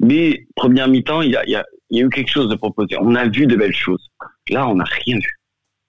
Mais 0.00 0.46
première 0.54 0.88
mi-temps, 0.88 1.22
il 1.22 1.30
y 1.30 1.36
a, 1.36 1.44
il 1.46 1.52
y 1.98 2.02
a 2.02 2.04
eu 2.04 2.10
quelque 2.10 2.30
chose 2.30 2.48
de 2.48 2.56
proposé. 2.56 2.96
On 3.00 3.14
a 3.14 3.26
vu 3.26 3.46
de 3.46 3.56
belles 3.56 3.74
choses. 3.74 4.10
Là, 4.50 4.68
on 4.68 4.74
n'a 4.74 4.84
rien 4.84 5.16
vu. 5.16 5.38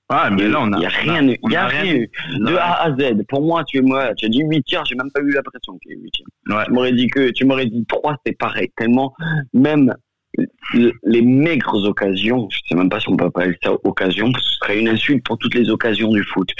Ah, 0.09 0.29
mais 0.29 0.47
là, 0.47 0.61
on 0.61 0.73
a. 0.73 0.77
Il 0.77 0.79
n'y 0.79 0.85
a 0.85 0.89
rien 0.89 1.27
eu. 1.27 1.37
Il 1.43 1.55
a 1.55 1.67
rien 1.67 1.95
eu. 1.95 2.11
De 2.39 2.55
A 2.55 2.83
à 2.83 2.91
Z. 2.91 3.23
Pour 3.27 3.41
moi, 3.41 3.63
tu, 3.63 3.81
moi, 3.81 4.13
tu 4.15 4.25
as 4.25 4.29
dit 4.29 4.43
8 4.43 4.63
tiers, 4.63 4.85
j'ai 4.85 4.95
même 4.95 5.11
pas 5.11 5.21
eu 5.21 5.31
l'impression 5.31 5.77
qu'il 5.79 5.91
y 5.91 5.95
ait 5.95 6.01
8 6.03 6.11
tiers. 6.11 6.27
Ouais. 6.49 6.65
Tu 6.65 6.71
m'aurais 6.71 6.91
dit 6.93 7.07
que, 7.07 7.29
tu 7.31 7.45
m'aurais 7.45 7.65
dit 7.65 7.85
3, 7.87 8.17
c'est 8.25 8.37
pareil. 8.37 8.69
Tellement, 8.75 9.13
même 9.53 9.93
les 11.03 11.21
maigres 11.21 11.83
occasions, 11.85 12.47
je 12.49 12.59
sais 12.67 12.75
même 12.75 12.89
pas 12.89 12.99
si 12.99 13.09
on 13.09 13.15
peut 13.15 13.25
appeler 13.25 13.55
ça 13.63 13.73
occasion, 13.83 14.31
parce 14.31 14.43
que 14.43 14.51
ce 14.51 14.57
serait 14.57 14.79
une 14.79 14.89
insulte 14.89 15.23
pour 15.23 15.37
toutes 15.37 15.53
les 15.53 15.69
occasions 15.69 16.11
du 16.11 16.23
foot. 16.23 16.49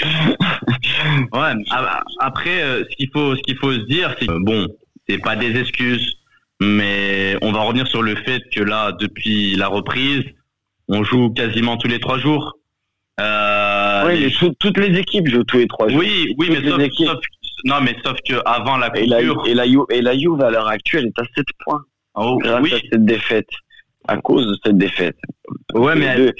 ouais, 1.32 1.52
après, 2.20 2.62
euh, 2.62 2.84
ce 2.88 2.96
qu'il 2.96 3.10
faut, 3.12 3.34
ce 3.34 3.42
qu'il 3.42 3.56
faut 3.56 3.72
se 3.72 3.84
dire, 3.86 4.14
c'est 4.20 4.28
bon, 4.28 4.68
c'est 5.08 5.18
pas 5.18 5.36
des 5.36 5.58
excuses, 5.58 6.18
mais 6.60 7.36
on 7.42 7.50
va 7.52 7.62
revenir 7.62 7.86
sur 7.88 8.02
le 8.02 8.14
fait 8.14 8.42
que 8.52 8.62
là, 8.62 8.92
depuis 8.92 9.56
la 9.56 9.66
reprise, 9.68 10.22
on 10.88 11.02
joue 11.02 11.30
quasiment 11.30 11.76
tous 11.76 11.88
les 11.88 11.98
trois 11.98 12.18
jours. 12.18 12.58
Euh, 13.20 14.06
oui, 14.06 14.18
les... 14.20 14.54
toutes 14.58 14.78
les 14.78 14.98
équipes 14.98 15.28
jouent 15.28 15.44
tous 15.44 15.58
les 15.58 15.68
trois 15.68 15.88
jours. 15.88 16.00
Oui, 16.00 16.34
oui, 16.38 16.48
mais 16.50 16.68
sauf, 16.68 16.80
sauf, 16.96 17.20
non, 17.64 17.76
mais 17.80 17.96
sauf 18.04 18.16
que 18.28 18.34
avant 18.44 18.76
la 18.76 18.90
coupure. 18.90 19.46
Et 19.46 19.54
la, 19.54 19.64
et 19.64 20.02
la, 20.02 20.18
Juve 20.18 20.42
à 20.42 20.50
l'heure 20.50 20.68
actuelle 20.68 21.06
est 21.06 21.18
à 21.18 21.24
7 21.36 21.46
points. 21.64 21.82
Oh, 22.14 22.38
grâce 22.38 22.62
oui. 22.62 22.74
à 22.74 22.78
cette 22.90 23.04
défaite. 23.04 23.48
À 24.06 24.16
cause 24.18 24.46
de 24.46 24.56
cette 24.64 24.76
défaite. 24.76 25.16
Ouais, 25.72 25.94
mais, 25.94 26.32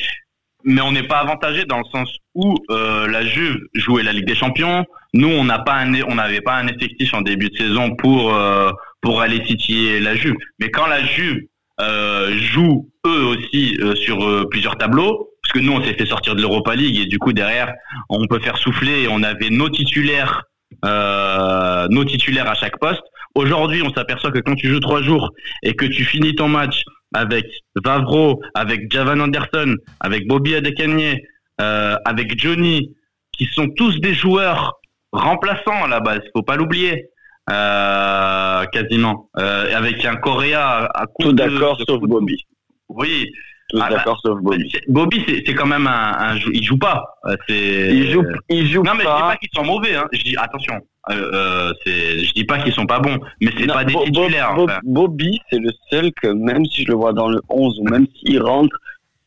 mais 0.64 0.80
on 0.82 0.92
n'est 0.92 1.06
pas 1.06 1.18
avantagé 1.18 1.64
dans 1.64 1.78
le 1.78 1.84
sens 1.90 2.14
où 2.34 2.56
euh, 2.70 3.06
la 3.06 3.24
Juve 3.24 3.56
jouait 3.74 4.02
la 4.02 4.12
Ligue 4.12 4.26
des 4.26 4.34
Champions. 4.34 4.84
Nous, 5.14 5.28
on 5.28 5.44
n'a 5.44 5.60
pas 5.60 5.74
un, 5.74 5.94
on 6.02 6.16
n'avait 6.16 6.40
pas 6.40 6.56
un 6.56 6.66
effectif 6.66 7.14
en 7.14 7.22
début 7.22 7.48
de 7.48 7.56
saison 7.56 7.94
pour 7.96 8.34
euh, 8.34 8.70
pour 9.00 9.20
aller 9.20 9.42
titiller 9.42 10.00
la 10.00 10.14
Juve. 10.14 10.34
Mais 10.58 10.70
quand 10.70 10.86
la 10.86 11.04
Juve 11.04 11.40
jouent 11.80 12.90
eux 13.06 13.24
aussi 13.24 13.76
euh, 13.80 13.94
sur 13.94 14.24
euh, 14.24 14.44
plusieurs 14.50 14.76
tableaux, 14.76 15.30
parce 15.42 15.52
que 15.52 15.58
nous 15.58 15.72
on 15.72 15.82
s'est 15.82 15.94
fait 15.94 16.06
sortir 16.06 16.34
de 16.34 16.40
l'Europa 16.40 16.74
League 16.74 16.98
et 16.98 17.06
du 17.06 17.18
coup 17.18 17.32
derrière 17.32 17.72
on 18.08 18.26
peut 18.26 18.40
faire 18.40 18.56
souffler. 18.56 19.06
On 19.10 19.22
avait 19.22 19.50
nos 19.50 19.68
titulaires, 19.68 20.42
euh, 20.84 21.86
nos 21.90 22.04
titulaires 22.04 22.48
à 22.48 22.54
chaque 22.54 22.78
poste. 22.78 23.02
Aujourd'hui, 23.34 23.82
on 23.82 23.92
s'aperçoit 23.92 24.30
que 24.30 24.38
quand 24.38 24.54
tu 24.54 24.68
joues 24.68 24.80
trois 24.80 25.02
jours 25.02 25.32
et 25.62 25.74
que 25.74 25.86
tu 25.86 26.04
finis 26.04 26.34
ton 26.34 26.48
match 26.48 26.82
avec 27.12 27.46
Vavro, 27.84 28.40
avec 28.54 28.92
Javan 28.92 29.20
Anderson, 29.20 29.74
avec 30.00 30.26
Bobby 30.28 30.54
Adekanye, 30.54 31.20
euh, 31.60 31.96
avec 32.04 32.38
Johnny, 32.40 32.94
qui 33.32 33.46
sont 33.46 33.68
tous 33.76 34.00
des 34.00 34.14
joueurs 34.14 34.74
remplaçants 35.12 35.84
à 35.84 35.88
la 35.88 36.00
base, 36.00 36.20
faut 36.34 36.42
pas 36.42 36.56
l'oublier. 36.56 37.06
Euh, 37.50 38.64
quasiment, 38.66 39.28
euh, 39.38 39.76
avec 39.76 40.02
un 40.06 40.16
Coréa 40.16 40.90
à 40.94 41.04
Tout 41.18 41.32
d'accord 41.32 41.78
sauf 41.86 42.00
Bobby. 42.00 42.42
Oui. 42.88 43.30
Tout 43.68 43.78
ah, 43.82 43.90
d'accord 43.90 44.18
sauf 44.24 44.40
Bobby. 44.40 44.72
Bobby, 44.88 45.24
c'est 45.26 45.54
quand 45.54 45.66
même 45.66 45.86
un, 45.86 46.12
un, 46.18 46.36
il 46.36 46.64
joue 46.64 46.78
pas. 46.78 47.04
Euh, 47.26 47.36
il 47.48 48.10
joue, 48.10 48.24
il 48.48 48.66
joue 48.66 48.82
non, 48.82 48.92
mais 48.94 49.04
je 49.04 49.08
dis 49.08 49.20
pas 49.20 49.36
qu'ils 49.36 49.50
sont 49.54 49.64
mauvais. 49.64 49.94
Hein. 49.94 50.08
Je 50.12 50.22
dis 50.22 50.36
attention. 50.38 50.80
Euh, 51.10 51.70
c'est, 51.84 52.20
je 52.20 52.32
dis 52.32 52.44
pas 52.44 52.58
qu'ils 52.60 52.72
sont 52.72 52.86
pas 52.86 52.98
bons, 53.00 53.18
mais 53.42 53.50
c'est 53.58 53.66
pas 53.66 53.84
des 53.84 53.94
titulaires. 53.94 54.56
Bobby, 54.82 55.38
c'est 55.50 55.58
le 55.58 55.70
seul 55.90 56.12
que 56.12 56.28
même 56.28 56.64
si 56.64 56.84
je 56.84 56.88
le 56.88 56.94
vois 56.94 57.12
dans 57.12 57.28
le 57.28 57.42
11 57.50 57.78
ou 57.80 57.84
même 57.90 58.06
s'il 58.16 58.42
rentre, 58.42 58.74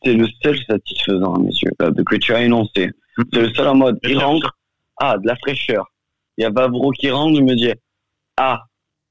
c'est 0.04 0.14
le 0.14 0.26
seul 0.42 0.58
satisfaisant, 0.68 1.38
messieurs, 1.38 1.70
que 1.78 2.16
tu 2.16 2.34
as 2.34 2.42
énoncé. 2.42 2.86
Mm-hmm. 2.86 3.24
C'est 3.32 3.40
le 3.42 3.54
seul 3.54 3.68
en 3.68 3.74
mode, 3.76 3.98
il 4.02 4.18
rentre, 4.18 4.56
ah, 4.96 5.18
de 5.18 5.26
la 5.26 5.36
fraîcheur. 5.36 5.86
Il 6.36 6.42
y 6.42 6.44
a 6.44 6.50
Vavro 6.50 6.90
qui 6.90 7.10
rentre, 7.10 7.36
il 7.36 7.44
me 7.44 7.54
dit, 7.54 7.72
ah, 8.38 8.62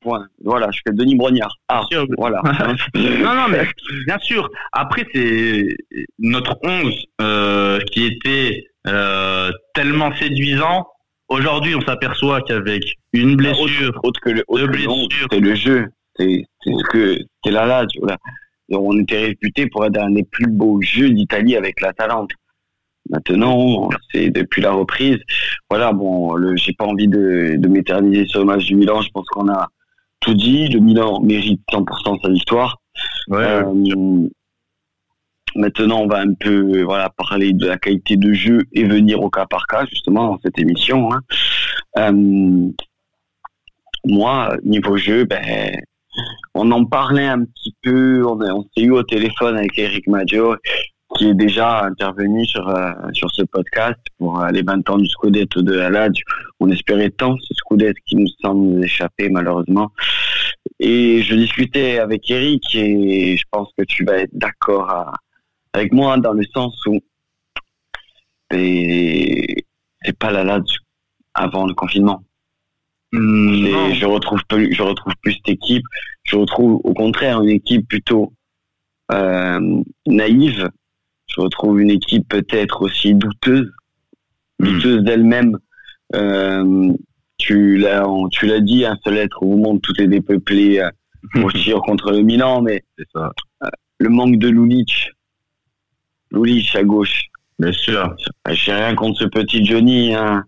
point. 0.01 0.25
Voilà, 0.43 0.69
je 0.71 0.79
fais 0.85 0.93
Denis 0.93 1.15
Brognard. 1.15 1.53
Ah, 1.67 1.83
voilà. 2.17 2.41
non, 2.95 3.35
non, 3.35 3.47
mais 3.49 3.67
bien 4.05 4.17
sûr. 4.19 4.49
Après, 4.71 5.05
c'est 5.13 5.75
notre 6.19 6.57
11 6.63 6.93
euh, 7.21 7.79
qui 7.91 8.05
était 8.05 8.65
euh, 8.87 9.51
tellement 9.73 10.15
séduisant. 10.15 10.87
Aujourd'hui, 11.29 11.75
on 11.75 11.81
s'aperçoit 11.81 12.41
qu'avec 12.41 12.83
une 13.11 13.35
blessure, 13.35 13.99
autre, 14.03 14.21
que 14.21 14.29
le, 14.29 14.43
c'est 15.31 15.39
le 15.39 15.55
jeu. 15.55 15.85
C'est 16.17 16.45
ce 16.65 16.83
que 16.89 17.17
c'est 17.43 17.51
là 17.51 17.65
là. 17.65 17.85
On 18.69 18.97
était 18.99 19.19
réputé 19.19 19.67
pour 19.67 19.85
être 19.85 19.99
un 19.99 20.11
des 20.11 20.23
plus 20.23 20.47
beaux 20.47 20.81
jeux 20.81 21.09
d'Italie 21.09 21.55
avec 21.55 21.81
la 21.81 21.93
Talente. 21.93 22.31
Maintenant, 23.09 23.89
c'est 24.11 24.29
depuis 24.29 24.61
la 24.61 24.71
reprise. 24.71 25.17
Voilà, 25.69 25.93
bon, 25.93 26.35
j'ai 26.55 26.73
pas 26.73 26.85
envie 26.85 27.07
de, 27.07 27.55
de 27.57 27.67
m'éterniser 27.67 28.25
sur 28.25 28.39
le 28.39 28.45
match 28.45 28.65
du 28.65 28.75
Milan. 28.75 29.01
Je 29.01 29.09
pense 29.09 29.27
qu'on 29.27 29.49
a 29.49 29.67
tout 30.19 30.33
dit. 30.33 30.67
Le 30.67 30.79
Milan 30.79 31.21
mérite 31.21 31.61
100% 31.71 32.21
sa 32.21 32.29
victoire. 32.29 32.81
Euh, 33.31 34.27
maintenant, 35.55 36.01
on 36.01 36.07
va 36.07 36.19
un 36.19 36.33
peu 36.33 36.83
voilà 36.83 37.09
parler 37.09 37.53
de 37.53 37.67
la 37.67 37.77
qualité 37.77 38.17
de 38.17 38.33
jeu 38.33 38.59
et 38.73 38.83
venir 38.83 39.21
au 39.21 39.29
cas 39.29 39.45
par 39.45 39.67
cas 39.67 39.85
justement 39.85 40.27
dans 40.27 40.39
cette 40.43 40.59
émission. 40.59 41.11
Hein. 41.11 41.19
Euh, 41.97 42.69
moi, 44.05 44.55
niveau 44.63 44.97
jeu, 44.97 45.25
ben 45.25 45.75
on 46.53 46.71
en 46.71 46.85
parlait 46.85 47.27
un 47.27 47.43
petit 47.43 47.75
peu. 47.83 48.25
On, 48.25 48.39
on 48.41 48.63
s'est 48.75 48.83
eu 48.83 48.91
au 48.91 49.03
téléphone 49.03 49.57
avec 49.57 49.77
Eric 49.77 50.07
Maggio 50.07 50.55
qui 51.15 51.29
est 51.29 51.33
déjà 51.33 51.83
intervenu 51.83 52.45
sur 52.45 52.71
sur 53.13 53.31
ce 53.31 53.43
podcast 53.43 53.99
pour 54.17 54.43
les 54.51 54.61
20 54.61 54.89
ans 54.89 54.97
du 54.97 55.07
Scudetto 55.07 55.61
de 55.61 55.73
la 55.73 56.09
On 56.59 56.69
espérait 56.69 57.09
tant 57.09 57.35
ce 57.37 57.53
Scudetto 57.53 57.99
qui 58.05 58.15
nous 58.17 58.27
semble 58.41 58.75
nous 58.75 58.83
échapper 58.83 59.29
malheureusement. 59.29 59.91
Et 60.79 61.23
je 61.23 61.35
discutais 61.35 61.99
avec 61.99 62.29
Eric 62.29 62.75
et 62.75 63.37
je 63.37 63.43
pense 63.49 63.69
que 63.77 63.83
tu 63.83 64.03
vas 64.05 64.17
être 64.19 64.33
d'accord 64.33 65.13
avec 65.73 65.93
moi 65.93 66.17
dans 66.17 66.33
le 66.33 66.43
sens 66.53 66.75
où 66.85 66.99
c'est 68.51 69.65
pas 70.19 70.31
la 70.31 70.43
Lazio 70.43 70.79
avant 71.33 71.65
le 71.67 71.73
confinement. 71.73 72.23
Hmm, 73.13 73.93
je 73.93 74.05
retrouve 74.05 74.41
plus, 74.49 74.73
je 74.73 74.81
retrouve 74.81 75.13
plus 75.21 75.33
cette 75.33 75.49
équipe. 75.49 75.85
Je 76.23 76.35
retrouve 76.35 76.81
au 76.83 76.93
contraire 76.93 77.41
une 77.41 77.49
équipe 77.49 77.87
plutôt 77.87 78.33
euh, 79.11 79.81
naïve. 80.05 80.69
Je 81.37 81.41
retrouve 81.41 81.79
une 81.79 81.91
équipe 81.91 82.27
peut-être 82.27 82.81
aussi 82.81 83.13
douteuse, 83.13 83.71
hmm. 84.59 84.65
douteuse 84.65 85.03
d'elle-même. 85.03 85.59
Euh, 86.15 86.93
tu 87.37 87.77
l'as, 87.77 88.07
tu 88.31 88.47
l'as 88.47 88.59
dit, 88.59 88.85
un 88.85 88.97
seul 89.03 89.17
être 89.17 89.43
au 89.43 89.55
monde, 89.55 89.79
tout 89.83 89.93
est 90.01 90.07
dépeuplé 90.07 90.79
euh, 90.79 90.89
pour 91.39 91.53
tirer 91.53 91.79
contre 91.85 92.11
le 92.11 92.21
Milan, 92.21 92.63
mais 92.63 92.83
ça. 93.13 93.31
le 93.99 94.09
manque 94.09 94.37
de 94.37 94.49
Lulic, 94.49 95.11
Lulic 96.31 96.75
à 96.75 96.83
gauche. 96.83 97.25
Bien 97.59 97.71
sûr. 97.71 98.15
J'ai 98.49 98.73
rien 98.73 98.95
contre 98.95 99.19
ce 99.19 99.25
petit 99.25 99.63
Johnny. 99.63 100.15
Hein. 100.15 100.43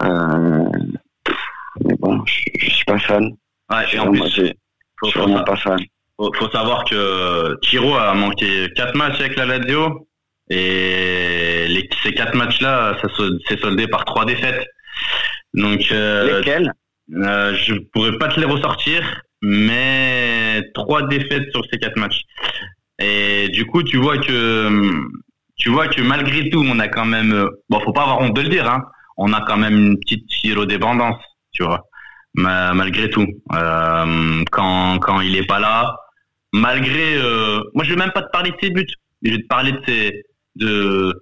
Mais 0.00 1.94
bon, 1.98 2.22
je, 2.24 2.70
suis 2.70 2.84
pas 2.86 2.98
fan. 2.98 3.32
Ouais, 3.70 3.84
et 3.92 3.98
en 3.98 4.10
plus, 4.10 4.30
je 4.30 5.08
suis 5.08 5.18
vraiment 5.18 5.44
pas 5.44 5.56
fan. 5.56 5.78
Faut, 6.18 6.32
faut 6.34 6.50
savoir 6.50 6.84
que 6.84 7.56
Tiro 7.62 7.94
a 7.94 8.14
manqué 8.14 8.68
4 8.74 8.94
matchs 8.96 9.20
avec 9.20 9.36
la 9.36 9.46
Lazio 9.46 10.08
et 10.48 11.66
les, 11.68 11.88
ces 12.02 12.12
4 12.14 12.34
matchs-là, 12.36 12.96
ça 13.02 13.08
s'est 13.48 13.56
soldé 13.58 13.86
par 13.88 14.04
3 14.04 14.24
défaites. 14.24 14.64
Donc, 15.54 15.80
euh, 15.92 16.38
Lesquelles? 16.38 16.72
euh, 17.14 17.54
Je 17.54 17.74
pourrais 17.92 18.16
pas 18.18 18.28
te 18.28 18.40
les 18.40 18.46
ressortir, 18.46 19.02
mais 19.42 20.62
3 20.74 21.08
défaites 21.08 21.50
sur 21.52 21.62
ces 21.70 21.78
4 21.78 21.96
matchs. 21.98 22.22
Et 22.98 23.48
du 23.50 23.66
coup, 23.66 23.82
tu 23.82 23.98
vois 23.98 24.18
que 24.18 24.70
tu 25.56 25.70
vois 25.70 25.88
que 25.88 26.00
malgré 26.02 26.48
tout, 26.50 26.64
on 26.66 26.78
a 26.78 26.88
quand 26.88 27.04
même 27.04 27.48
bon, 27.68 27.80
faut 27.80 27.92
pas 27.92 28.02
avoir 28.02 28.20
honte 28.20 28.34
de 28.36 28.42
le 28.42 28.48
dire, 28.48 28.68
hein, 28.68 28.82
on 29.16 29.32
a 29.32 29.40
quand 29.42 29.56
même 29.56 29.76
une 29.78 29.98
petite 29.98 30.26
dépendance 30.68 31.16
tu 31.52 31.62
vois. 31.64 31.84
Malgré 32.34 33.08
tout, 33.10 33.26
euh, 33.54 34.44
quand 34.50 34.98
quand 34.98 35.20
il 35.22 35.36
est 35.36 35.46
pas 35.46 35.58
là, 35.58 35.96
malgré, 36.56 37.16
euh, 37.16 37.60
moi 37.74 37.84
je 37.84 37.90
vais 37.90 37.96
même 37.96 38.12
pas 38.12 38.22
te 38.22 38.30
parler 38.30 38.50
de 38.50 38.56
ses 38.60 38.70
buts, 38.70 38.86
je 39.22 39.30
vais 39.32 39.42
te 39.42 39.46
parler 39.46 39.72
de 39.72 39.80
ses 39.86 40.22
de 40.56 41.12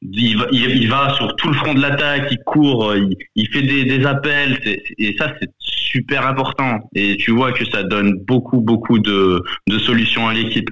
il 0.00 0.38
va, 0.38 0.46
il, 0.52 0.88
va, 0.88 1.12
sur 1.14 1.34
tout 1.34 1.48
le 1.48 1.54
front 1.54 1.74
de 1.74 1.80
l'attaque, 1.80 2.28
il 2.30 2.38
court, 2.46 2.94
il, 3.34 3.48
fait 3.48 3.62
des, 3.62 4.06
appels, 4.06 4.56
et 4.96 5.16
ça 5.18 5.34
c'est 5.40 5.50
super 5.58 6.24
important. 6.24 6.78
Et 6.94 7.16
tu 7.16 7.32
vois 7.32 7.50
que 7.50 7.64
ça 7.64 7.82
donne 7.82 8.14
beaucoup 8.24 8.60
beaucoup 8.60 9.00
de, 9.00 9.42
de 9.66 9.78
solutions 9.80 10.28
à 10.28 10.34
l'équipe. 10.34 10.70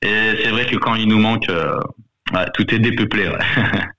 Et 0.00 0.32
c'est 0.42 0.48
vrai 0.48 0.64
que 0.64 0.76
quand 0.76 0.94
il 0.94 1.08
nous 1.08 1.18
manque, 1.18 1.50
euh, 1.50 1.78
tout 2.54 2.74
est 2.74 2.78
dépeuplé. 2.78 3.28
Ouais. 3.28 3.36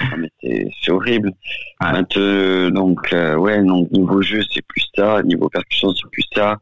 Ah, 0.00 0.14
c'est 0.42 0.90
horrible. 0.90 1.32
donc 1.80 3.12
euh, 3.12 3.34
ouais, 3.36 3.62
donc 3.62 3.90
niveau 3.90 4.22
jeu 4.22 4.40
c'est 4.52 4.64
plus 4.66 4.86
ça, 4.94 5.22
niveau 5.22 5.48
percussion 5.48 5.92
c'est 5.94 6.10
plus 6.10 6.24
ça. 6.34 6.58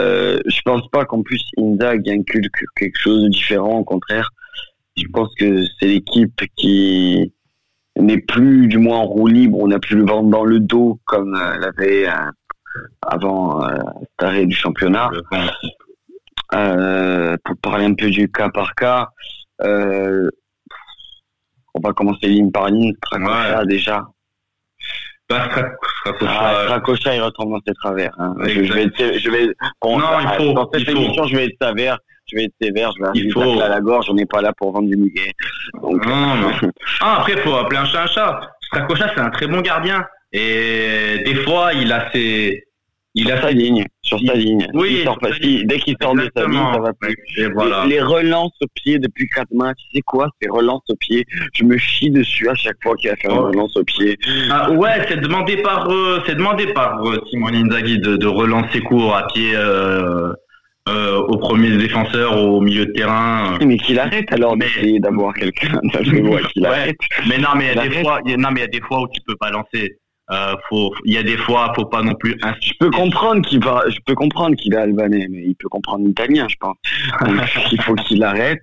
Euh, 0.00 0.40
je 0.46 0.60
pense 0.64 0.88
pas 0.90 1.04
qu'en 1.04 1.22
plus 1.22 1.42
Inzag 1.58 2.08
inculque 2.08 2.64
quelque 2.76 2.98
chose 2.98 3.24
de 3.24 3.28
différent, 3.28 3.78
au 3.78 3.84
contraire. 3.84 4.30
Je 4.96 5.06
pense 5.12 5.34
que 5.38 5.64
c'est 5.78 5.86
l'équipe 5.86 6.42
qui 6.56 7.32
n'est 7.96 8.18
plus 8.18 8.68
du 8.68 8.78
moins 8.78 8.98
en 8.98 9.04
roue 9.04 9.26
libre, 9.26 9.58
on 9.58 9.68
n'a 9.68 9.78
plus 9.78 9.96
le 9.96 10.06
vent 10.06 10.22
dans 10.22 10.44
le 10.44 10.60
dos 10.60 11.00
comme 11.04 11.34
euh, 11.34 11.58
l'avait 11.58 12.08
euh, 12.08 12.12
avant 13.02 13.64
euh, 13.64 13.76
cet 14.00 14.22
arrêt 14.22 14.46
du 14.46 14.54
championnat. 14.54 15.10
pour 16.50 17.56
parler 17.62 17.84
un 17.84 17.94
peu 17.94 18.10
du 18.10 18.30
cas 18.30 18.50
par 18.50 18.74
cas, 18.74 19.08
on 21.74 21.80
va 21.80 21.92
commencer 21.92 22.26
ligne 22.26 22.50
par 22.50 22.68
ligne. 22.68 22.92
Stracocha, 23.04 23.64
déjà. 23.64 24.06
Bah, 25.28 25.48
Stracocha, 25.50 27.10
ah, 27.10 27.14
il 27.14 27.22
retombe 27.22 27.52
dans 27.52 27.60
ses 27.66 27.74
travers. 27.74 28.12
Hein. 28.18 28.34
Je, 28.44 28.72
vais, 28.72 28.90
je 29.18 29.30
vais, 29.30 29.48
bon, 29.82 29.98
non, 29.98 30.06
il 30.20 30.28
faut, 30.36 30.52
dans 30.52 30.68
cette 30.72 30.88
émission, 30.88 31.24
je 31.26 31.36
vais 31.36 31.44
être 31.46 31.56
sévère. 31.60 31.98
Je 32.30 32.36
vais 32.36 32.44
être 32.44 32.54
sévère, 32.60 32.92
je 32.96 33.04
vais 33.04 33.10
il 33.14 33.32
faut. 33.32 33.60
à 33.60 33.68
la 33.68 33.80
gorge, 33.80 34.06
on 34.10 34.14
n'est 34.14 34.26
pas 34.26 34.42
là 34.42 34.52
pour 34.52 34.72
vendre 34.72 34.88
du 34.88 34.96
muguet. 34.96 35.32
Donc, 35.82 36.04
non, 36.06 36.34
non. 36.36 36.50
ah, 37.00 37.18
après, 37.18 37.32
il 37.32 37.38
faut 37.38 37.54
appeler 37.54 37.78
un 37.78 37.86
chat 37.86 38.02
un 38.02 38.06
chat. 38.06 38.40
Stracocha, 38.62 39.10
c'est 39.14 39.20
un 39.20 39.30
très 39.30 39.46
bon 39.46 39.60
gardien. 39.60 40.04
Et 40.32 41.22
des 41.24 41.36
fois, 41.36 41.72
il 41.72 41.90
a 41.90 42.10
ses, 42.12 42.64
il 43.14 43.32
a 43.32 43.40
sa 43.40 43.50
ligne, 43.50 43.86
sur 44.08 44.18
sa 44.26 44.34
ligne. 44.34 44.66
Oui, 44.74 45.04
dès 45.64 45.78
qu'il 45.78 45.96
sort 46.00 46.14
de 46.14 46.28
sa 46.36 46.46
ligne, 46.46 46.72
ça 46.72 46.80
va 46.80 46.92
plus. 46.92 47.16
Les, 47.36 48.00
relances 48.00 48.56
au 48.62 48.66
pied 48.74 48.98
depuis 48.98 49.28
4 49.28 49.48
matchs, 49.52 49.78
tu 49.90 49.96
sais 49.96 50.02
quoi, 50.02 50.28
ces 50.40 50.48
relances 50.48 50.84
au 50.88 50.96
pied 50.96 51.26
Je 51.52 51.64
me 51.64 51.76
chie 51.76 52.10
dessus 52.10 52.48
à 52.48 52.54
chaque 52.54 52.76
fois 52.82 52.96
qu'il 52.96 53.10
a 53.10 53.16
fait 53.16 53.28
une 53.28 53.38
oh. 53.38 53.48
relance 53.48 53.76
au 53.76 53.84
pied. 53.84 54.16
Ah, 54.50 54.70
ouais, 54.70 55.04
c'est 55.08 55.20
demandé 55.20 55.58
par, 55.58 55.90
euh, 55.90 56.20
c'est 56.26 56.34
demandé 56.34 56.66
par 56.72 57.04
euh, 57.04 57.20
Simon 57.30 57.48
Inzaghi 57.48 57.98
de, 57.98 58.16
de, 58.16 58.26
relancer 58.26 58.80
court 58.80 59.14
à 59.14 59.26
pied. 59.26 59.52
Euh, 59.54 60.32
euh, 60.88 61.18
au 61.18 61.36
premier 61.36 61.76
défenseur, 61.76 62.42
au 62.42 62.62
milieu 62.62 62.86
de 62.86 62.92
terrain. 62.92 63.58
Mais 63.62 63.76
qu'il 63.76 63.98
arrête 63.98 64.32
alors 64.32 64.56
d'essayer 64.56 64.98
d'avoir 65.00 65.34
quelqu'un. 65.34 65.78
ouais. 65.92 66.94
Mais 67.28 67.36
non, 67.36 67.48
mais 67.56 67.72
il 67.72 67.76
y 67.76 67.78
a 67.78 67.88
des 67.88 68.00
fois, 68.00 68.20
non, 68.24 68.48
mais 68.52 68.60
il 68.60 68.62
y 68.62 68.64
a 68.64 68.68
des 68.68 68.80
fois 68.80 69.02
où 69.02 69.08
tu 69.08 69.20
peux 69.26 69.36
pas 69.36 69.50
lancer. 69.50 69.98
Euh, 70.30 70.54
faut, 70.68 70.94
il 71.04 71.14
y 71.14 71.18
a 71.18 71.22
des 71.22 71.38
fois, 71.38 71.72
faut 71.74 71.86
pas 71.86 72.02
non 72.02 72.14
plus. 72.14 72.38
Je 72.60 72.72
peux 72.78 72.90
comprendre 72.90 73.46
qu'il 73.46 73.64
va, 73.64 73.84
je 73.88 73.98
peux 74.04 74.14
comprendre 74.14 74.56
qu'il 74.56 74.74
est 74.74 74.78
albanais, 74.78 75.26
mais 75.30 75.42
il 75.46 75.54
peut 75.54 75.68
comprendre 75.68 76.06
l'italien, 76.06 76.46
je 76.48 76.56
pense. 76.60 76.76
il 77.72 77.80
faut 77.82 77.94
qu'il 77.94 78.22
arrête. 78.22 78.60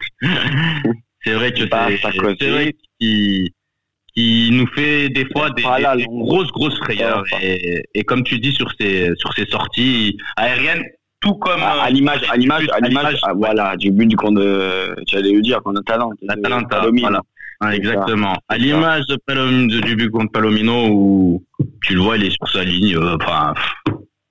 C'est 1.24 1.34
vrai 1.34 1.52
que 1.54 1.62
c'est 1.68 2.50
vrai 2.50 2.76
qu'il 3.00 4.58
nous 4.58 4.68
fait 4.68 5.10
des 5.10 5.26
fois 5.32 5.50
des, 5.50 5.64
grosses 6.08 6.52
grosses 6.52 6.78
frayeurs 6.80 7.24
et, 7.42 7.84
et, 7.96 8.04
comme 8.04 8.24
tu 8.24 8.38
dis 8.40 8.52
sur 8.52 8.72
ses 8.80 9.12
sur 9.18 9.34
ses 9.34 9.46
sorties 9.48 10.18
aériennes 10.38 10.84
tout 11.22 11.34
comme 11.34 11.62
à, 11.64 11.90
l'image 11.90 12.22
à 12.30 12.38
l'image 12.38 12.68
à 12.72 12.80
l'image 12.80 13.20
voilà 13.36 13.76
du 13.76 13.92
but 13.92 14.16
qu'on 14.16 14.36
tu 14.36 15.18
allais 15.18 15.32
le 15.32 15.42
dire 15.42 15.62
qu'on 15.64 15.76
a 15.76 15.82
talent 15.82 16.12
la 16.22 16.36
talent 16.38 16.62
voilà 16.70 17.22
ah, 17.62 17.76
exactement. 17.76 18.36
À 18.50 18.58
l'image 18.58 19.06
de 19.08 19.18
Palomino, 19.26 19.82
du 19.82 19.96
but 19.96 20.10
contre 20.10 20.32
Palomino 20.32 20.88
où 20.90 21.44
tu 21.82 21.96
le 21.96 22.02
vois, 22.02 22.18
il 22.18 22.26
est 22.26 22.32
sur 22.32 22.48
sa 22.50 22.64
ligne. 22.64 22.96
Euh, 22.98 23.18
enfin, 23.22 23.54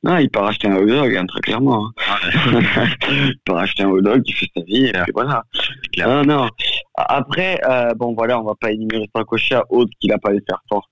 non, 0.04 0.18
il 0.18 0.28
peut 0.28 0.40
racheter 0.40 0.68
un 0.68 0.76
hot 0.76 0.84
dog, 0.84 1.16
hein, 1.16 1.24
très 1.26 1.40
clairement. 1.40 1.86
Hein. 1.86 2.52
il 3.10 3.38
peut 3.42 3.54
racheter 3.54 3.84
un 3.84 3.88
hot 3.88 4.02
dog, 4.02 4.22
il 4.26 4.34
fait 4.34 4.50
sa 4.54 4.62
vie, 4.62 4.86
et 4.86 4.92
voilà. 5.14 5.42
Non, 5.98 6.22
non. 6.24 6.48
Après, 6.96 7.58
euh, 7.66 7.94
bon 7.94 8.12
voilà, 8.12 8.38
on 8.38 8.44
va 8.44 8.54
pas 8.60 8.70
énumérer 8.70 9.06
Stracocha 9.06 9.64
autre 9.70 9.90
qu'il 9.98 10.12
a 10.12 10.18
pas 10.18 10.32
les 10.32 10.42
faire 10.46 10.60
fort. 10.68 10.90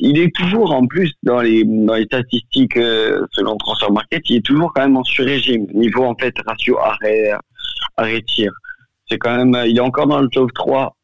il 0.00 0.18
est 0.18 0.34
toujours 0.34 0.72
en 0.72 0.86
plus 0.86 1.12
dans 1.22 1.40
les 1.40 1.64
dans 1.64 1.94
les 1.94 2.04
statistiques 2.04 2.76
euh, 2.76 3.26
selon 3.32 3.56
Transfer 3.56 3.90
Market, 3.90 4.22
il 4.28 4.36
est 4.36 4.44
toujours 4.44 4.70
quand 4.74 4.82
même 4.82 4.96
en 4.98 5.04
sur-régime 5.04 5.66
niveau 5.72 6.04
en 6.04 6.14
fait 6.14 6.34
ratio 6.46 6.78
arrêt 6.78 7.32
arrêt 7.96 8.22
tir. 8.22 8.52
C'est 9.08 9.18
quand 9.18 9.36
même, 9.36 9.56
il 9.66 9.76
est 9.76 9.80
encore 9.80 10.08
dans 10.08 10.20
le 10.20 10.28
top 10.28 10.52
3 10.52 10.95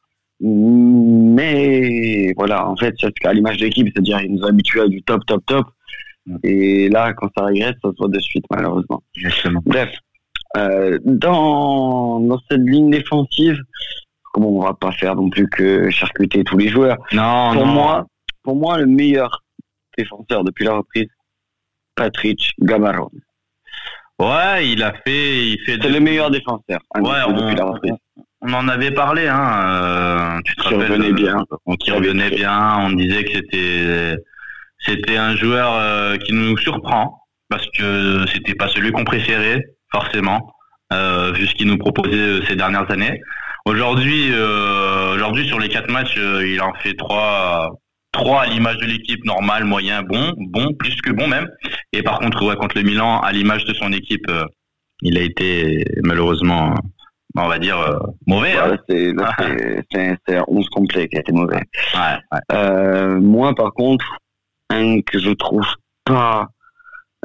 mais 0.42 2.32
voilà, 2.36 2.68
en 2.68 2.76
fait, 2.76 2.94
à 3.24 3.32
l'image 3.32 3.58
de 3.58 3.64
l'équipe, 3.66 3.86
c'est-à-dire 3.92 4.20
il 4.22 4.34
nous 4.34 4.44
a 4.44 4.48
habitués 4.48 4.80
à 4.80 4.88
du 4.88 5.02
top, 5.02 5.24
top, 5.26 5.44
top. 5.46 5.66
Et 6.42 6.88
là, 6.88 7.12
quand 7.14 7.28
ça 7.36 7.46
regrette, 7.46 7.76
ça 7.82 7.90
se 7.90 7.96
voit 7.98 8.08
de 8.08 8.18
suite, 8.18 8.44
malheureusement. 8.50 9.02
Bref, 9.64 9.90
euh, 10.56 10.98
dans, 11.04 12.20
dans 12.20 12.40
cette 12.50 12.60
ligne 12.60 12.90
défensive, 12.90 13.58
comment 14.32 14.48
on 14.50 14.62
va 14.62 14.74
pas 14.74 14.92
faire 14.92 15.14
non 15.16 15.30
plus 15.30 15.48
que 15.48 15.90
charcuter 15.90 16.42
tous 16.44 16.58
les 16.58 16.68
joueurs? 16.68 16.98
Non, 17.12 17.52
pour 17.54 17.66
non. 17.66 17.72
moi, 17.72 18.06
pour 18.42 18.56
moi, 18.56 18.78
le 18.78 18.86
meilleur 18.86 19.44
défenseur 19.96 20.42
depuis 20.44 20.64
la 20.64 20.74
reprise, 20.74 21.08
Patrick 21.94 22.50
Gamarone. 22.60 23.20
Ouais, 24.18 24.68
il 24.68 24.82
a 24.82 24.92
fait, 24.92 25.46
il 25.48 25.58
fait. 25.64 25.78
C'est 25.80 25.88
le 25.88 26.00
meilleur 26.00 26.30
défenseur 26.30 26.80
hein, 26.94 27.02
ouais, 27.02 27.34
depuis 27.34 27.56
la 27.56 27.64
reprise 27.64 27.92
on 28.42 28.52
en 28.52 28.68
avait 28.68 28.90
parlé, 28.90 29.28
hein. 29.28 30.36
Euh, 30.36 30.40
tu 30.44 30.56
te 30.56 30.62
rappelles 30.62 31.00
euh, 31.00 31.12
bien. 31.12 31.44
On 31.64 31.76
qui 31.76 31.90
revenait 31.92 32.30
bien. 32.30 32.76
On 32.80 32.90
disait 32.90 33.24
que 33.24 33.32
c'était 33.32 34.16
c'était 34.78 35.16
un 35.16 35.36
joueur 35.36 35.74
euh, 35.74 36.16
qui 36.16 36.32
nous 36.32 36.56
surprend 36.58 37.20
parce 37.48 37.66
que 37.78 38.24
c'était 38.32 38.54
pas 38.54 38.68
celui 38.68 38.90
qu'on 38.90 39.04
préférait 39.04 39.62
forcément 39.92 40.54
euh, 40.92 41.32
vu 41.32 41.46
ce 41.46 41.54
qu'il 41.54 41.68
nous 41.68 41.78
proposait 41.78 42.44
ces 42.48 42.56
dernières 42.56 42.90
années. 42.90 43.20
Aujourd'hui, 43.64 44.32
aujourd'hui 45.14 45.46
sur 45.46 45.60
les 45.60 45.68
quatre 45.68 45.88
matchs, 45.88 46.16
il 46.16 46.60
en 46.60 46.74
fait 46.74 46.94
trois 46.94 47.70
trois 48.10 48.42
à 48.42 48.46
l'image 48.46 48.76
de 48.78 48.86
l'équipe 48.86 49.24
normale, 49.24 49.64
moyen, 49.64 50.02
bon, 50.02 50.34
bon, 50.36 50.74
plus 50.74 51.00
que 51.00 51.12
bon 51.12 51.28
même. 51.28 51.48
Et 51.92 52.02
par 52.02 52.18
contre, 52.18 52.44
ouais, 52.44 52.56
contre 52.56 52.76
le 52.76 52.82
Milan, 52.82 53.20
à 53.20 53.30
l'image 53.30 53.64
de 53.64 53.72
son 53.72 53.92
équipe, 53.92 54.26
il 55.00 55.16
a 55.16 55.20
été 55.20 55.84
malheureusement 56.02 56.74
on 57.36 57.48
va 57.48 57.58
dire 57.58 57.78
mauvais. 58.26 58.56
Hein. 58.56 58.76
c'est, 58.88 59.12
c'est, 59.92 60.40
11 60.48 60.68
complet 60.68 61.08
qui 61.08 61.16
a 61.16 61.20
été 61.20 61.32
mauvais. 61.32 61.62
moi, 63.20 63.54
par 63.54 63.72
contre, 63.72 64.04
un 64.70 65.00
que 65.02 65.18
je 65.18 65.30
trouve 65.30 65.66
pas 66.04 66.48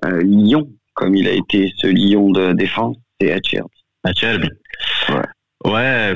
lion 0.04 0.70
comme 0.98 1.16
il 1.16 1.28
a 1.28 1.32
été 1.32 1.72
ce 1.78 1.88
lion 1.88 2.32
de 2.32 2.54
défense, 2.54 2.98
c'est 3.22 3.32
Hatcherby. 3.32 3.70
Hatcherby. 4.04 4.50
Ouais. 5.10 5.16
Ouais. 5.64 6.16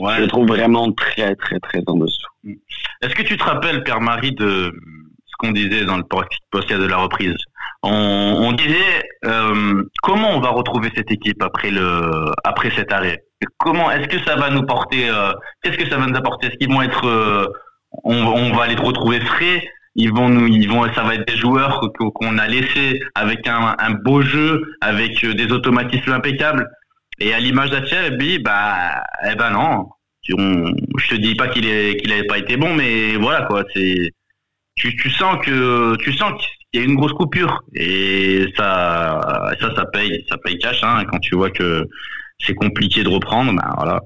Ouais. 0.00 0.16
Je 0.16 0.22
le 0.22 0.26
trouve 0.26 0.48
vraiment 0.48 0.92
très, 0.92 1.34
très, 1.36 1.60
très 1.60 1.80
en 1.86 1.94
dessous. 1.96 2.26
Est-ce 3.02 3.14
que 3.14 3.22
tu 3.22 3.36
te 3.36 3.44
rappelles, 3.44 3.84
Père 3.84 4.00
Marie, 4.00 4.32
de 4.32 4.72
ce 5.26 5.32
qu'on 5.38 5.52
disait 5.52 5.84
dans 5.84 5.96
le 5.96 6.02
podcast 6.02 6.72
de 6.72 6.86
la 6.86 6.96
reprise? 6.96 7.36
On, 7.84 8.52
disait 8.52 9.04
euh, 9.26 9.84
comment 10.02 10.30
on 10.30 10.40
va 10.40 10.48
retrouver 10.48 10.90
cette 10.96 11.12
équipe 11.12 11.40
après 11.40 11.70
le 11.70 12.32
après 12.42 12.70
cet 12.70 12.92
arrêt? 12.92 13.22
Comment 13.58 13.90
est-ce 13.90 14.08
que 14.08 14.18
ça 14.24 14.36
va 14.36 14.50
nous 14.50 14.62
porter 14.62 15.10
euh, 15.10 15.32
Qu'est-ce 15.62 15.76
que 15.76 15.88
ça 15.88 15.98
va 15.98 16.06
nous 16.06 16.16
apporter? 16.16 16.46
Est-ce 16.46 16.56
qu'ils 16.56 16.72
vont 16.72 16.82
être 16.82 17.06
euh, 17.06 17.46
on, 18.04 18.52
va 18.52 18.66
les 18.66 18.76
retrouver 18.76 19.20
frais? 19.20 19.68
Ils 19.94 20.12
vont 20.12 20.28
nous, 20.28 20.46
ils 20.46 20.68
vont, 20.68 20.90
ça 20.94 21.02
va 21.02 21.14
être 21.14 21.26
des 21.26 21.36
joueurs 21.36 21.80
qu'on 21.96 22.38
a 22.38 22.46
laissés 22.48 23.00
avec 23.14 23.46
un, 23.46 23.90
beau 24.04 24.20
jeu, 24.22 24.76
avec 24.80 25.24
des 25.24 25.52
automatismes 25.52 26.12
impeccables. 26.12 26.68
Et 27.18 27.32
à 27.32 27.40
l'image 27.40 27.70
d'Acherbi, 27.70 28.38
bah, 28.38 29.02
eh 29.26 29.34
ben 29.34 29.50
non. 29.50 29.86
je 30.28 31.08
te 31.08 31.14
dis 31.14 31.34
pas 31.34 31.48
qu'il 31.48 31.66
est, 31.66 31.96
qu'il 31.96 32.26
pas 32.26 32.38
été 32.38 32.58
bon, 32.58 32.74
mais 32.74 33.16
voilà 33.16 33.42
quoi. 33.46 33.64
C'est, 33.74 34.12
tu, 34.74 34.94
tu 34.96 35.10
sens 35.10 35.38
que, 35.44 35.96
tu 35.96 36.12
sens 36.12 36.32
qu'il 36.70 36.80
y 36.80 36.84
a 36.84 36.86
une 36.86 36.96
grosse 36.96 37.14
coupure 37.14 37.62
et 37.74 38.52
ça, 38.56 39.54
ça, 39.60 39.74
ça 39.74 39.86
paye, 39.86 40.26
ça 40.28 40.36
paye 40.36 40.58
cash. 40.58 40.82
Hein, 40.84 41.04
quand 41.10 41.20
tu 41.20 41.36
vois 41.36 41.50
que 41.50 41.88
c'est 42.38 42.54
compliqué 42.54 43.02
de 43.02 43.08
reprendre, 43.08 43.52
ben 43.52 43.70
voilà. 43.76 44.00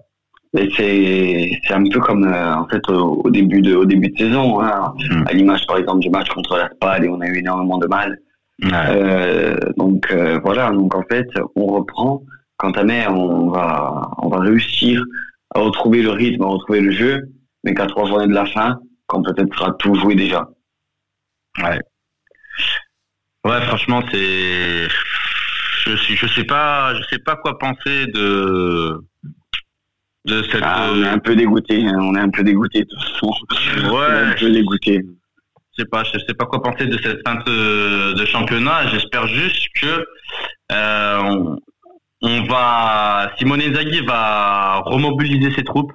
C'est 0.52 1.60
c'est 1.64 1.74
un 1.74 1.84
peu 1.84 2.00
comme 2.00 2.24
euh, 2.24 2.56
en 2.56 2.66
fait 2.68 2.88
au, 2.90 3.30
début 3.30 3.62
de 3.62 3.76
au 3.76 3.84
début 3.84 4.08
de 4.08 4.18
saison, 4.18 4.60
hein, 4.60 4.92
hmm. 4.98 5.24
à 5.28 5.32
l'image 5.32 5.64
par 5.66 5.76
exemple 5.78 6.00
du 6.00 6.10
match 6.10 6.28
contre 6.30 6.56
la 6.56 6.68
Spade 6.70 7.04
et 7.04 7.08
on 7.08 7.20
a 7.20 7.26
eu 7.26 7.38
énormément 7.38 7.78
de 7.78 7.86
mal. 7.86 8.18
Euh, 8.64 9.56
donc 9.76 10.10
euh, 10.10 10.38
voilà, 10.42 10.70
donc 10.70 10.94
en 10.94 11.02
fait 11.04 11.28
on 11.54 11.66
reprend 11.66 12.22
quant 12.56 12.72
à 12.72 12.82
mais 12.82 13.06
on 13.08 13.48
va, 13.48 14.10
on 14.18 14.28
va 14.28 14.40
réussir 14.40 15.02
à 15.54 15.60
retrouver 15.60 16.02
le 16.02 16.10
rythme, 16.10 16.42
à 16.42 16.46
retrouver 16.46 16.80
le 16.80 16.92
jeu, 16.92 17.30
mais 17.64 17.72
qu'à 17.72 17.86
trois 17.86 18.06
journées 18.06 18.26
de 18.26 18.34
la 18.34 18.46
fin, 18.46 18.78
quand 19.06 19.22
peut-être 19.22 19.54
sera 19.56 19.72
tout 19.78 19.94
joué 19.94 20.14
déjà. 20.14 20.48
Ouais. 21.62 21.80
Ouais, 23.46 23.60
franchement, 23.62 24.02
c'est, 24.12 24.86
je 25.84 25.96
suis, 25.96 26.16
je 26.16 26.26
sais 26.26 26.44
pas, 26.44 26.94
je 26.94 27.02
sais 27.04 27.18
pas 27.18 27.36
quoi 27.36 27.58
penser 27.58 28.06
de, 28.06 29.00
de 30.26 30.42
cette. 30.44 30.62
Ah, 30.62 30.90
on 30.92 31.02
est 31.02 31.08
un 31.08 31.18
peu 31.18 31.34
dégoûté, 31.34 31.86
hein. 31.86 31.98
on 32.00 32.14
est 32.14 32.20
un 32.20 32.30
peu 32.30 32.42
dégoûté 32.42 32.80
de 32.80 32.88
toute 32.88 33.02
façon. 33.02 33.32
Ouais. 33.94 34.06
un 34.06 34.32
peu 34.32 34.50
dégoûté. 34.50 35.02
Je 35.76 35.82
sais 35.82 35.88
pas, 35.88 36.04
je 36.04 36.18
sais 36.18 36.34
pas 36.34 36.46
quoi 36.46 36.62
penser 36.62 36.86
de 36.86 36.98
cette 36.98 37.26
fin 37.26 37.36
de, 37.46 38.24
championnat. 38.26 38.88
J'espère 38.88 39.26
juste 39.26 39.68
que 39.80 40.04
euh, 40.72 41.56
on 42.22 42.42
va 42.44 43.32
Simone 43.38 43.62
Inzaghi 43.62 44.00
va 44.00 44.82
remobiliser 44.84 45.52
ses 45.54 45.64
troupes 45.64 45.92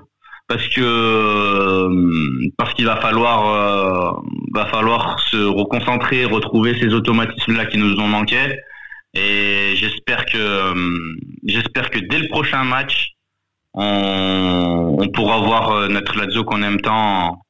parce 0.48 0.68
que 0.70 0.82
euh, 0.82 2.50
parce 2.58 2.74
qu'il 2.74 2.86
va 2.86 2.98
falloir 2.98 3.48
euh, 3.48 4.12
va 4.54 4.66
falloir 4.68 5.20
se 5.20 5.38
reconcentrer, 5.38 6.26
retrouver 6.26 6.80
ces 6.80 6.94
automatismes 6.94 7.56
là 7.56 7.66
qui 7.66 7.78
nous 7.78 8.00
ont 8.00 8.08
manqué 8.08 8.60
et 9.16 9.76
j'espère 9.76 10.26
que 10.26 10.38
euh, 10.38 10.74
j'espère 11.45 11.89
que 11.89 11.99
dès 11.99 12.20
le 12.20 12.28
prochain 12.28 12.63
match 12.63 13.11
on, 13.74 14.97
on 14.99 15.07
pourra 15.09 15.39
voir 15.39 15.89
notre 15.89 16.18
Lazio 16.18 16.43
qu'on 16.43 16.61
aime 16.63 16.80
tant 16.82 17.41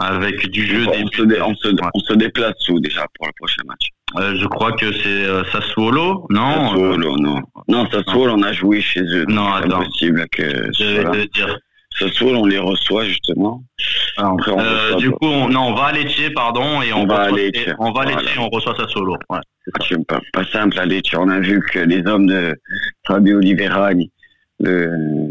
avec 0.00 0.48
du 0.50 0.64
jeu. 0.64 0.86
On, 0.86 1.06
se, 1.08 1.22
on, 1.42 1.54
se, 1.56 1.68
on 1.94 1.98
se 1.98 2.12
déplace 2.14 2.68
où 2.68 2.78
déjà 2.78 3.04
pour 3.14 3.26
le 3.26 3.32
prochain 3.36 3.62
match 3.66 3.88
euh, 4.16 4.34
je 4.40 4.46
crois 4.46 4.72
que 4.72 4.90
c'est 4.90 5.06
euh, 5.06 5.44
Sassuolo, 5.52 6.26
non? 6.30 6.70
Sassuolo, 6.70 7.16
non. 7.18 7.42
Non, 7.68 7.86
Sassuolo, 7.90 8.34
on 8.34 8.42
a 8.42 8.52
joué 8.52 8.80
chez 8.80 9.02
eux. 9.02 9.26
Non, 9.28 9.52
attends. 9.52 9.82
impossible 9.82 10.26
que. 10.30 10.70
Je 10.78 10.84
vais 10.84 11.04
te 11.04 11.32
dire. 11.34 11.58
Sassuolo, 11.98 12.40
on 12.40 12.46
les 12.46 12.58
reçoit 12.58 13.04
justement. 13.04 13.62
Après, 14.16 14.52
on 14.52 14.58
euh, 14.58 14.94
du 14.96 15.10
coup, 15.10 15.26
on, 15.26 15.48
non, 15.48 15.68
on 15.68 15.74
va 15.74 15.86
à 15.86 15.92
Lecce, 15.92 16.32
pardon, 16.34 16.82
et 16.82 16.92
on, 16.92 17.06
va 17.06 17.22
à 17.22 17.30
Lecce. 17.30 17.74
On 17.78 17.92
va 17.92 18.02
à 18.02 18.10
et 18.10 18.38
on 18.38 18.48
reçoit 18.48 18.74
Sassuolo. 18.76 19.16
Ouais, 19.30 19.38
c'est 19.88 20.06
pas, 20.06 20.20
pas 20.32 20.44
simple 20.44 20.78
à 20.78 20.86
Lecce. 20.86 21.14
On 21.16 21.28
a 21.28 21.40
vu 21.40 21.60
que 21.60 21.80
les 21.80 22.06
hommes 22.06 22.26
de 22.26 22.58
Fabio 23.06 23.38
Oliveira, 23.38 23.90
le, 24.60 25.30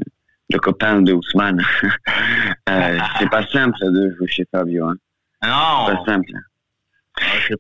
le 0.50 0.60
copain 0.60 1.02
de 1.02 1.14
Ousmane, 1.14 1.64
euh, 2.70 3.00
c'est 3.20 3.30
pas 3.30 3.46
simple 3.48 3.78
de 3.82 4.16
jouer 4.18 4.28
chez 4.28 4.46
Fabio. 4.52 4.88
Hein. 4.88 4.96
Non. 5.44 5.88
C'est 5.88 5.96
pas 5.96 6.14
simple. 6.14 6.32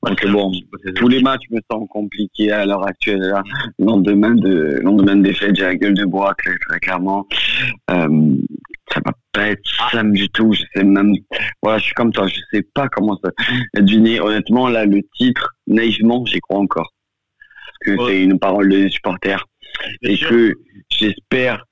Donc 0.03 0.27
bon, 0.27 0.51
tous 0.95 1.07
les 1.07 1.21
matchs 1.21 1.45
me 1.51 1.59
semblent 1.69 1.87
compliqués 1.87 2.51
à 2.51 2.65
l'heure 2.65 2.85
actuelle. 2.85 3.19
Là. 3.19 3.43
Lendemain 3.79 4.35
de 4.35 4.79
lendemain 4.81 5.15
de 5.15 5.23
défaite, 5.23 5.55
j'ai 5.55 5.63
la 5.63 5.75
gueule 5.75 5.95
de 5.95 6.05
bois 6.05 6.33
très, 6.37 6.57
très 6.57 6.79
clairement. 6.79 7.27
Euh, 7.91 8.35
ça 8.93 9.01
va 9.05 9.11
pas 9.33 9.47
être 9.49 9.61
simple 9.91 10.11
du 10.11 10.29
tout. 10.29 10.53
Je 10.53 10.63
sais 10.73 10.83
même, 10.83 11.13
voilà, 11.61 11.77
je 11.79 11.85
suis 11.85 11.93
comme 11.93 12.11
toi. 12.11 12.27
Je 12.27 12.39
sais 12.51 12.65
pas 12.73 12.87
comment 12.89 13.17
ça 13.23 13.31
deviner. 13.75 14.19
Honnêtement, 14.19 14.69
là, 14.69 14.85
le 14.85 15.01
titre, 15.15 15.55
naïvement, 15.67 16.25
j'y 16.25 16.39
crois 16.39 16.59
encore 16.59 16.93
parce 17.79 17.97
que 17.97 18.05
c'est 18.05 18.23
une 18.23 18.39
parole 18.39 18.69
des 18.69 18.89
supporters 18.89 19.45
et 20.01 20.17
que 20.17 20.53
j'espère 20.89 21.66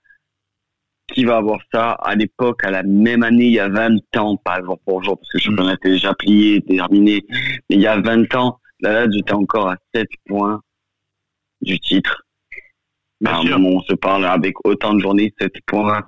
qui 1.16 1.24
va 1.24 1.38
avoir 1.38 1.60
ça 1.74 1.92
à 1.92 2.14
l'époque, 2.14 2.64
à 2.66 2.72
la 2.72 2.84
même 2.84 3.24
année, 3.24 3.46
il 3.46 3.54
y 3.54 3.60
a 3.60 3.70
20 3.70 4.18
ans, 4.18 4.36
pas 4.36 4.62
jour 4.62 4.78
pour 4.86 5.02
jour, 5.02 5.18
parce 5.18 5.32
que 5.32 5.38
le 5.38 5.44
championnat 5.44 5.74
était 5.74 5.92
déjà 5.92 6.14
plié, 6.14 6.62
terminé, 6.62 7.24
mais 7.70 7.78
il 7.78 7.82
y 7.82 7.88
a 7.88 8.00
20 8.00 8.36
ans, 8.36 8.60
là, 8.82 9.10
j'étais 9.10 9.34
encore 9.34 9.70
à 9.70 9.78
7 9.96 10.08
points 10.28 10.62
du 11.62 11.80
titre. 11.80 12.22
On 13.26 13.82
se 13.82 13.94
parle 13.94 14.26
avec 14.26 14.56
autant 14.66 14.94
de 14.94 15.00
journées, 15.00 15.34
7 15.40 15.54
points. 15.66 16.04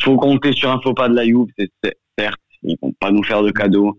Faut 0.00 0.16
compter 0.16 0.52
sur 0.52 0.70
un 0.70 0.80
faux 0.80 0.92
pas 0.92 1.08
de 1.08 1.14
la 1.14 1.24
Juve, 1.24 1.46
c'est 1.56 1.70
certes, 2.18 2.40
ils 2.64 2.76
vont 2.82 2.92
pas 3.00 3.12
nous 3.12 3.22
faire 3.22 3.42
de 3.42 3.52
cadeaux. 3.52 3.96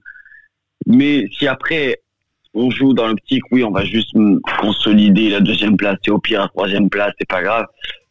Mais 0.85 1.25
si 1.31 1.47
après, 1.47 2.01
on 2.53 2.69
joue 2.69 2.93
dans 2.93 3.07
l'optique, 3.07 3.43
oui, 3.51 3.63
on 3.63 3.71
va 3.71 3.85
juste 3.85 4.13
consolider 4.59 5.29
la 5.29 5.39
deuxième 5.39 5.77
place 5.77 5.97
et 6.05 6.11
au 6.11 6.19
pire 6.19 6.41
la 6.41 6.49
troisième 6.49 6.89
place, 6.89 7.13
c'est 7.17 7.27
pas 7.27 7.41
grave. 7.41 7.65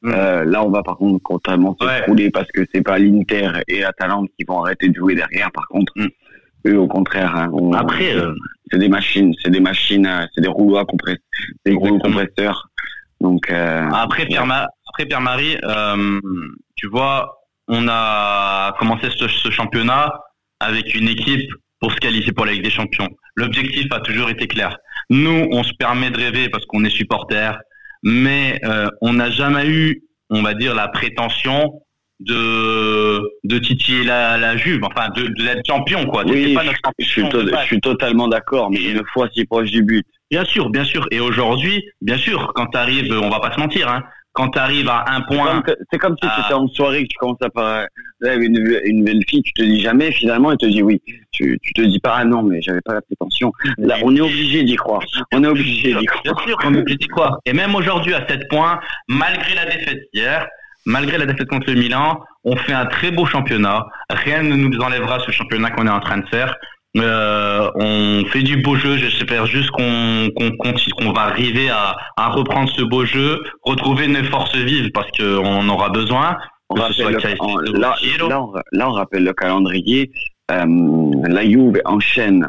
Mm. 0.07 0.13
Euh, 0.15 0.45
là, 0.45 0.65
on 0.65 0.71
va 0.71 0.85
par 0.85 0.97
contre 0.99 1.21
totalement 1.29 1.77
s'écrouler 1.81 2.31
parce 2.31 2.49
que 2.53 2.65
c'est 2.73 2.83
pas 2.83 2.97
l'Inter 2.99 3.51
et 3.67 3.83
Atalante 3.83 4.29
qui 4.39 4.45
vont 4.47 4.63
arrêter 4.63 4.89
de 4.89 4.95
jouer 4.95 5.17
derrière. 5.17 5.51
Par 5.51 5.67
contre, 5.67 5.93
mm. 5.97 6.07
eux, 6.69 6.79
au 6.79 6.87
contraire, 6.87 7.35
hein, 7.35 7.51
après, 7.75 8.15
euh, 8.15 8.33
c'est 8.71 8.79
des 8.79 8.89
machines, 8.89 9.35
c'est 9.43 9.51
des 9.51 9.61
machines, 9.61 10.07
euh, 10.07 10.25
c'est 10.33 10.43
des 10.43 10.49
rouleaux 10.49 10.79
à 10.79 10.85
des 11.65 11.75
rouleaux 11.75 11.99
compresseurs. 11.99 12.69
Donc 13.21 13.51
après 13.51 14.27
Pierre, 14.27 14.45
après 14.89 15.07
Pierre 15.07 15.23
Marie, 15.23 15.57
tu 16.77 16.87
vois, 16.89 17.41
on 17.67 17.89
a 17.89 18.77
commencé 18.79 19.09
ce, 19.17 19.27
ce 19.27 19.51
championnat 19.51 20.13
avec 20.61 20.95
une 20.95 21.09
équipe 21.09 21.51
pour 21.81 21.93
se 21.93 21.97
qualifier 21.97 22.33
pour 22.33 22.45
la 22.45 22.53
Ligue 22.53 22.65
des 22.65 22.71
Champions. 22.71 23.09
L'objectif 23.35 23.87
a 23.91 24.01
toujours 24.01 24.29
été 24.29 24.47
clair. 24.47 24.77
Nous, 25.09 25.49
on 25.51 25.63
se 25.63 25.73
permet 25.79 26.11
de 26.11 26.19
rêver 26.19 26.49
parce 26.51 26.67
qu'on 26.67 26.85
est 26.85 26.91
supporter, 26.91 27.59
mais 28.07 28.61
euh, 28.65 28.87
on 29.01 29.15
n'a 29.15 29.31
jamais 29.31 29.67
eu, 29.67 30.05
on 30.31 30.41
va 30.41 30.55
dire, 30.55 30.77
la 30.77 30.87
prétention 30.87 31.83
de 32.21 33.21
de 33.43 33.59
titiller 33.59 34.05
la, 34.05 34.39
la 34.39 34.57
Juve, 34.57 34.85
enfin 34.85 35.09
de, 35.11 35.27
d'être 35.43 35.67
champion 35.67 36.07
quoi. 36.07 36.23
Oui, 36.25 36.55
pas 36.55 36.63
notre 36.63 36.79
je, 37.01 37.05
suis 37.05 37.23
je 37.23 37.65
suis 37.65 37.81
totalement 37.81 38.29
d'accord, 38.29 38.71
mais 38.71 38.81
une 38.81 39.03
fois 39.13 39.29
si 39.35 39.45
proche 39.45 39.73
du 39.73 39.83
but. 39.83 40.07
Bien 40.31 40.45
sûr, 40.45 40.71
bien 40.71 40.85
sûr. 40.85 41.07
Et 41.11 41.19
aujourd'hui, 41.19 41.85
bien 42.01 42.17
sûr, 42.17 42.53
quand 42.55 42.67
tu 42.69 42.79
arrives, 42.79 43.13
on 43.13 43.29
va 43.29 43.41
pas 43.41 43.53
se 43.53 43.61
mentir, 43.61 43.89
hein, 43.89 44.05
quand 44.37 44.51
tu 44.51 44.59
arrives 44.59 44.89
à 44.89 45.05
un 45.09 45.23
point. 45.23 45.63
C'est 45.91 45.99
comme, 45.99 46.15
si 46.23 46.29
tu 46.29 46.41
étais 46.45 46.55
en 46.55 46.69
soirée 46.69 47.05
que 47.05 47.09
tu 47.09 47.17
commences 47.19 47.43
à 47.43 47.49
parler 47.49 47.87
avec 48.23 48.43
une, 48.43 48.81
une 48.85 49.03
belle 49.03 49.23
fille, 49.27 49.43
tu 49.43 49.53
te 49.55 49.63
dis 49.63 49.81
jamais, 49.81 50.13
finalement, 50.13 50.53
elle 50.53 50.59
te 50.59 50.67
dit 50.67 50.83
oui. 50.83 51.01
Tu, 51.33 51.59
tu 51.63 51.73
te 51.73 51.81
dis 51.81 51.99
pas, 51.99 52.17
ah 52.19 52.25
non, 52.25 52.43
mais 52.43 52.61
j'avais 52.61 52.83
pas 52.83 52.95
la 52.95 53.01
prétention. 53.01 53.51
Là, 53.79 53.97
on 54.03 54.15
est 54.15 54.21
obligé 54.21 54.63
d'y 54.63 54.77
croire. 54.77 55.03
On 55.33 55.43
est 55.43 55.49
obligé 55.49 55.95
d'y 55.95 56.05
croire. 56.05 56.23
Bien 56.25 56.35
sûr 56.47 56.57
qu'on 56.59 56.75
est 56.75 56.79
obligé 56.79 56.99
d'y 56.99 57.09
croire. 57.09 57.39
Et 57.47 57.53
même 57.53 57.75
aujourd'hui, 57.75 58.15
à 58.15 58.27
7 58.27 58.49
points, 58.49 58.79
malgré 59.09 59.55
la 59.55 59.65
défaite 59.65 60.03
hier, 60.13 60.47
malgré 60.85 61.19
la 61.19 61.27
défaite 61.27 61.49
contre 61.49 61.71
le 61.71 61.75
Milan, 61.75 62.21
on 62.45 62.57
fait 62.57 62.73
un 62.73 62.87
très 62.87 63.11
beau 63.11 63.25
championnat. 63.27 63.87
Rien 64.11 64.43
ne 64.43 64.55
nous 64.55 64.79
enlèvera 64.79 65.19
ce 65.21 65.31
championnat 65.31 65.71
qu'on 65.71 65.87
est 65.87 65.91
en 65.91 66.01
train 66.01 66.19
de 66.19 66.29
faire. 66.29 66.55
Euh, 66.97 67.71
on 67.75 68.25
fait 68.27 68.43
du 68.43 68.57
beau 68.59 68.77
jeu. 68.77 68.97
J'espère 68.97 69.47
juste 69.47 69.71
qu'on 69.71 70.31
qu'on 70.37 71.13
va 71.13 71.23
arriver 71.23 71.69
à, 71.69 71.97
à, 72.17 72.29
reprendre 72.31 72.71
ce 72.71 72.83
beau 72.83 73.05
jeu, 73.05 73.43
retrouver 73.63 74.09
nos 74.09 74.25
forces 74.25 74.57
vives 74.57 74.91
parce 74.93 75.11
qu'on 75.13 75.69
aura 75.69 75.91
besoin. 75.91 76.39
On 76.69 76.75
rappelle 76.75 77.13
le, 77.13 77.79
là, 77.79 77.97
là, 78.73 78.89
on, 78.89 78.93
rappelle 78.93 79.25
le 79.25 79.33
calendrier. 79.33 80.11
Euh, 80.51 80.65
la 81.29 81.45
Juve 81.45 81.81
enchaîne. 81.85 82.49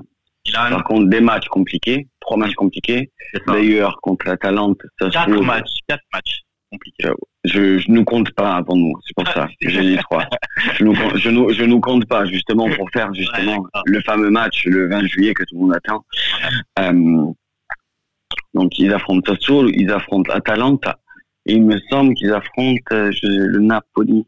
Par 0.53 0.83
contre, 0.85 1.09
des 1.09 1.19
matchs 1.19 1.47
compliqués, 1.49 2.07
trois 2.21 2.37
matchs 2.37 2.55
compliqués. 2.55 3.11
D'ailleurs, 3.47 3.97
contre 4.01 4.27
la 4.27 4.37
Talente, 4.37 4.79
ça 4.99 5.09
quatre 5.09 5.41
matchs, 5.41 5.79
quatre 5.87 6.03
matchs. 6.13 6.41
Compliqué. 6.77 7.09
Je, 7.43 7.79
je 7.79 7.91
nous 7.91 8.03
compte 8.03 8.31
pas 8.31 8.55
avant 8.55 8.75
nous, 8.75 8.93
c'est 9.05 9.15
pour 9.15 9.27
ça 9.33 9.47
que 9.59 9.69
j'ai 9.69 9.81
dit 9.81 9.97
trois. 9.97 10.25
Je 10.75 10.83
nous, 10.83 10.95
je, 11.15 11.29
nous, 11.29 11.49
je 11.51 11.63
nous 11.63 11.79
compte 11.79 12.05
pas 12.05 12.25
justement 12.25 12.69
pour 12.75 12.89
faire 12.91 13.13
justement 13.13 13.65
le 13.85 14.01
fameux 14.01 14.29
match 14.29 14.65
le 14.65 14.87
20 14.87 15.05
juillet 15.07 15.33
que 15.33 15.43
tout 15.43 15.55
le 15.55 15.61
monde 15.61 15.75
attend. 15.75 16.05
Euh, 16.79 17.31
donc 18.53 18.77
ils 18.79 18.93
affrontent 18.93 19.33
Sassuolo, 19.33 19.69
ils 19.69 19.91
affrontent 19.91 20.31
Atalanta, 20.31 20.99
et 21.45 21.53
il 21.53 21.63
me 21.63 21.79
semble 21.89 22.13
qu'ils 22.15 22.33
affrontent 22.33 22.81
euh, 22.93 23.11
le 23.23 23.59
Napoli. 23.59 24.25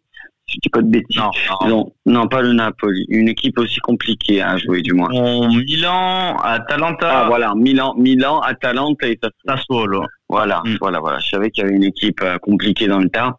Si 0.49 0.55
je 0.55 0.59
dis 0.63 0.69
pas 0.69 0.81
de 0.81 0.87
bêtises. 0.89 1.17
Non, 1.17 1.67
Non, 1.67 1.93
non, 2.07 2.27
pas 2.27 2.41
le 2.41 2.53
Napoli. 2.53 3.05
Une 3.09 3.27
équipe 3.27 3.59
aussi 3.59 3.79
compliquée 3.81 4.41
à 4.41 4.57
jouer 4.57 4.81
du 4.81 4.93
moins. 4.93 5.09
non. 5.09 5.47
Milan, 5.49 6.35
Atalanta, 6.37 7.09
Ah 7.23 7.27
voilà, 7.27 7.53
Milan, 7.55 7.93
Milan, 7.97 8.39
Atalanta 8.41 9.07
et 9.07 9.19
Sassuolo. 9.45 10.03
Voilà, 10.27 10.61
Mm. 10.65 10.77
voilà, 10.81 10.99
voilà. 10.99 11.19
Je 11.19 11.29
savais 11.29 11.51
qu'il 11.51 11.63
y 11.63 11.67
avait 11.67 11.75
une 11.75 11.83
équipe 11.83 12.21
euh, 12.23 12.37
compliquée 12.39 12.87
dans 12.87 12.99
le 12.99 13.09
tas. 13.09 13.37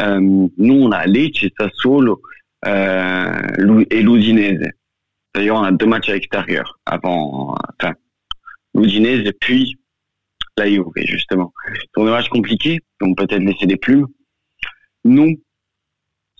Euh, 0.00 0.20
nous, 0.20 0.74
on 0.74 0.90
a 0.92 1.06
Lecce, 1.06 1.46
Sassuolo 1.58 2.20
euh, 2.66 3.84
et 3.90 4.02
l'Udinese. 4.02 4.68
D'ailleurs, 5.34 5.56
on 5.58 5.62
a 5.64 5.72
deux 5.72 5.86
matchs 5.86 6.08
à 6.10 6.12
l'extérieur 6.12 6.78
avant, 6.86 7.54
enfin, 7.80 7.94
l'Udinese 8.74 9.26
et 9.26 9.32
puis 9.32 9.78
la 10.56 10.68
Juve, 10.68 10.84
justement. 10.96 11.52
Ce 11.74 11.80
sont 11.96 12.04
des 12.04 12.10
matchs 12.10 12.28
compliqués, 12.28 12.80
donc 13.00 13.16
peut-être 13.16 13.42
laisser 13.42 13.66
des 13.66 13.76
plumes. 13.76 14.06
Nous, 15.04 15.40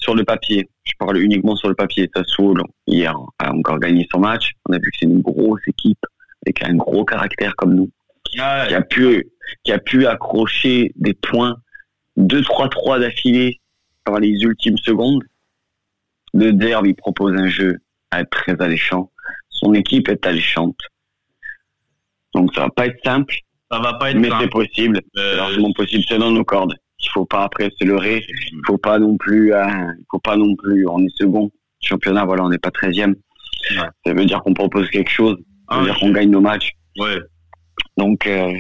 sur 0.05 0.14
le 0.14 0.22
papier, 0.24 0.68
je 0.84 0.92
parle 0.98 1.16
uniquement 1.18 1.57
sur 1.57 1.68
le 1.68 1.74
papier, 1.74 2.09
Sassuolo, 2.14 2.64
hier, 2.86 3.14
a 3.38 3.52
encore 3.52 3.78
gagné 3.80 4.07
son 4.12 4.20
match. 4.20 4.52
On 4.68 4.74
a 4.74 4.76
vu 4.76 4.90
que 4.90 4.96
c'est 5.00 5.07
une 5.07 5.22
grosse 5.22 5.66
équipe 5.66 6.05
avec 6.46 6.62
un 6.62 6.74
gros 6.74 7.05
caractère 7.07 7.57
comme 7.57 7.74
nous 7.74 7.90
qui 8.24 8.74
a 8.74 8.82
pu 8.82 9.30
qui 9.64 9.72
a 9.72 9.78
pu 9.78 10.07
accrocher 10.07 10.92
des 10.96 11.14
points 11.14 11.57
2-3-3 12.18 13.00
d'affilée 13.00 13.61
par 14.05 14.18
les 14.20 14.30
ultimes 14.42 14.76
secondes. 14.78 15.22
Le 16.34 16.52
Derby 16.52 16.92
propose 16.94 17.32
un 17.38 17.48
jeu 17.48 17.78
à 18.11 18.20
être 18.20 18.30
très 18.30 18.61
alléchant. 18.61 19.11
Son 19.48 19.72
équipe 19.74 20.09
est 20.09 20.26
alléchante. 20.26 20.78
Donc 22.34 22.55
ça 22.55 22.62
va 22.62 22.70
pas 22.70 22.86
être 22.86 22.98
simple, 23.05 23.34
Ça 23.70 23.78
va 23.78 23.94
pas 23.94 24.11
être 24.11 24.18
mais 24.18 24.28
c'est 24.40 24.48
possible. 24.50 25.00
C'est 25.14 25.20
Euh, 25.22 25.36
largement 25.36 25.72
possible. 25.72 26.05
C'est 26.09 26.18
dans 26.18 26.30
nos 26.30 26.44
cordes. 26.44 26.74
Il 27.05 27.11
faut 27.12 27.26
pas 27.26 27.44
après 27.44 27.70
se 27.78 27.84
leurrer. 27.84 28.24
Il 28.28 28.61
faut 28.66 28.78
pas 28.78 28.98
non 28.98 29.16
plus, 29.16 29.52
euh, 29.55 29.64
il 29.66 30.05
faut 30.11 30.18
pas 30.18 30.36
non 30.36 30.55
plus, 30.57 30.86
on 30.88 30.98
est 31.05 31.16
second. 31.16 31.50
Championnat, 31.80 32.24
voilà, 32.24 32.44
on 32.44 32.48
n'est 32.48 32.59
pas 32.59 32.70
13e. 32.70 33.14
Ouais. 33.70 33.76
Ça 34.07 34.14
veut 34.14 34.24
dire 34.24 34.40
qu'on 34.42 34.55
propose 34.55 34.88
quelque 34.90 35.11
chose. 35.11 35.36
Ça 35.68 35.76
veut 35.76 35.82
Ah, 35.82 35.84
dire 35.84 35.98
qu'on 35.98 36.11
gagne 36.12 36.30
nos 36.30 36.40
matchs. 36.40 36.72
ouais. 36.98 37.18
Donc, 37.96 38.26
euh, 38.26 38.52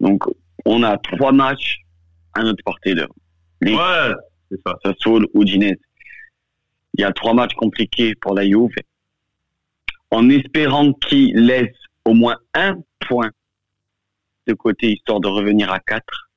donc, 0.00 0.22
on 0.64 0.82
a 0.82 0.96
trois 0.98 1.32
matchs 1.32 1.78
à 2.34 2.42
notre 2.42 2.62
portée 2.64 2.94
de 2.94 3.06
Les- 3.60 3.74
Ouais, 3.74 4.12
c'est 4.50 4.58
ça. 4.66 4.74
Sassuolo, 4.84 5.26
Udinese. 5.34 5.76
Il 6.94 7.00
y 7.02 7.04
a 7.04 7.12
trois 7.12 7.34
matchs 7.34 7.54
compliqués 7.54 8.14
pour 8.20 8.34
la 8.34 8.44
Juve. 8.44 8.70
En 10.10 10.28
espérant 10.30 10.92
qu'ils 10.94 11.34
laissent 11.46 11.68
au 12.04 12.14
moins 12.14 12.36
un 12.54 12.76
point 13.06 13.30
de 14.46 14.54
côté, 14.54 14.92
histoire 14.92 15.20
de 15.20 15.28
revenir 15.28 15.70
à 15.72 15.78
quatre. 15.80 16.27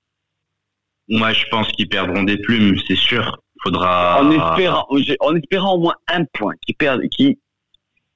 Moi, 1.11 1.33
je 1.33 1.43
pense 1.51 1.67
qu'ils 1.73 1.87
perdront 1.89 2.23
des 2.23 2.37
plumes, 2.37 2.75
c'est 2.87 2.95
sûr. 2.95 3.37
Faudra. 3.63 4.21
En 4.23 4.31
espérant, 4.31 4.87
en 5.19 5.35
espérant 5.35 5.75
au 5.75 5.79
moins 5.79 5.95
un 6.07 6.23
point, 6.33 6.53
qui 6.65 6.73
perdent, 6.73 7.03
qui, 7.09 7.37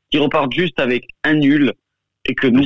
qui 0.10 0.18
repartent 0.18 0.54
juste 0.54 0.80
avec 0.80 1.06
un 1.24 1.34
nul 1.36 1.72
et 2.28 2.34
que 2.34 2.48
nous, 2.48 2.64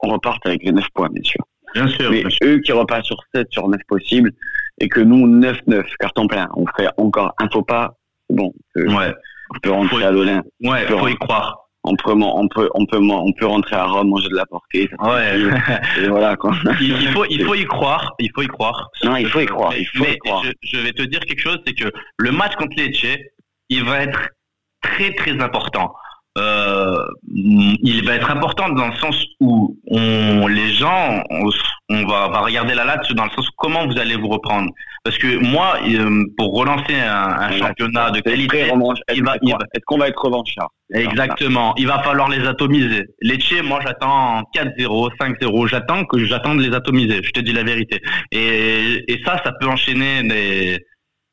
on 0.00 0.08
reparte 0.10 0.46
avec 0.46 0.62
les 0.62 0.70
neuf 0.70 0.86
points, 0.94 1.08
bien 1.10 1.22
sûr. 1.24 1.40
Bien 1.74 1.88
sûr. 1.88 2.10
Mais 2.10 2.20
bien 2.20 2.30
sûr. 2.30 2.46
eux 2.46 2.58
qui 2.58 2.70
repartent 2.70 3.06
sur 3.06 3.18
7 3.34 3.48
sur 3.50 3.68
9 3.68 3.80
possibles 3.88 4.30
et 4.78 4.88
que 4.88 5.00
nous 5.00 5.26
9-9 5.26 5.82
carton 5.98 6.28
plein. 6.28 6.48
On 6.54 6.66
fait 6.76 6.86
encore 6.98 7.34
un 7.38 7.48
faux 7.48 7.62
pas. 7.62 7.96
C'est 8.30 8.36
bon. 8.36 8.52
On 8.76 8.80
peut, 8.80 8.94
Ouais. 8.94 9.12
on 9.54 9.58
peut 9.58 9.70
rentrer 9.72 9.96
Faut- 9.96 10.06
à 10.06 10.10
l'Olin. 10.12 10.42
Ouais, 10.62 10.86
faut 10.86 11.08
y 11.08 11.16
croire. 11.16 11.63
On 11.86 11.94
peut, 11.96 12.12
on 12.12 12.48
peut, 12.48 12.70
on 12.74 12.86
peut, 12.86 12.98
on 12.98 13.32
peut 13.32 13.46
rentrer 13.46 13.76
à 13.76 13.84
Rome, 13.84 14.08
manger 14.08 14.28
de 14.30 14.36
la 14.36 14.46
portée. 14.46 14.88
Ouais. 15.00 15.38
Et 16.02 16.08
voilà 16.08 16.34
quoi. 16.34 16.54
il, 16.80 16.90
il 17.02 17.08
faut, 17.08 17.26
il 17.26 17.44
faut 17.44 17.54
y 17.54 17.66
croire. 17.66 18.14
Il 18.18 18.30
faut 18.34 18.42
y 18.42 18.46
croire. 18.46 18.88
Non, 19.04 19.16
il 19.16 19.28
faut 19.28 19.40
y 19.40 19.46
croire. 19.46 19.76
Il 19.76 19.86
faut 19.86 20.02
Mais 20.04 20.14
y 20.14 20.18
croire. 20.18 20.42
Je, 20.44 20.52
je 20.62 20.78
vais 20.78 20.92
te 20.92 21.02
dire 21.02 21.20
quelque 21.20 21.40
chose, 21.40 21.58
c'est 21.66 21.74
que 21.74 21.92
le 22.16 22.32
match 22.32 22.54
contre 22.56 22.74
Lecce, 22.76 23.18
il 23.68 23.84
va 23.84 24.00
être 24.00 24.28
très 24.80 25.12
très 25.12 25.38
important. 25.42 25.94
Euh, 26.36 26.96
il 27.32 28.04
va 28.04 28.14
être 28.14 28.30
important 28.30 28.68
dans 28.70 28.88
le 28.88 28.94
sens 28.96 29.24
où 29.40 29.78
on, 29.86 30.46
les 30.48 30.72
gens, 30.72 31.22
on, 31.30 31.48
on 31.90 32.06
va, 32.06 32.28
va 32.28 32.40
regarder 32.40 32.74
la 32.74 32.84
latte 32.84 33.12
dans 33.12 33.24
le 33.24 33.30
sens 33.30 33.48
comment 33.56 33.86
vous 33.86 33.96
allez 33.98 34.16
vous 34.16 34.28
reprendre. 34.28 34.70
Parce 35.04 35.16
que 35.18 35.36
moi, 35.36 35.76
euh, 35.86 36.24
pour 36.36 36.54
relancer 36.56 36.94
un, 36.94 37.52
championnat 37.52 38.10
de 38.10 38.20
qualité, 38.20 38.62
il 39.14 39.22
va- 39.22 39.36
il 39.42 39.52
va- 39.52 39.58
Est-ce 39.74 39.84
qu'on 39.86 39.98
va 39.98 40.08
être 40.08 40.24
revanchard. 40.24 40.70
Exactement. 40.92 41.74
Il 41.76 41.86
va 41.86 42.02
falloir 42.02 42.28
les 42.28 42.46
atomiser. 42.46 43.04
Lecce, 43.20 43.62
moi, 43.62 43.80
j'attends 43.84 44.42
4-0, 44.54 45.10
5-0. 45.20 45.66
J'attends 45.68 46.04
que 46.04 46.18
j'attends 46.24 46.54
de 46.54 46.62
les 46.62 46.74
atomiser. 46.74 47.20
Je 47.22 47.30
te 47.30 47.40
dis 47.40 47.52
la 47.52 47.62
vérité. 47.64 48.00
Et, 48.32 49.04
et 49.06 49.22
ça, 49.24 49.40
ça 49.44 49.52
peut 49.60 49.68
enchaîner 49.68 50.22
des, 50.26 50.78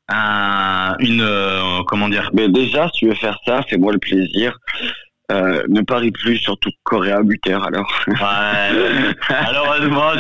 un, 0.10 0.96
une, 1.00 1.22
euh, 1.22 1.84
comment 1.88 2.10
dire. 2.10 2.30
Mais 2.34 2.50
déjà, 2.50 2.88
si 2.90 3.00
tu 3.00 3.08
veux 3.08 3.16
faire 3.16 3.40
ça, 3.46 3.62
fais-moi 3.64 3.94
le 3.94 4.00
plaisir. 4.00 4.58
Euh, 5.32 5.64
ne 5.70 5.82
parie 5.82 6.12
plus 6.12 6.38
sur 6.38 6.60
tout 6.60 6.72
Coréa 6.84 7.22
buteur 7.24 7.66
alors. 7.66 7.90
Ouais. 8.08 9.14
Malheureusement, 9.30 10.12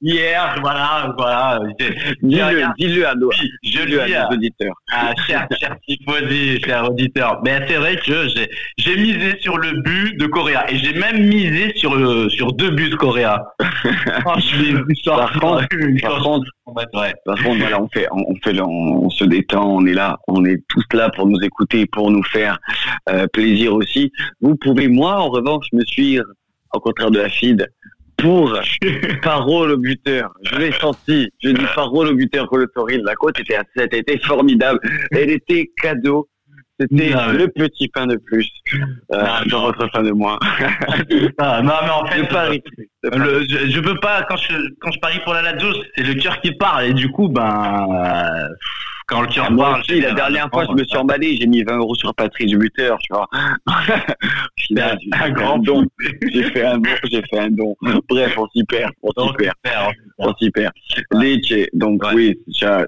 hier, 0.00 0.56
voilà, 0.60 1.12
voilà. 1.16 1.60
Dis-le, 2.22 2.64
dis-le 2.78 3.06
à 3.06 3.14
nos, 3.14 3.30
je 3.32 3.78
à 4.00 4.06
dis 4.06 4.14
à, 4.14 4.22
nos 4.28 4.36
auditeurs. 4.36 4.74
Ah, 4.92 5.12
cher, 5.26 5.46
cher 5.60 5.76
Tifosi, 5.86 6.60
cher 6.62 6.88
auditeur. 6.90 7.40
Mais 7.44 7.60
c'est 7.68 7.76
vrai 7.76 7.96
que 7.96 8.28
j'ai, 8.28 8.48
j'ai 8.78 8.96
misé 8.96 9.38
sur 9.40 9.58
le 9.58 9.80
but 9.82 10.16
de 10.18 10.26
Coréa. 10.26 10.70
Et 10.70 10.76
j'ai 10.78 10.92
même 10.94 11.26
misé 11.26 11.72
sur 11.76 11.94
le, 11.96 12.28
sur 12.28 12.52
deux 12.52 12.70
buts 12.70 12.90
de 12.90 12.96
vous 12.96 12.98
Par 15.16 15.32
contre- 15.40 15.66
Par 16.02 16.22
contre, 16.22 16.46
Ouais. 16.94 17.14
Par 17.24 17.36
contre, 17.42 17.58
voilà, 17.60 17.80
on 17.82 17.88
fait, 17.88 18.06
on, 18.12 18.18
on 18.28 18.34
fait, 18.44 18.52
le- 18.52 18.62
on, 18.62 19.04
on 19.06 19.10
se 19.10 19.24
détend, 19.24 19.64
on 19.76 19.86
est 19.86 19.94
là, 19.94 20.18
on 20.28 20.44
est 20.44 20.62
tous 20.68 20.84
là 20.92 21.08
pour 21.10 21.26
nous 21.26 21.40
écouter, 21.40 21.86
pour 21.86 22.10
nous 22.10 22.22
faire 22.24 22.58
euh, 23.08 23.26
plaisir 23.32 23.74
aussi. 23.74 24.12
Vous 24.42 24.54
pouvez, 24.56 24.88
moi, 24.88 25.14
en 25.18 25.28
revanche, 25.30 25.66
me 25.72 25.82
suivre, 25.84 26.24
au 26.74 26.80
contraire 26.80 27.10
de 27.10 27.20
la 27.20 27.30
feed, 27.30 27.66
pour 28.18 28.58
parole 29.22 29.72
au 29.72 29.76
buteur. 29.76 30.32
Je 30.42 30.56
l'ai 30.56 30.72
senti. 30.72 31.28
Je 31.42 31.50
dis 31.50 31.64
parole 31.74 32.08
au 32.08 32.14
buteur 32.14 32.48
que 32.50 32.56
le 32.56 32.66
Toril. 32.74 33.02
La 33.04 33.14
côte 33.14 33.38
était 33.40 33.56
à 33.56 33.62
7, 33.76 33.88
elle 33.92 34.00
était 34.00 34.18
formidable. 34.18 34.80
Elle 35.12 35.30
était 35.30 35.70
cadeau. 35.80 36.28
C'était 36.80 37.12
Ah 37.14 37.28
ouais. 37.28 37.38
le 37.38 37.48
petit 37.48 37.88
pain 37.88 38.06
de 38.06 38.16
plus 38.16 38.48
euh, 38.74 38.78
Ah, 39.12 39.42
dans 39.50 39.62
votre 39.62 39.88
fin 39.90 40.02
de 40.02 40.12
mois. 40.12 40.38
Ah, 41.38 41.60
non, 41.62 41.72
mais 41.82 41.90
en 41.90 42.06
fait, 42.06 42.62
le- 43.04 43.40
je, 43.48 43.70
je 43.70 43.80
peux 43.80 43.98
pas, 44.00 44.22
quand 44.28 44.36
je, 44.36 44.54
quand 44.80 44.90
je 44.92 44.98
parie 45.00 45.20
pour 45.24 45.34
la 45.34 45.42
Lazio, 45.42 45.68
c'est 45.96 46.02
le 46.04 46.14
cœur 46.14 46.40
qui 46.40 46.52
parle. 46.52 46.86
Et 46.86 46.92
du 46.94 47.10
coup, 47.10 47.28
ben, 47.28 47.86
euh, 47.90 48.48
quand 49.06 49.22
le 49.22 49.28
cœur 49.28 49.50
moi 49.50 49.70
parle. 49.70 49.80
aussi, 49.80 50.00
la 50.00 50.12
dernière 50.12 50.48
fois, 50.52 50.64
je 50.68 50.72
me 50.72 50.84
suis 50.84 50.96
emballé, 50.98 51.36
j'ai 51.40 51.46
mis 51.46 51.62
20 51.64 51.78
euros 51.78 51.94
sur 51.94 52.14
Patrick 52.14 52.48
du 52.48 52.58
buteur, 52.58 52.98
tu 52.98 53.12
vois. 53.12 53.26
Final, 54.58 54.98
j'ai 55.02 55.10
un 55.24 55.30
grand 55.30 55.54
un 55.54 55.58
don. 55.58 55.86
J'ai 56.32 56.42
fait 56.50 56.64
un 56.64 56.78
don, 56.78 56.90
j'ai 57.10 57.22
fait 57.22 57.38
un 57.38 57.50
don. 57.50 57.74
Bref, 58.08 58.34
on 58.36 58.46
s'y 58.48 58.64
perd, 58.64 58.92
on 59.02 59.10
s'y 59.28 59.32
perd, 59.62 59.92
on 60.18 60.34
s'y 60.34 60.50
perd. 60.50 60.72
Lecce, 61.12 61.66
donc 61.72 62.02
Ouais. 62.04 62.14
oui, 62.14 62.38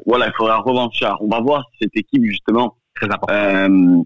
voilà, 0.07 0.27
il 0.29 0.33
faudra 0.37 0.59
revanchard. 0.59 1.19
On 1.23 1.29
va 1.29 1.41
voir 1.41 1.65
si 1.73 1.79
cette 1.85 1.97
équipe, 1.97 2.25
justement, 2.25 2.77
Très 3.01 3.07
important. 3.13 3.33
euh, 3.35 4.03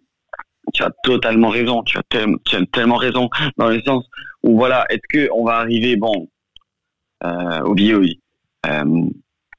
tu 0.73 0.83
as 0.83 0.91
totalement 1.05 1.49
raison, 1.49 1.83
tu 1.83 1.99
as, 1.99 2.03
tel- 2.09 2.37
tu 2.47 2.57
as 2.57 2.65
tellement 2.73 2.97
raison, 2.97 3.29
dans 3.59 3.69
le 3.69 3.81
sens 3.83 4.05
où, 4.43 4.57
voilà, 4.57 4.87
est-ce 4.89 5.03
que 5.11 5.29
on 5.33 5.45
va 5.45 5.57
arriver, 5.57 5.97
bon, 5.97 6.29
euh, 7.25 7.61
au 7.65 7.75
vieux, 7.75 7.99
oui, 7.99 8.21
euh, 8.67 9.05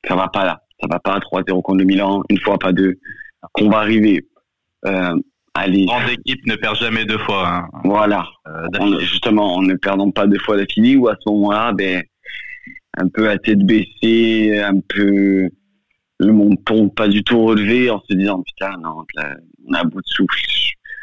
ça 0.08 0.16
va 0.16 0.28
pas 0.30 0.46
là, 0.46 0.62
ça 0.82 0.88
va 0.90 1.00
pas 1.00 1.14
à 1.16 1.20
3-0 1.20 1.62
contre 1.62 1.78
le 1.80 1.86
Milan, 1.86 2.24
une 2.30 2.40
fois, 2.40 2.58
pas 2.58 2.72
deux, 2.74 2.96
qu'on 3.54 3.70
va 3.70 3.78
arriver, 3.80 4.26
euh, 4.88 5.16
allez, 5.54 5.86
Grande 5.86 6.10
équipe 6.10 6.46
ne 6.48 6.56
perd 6.56 6.76
jamais 6.78 7.06
deux 7.06 7.20
fois. 7.20 7.48
hein, 7.48 7.70
voilà, 7.84 8.26
euh, 8.48 8.68
on- 8.80 9.00
justement, 9.00 9.56
en 9.56 9.62
ne 9.62 9.76
perdant 9.76 10.10
pas 10.12 10.28
deux 10.28 10.40
fois 10.40 10.58
d'affilée, 10.58 10.96
ou 10.98 11.08
à 11.08 11.16
ce 11.20 11.30
moment-là, 11.32 11.72
ben, 11.74 12.04
un 12.98 13.08
peu 13.10 13.30
à 13.30 13.38
tête 13.38 13.60
baissée, 13.60 14.60
un 14.60 14.80
peu 14.80 15.50
le 16.20 16.32
menton 16.32 16.90
pas 16.90 17.08
du 17.08 17.24
tout 17.24 17.44
relevé, 17.44 17.90
en 17.90 18.02
se 18.10 18.14
disant 18.16 18.42
putain 18.44 18.72
non, 18.82 19.04
on 19.68 19.74
a 19.74 19.84
bout 19.84 20.02
de 20.02 20.08
souffle. 20.08 20.40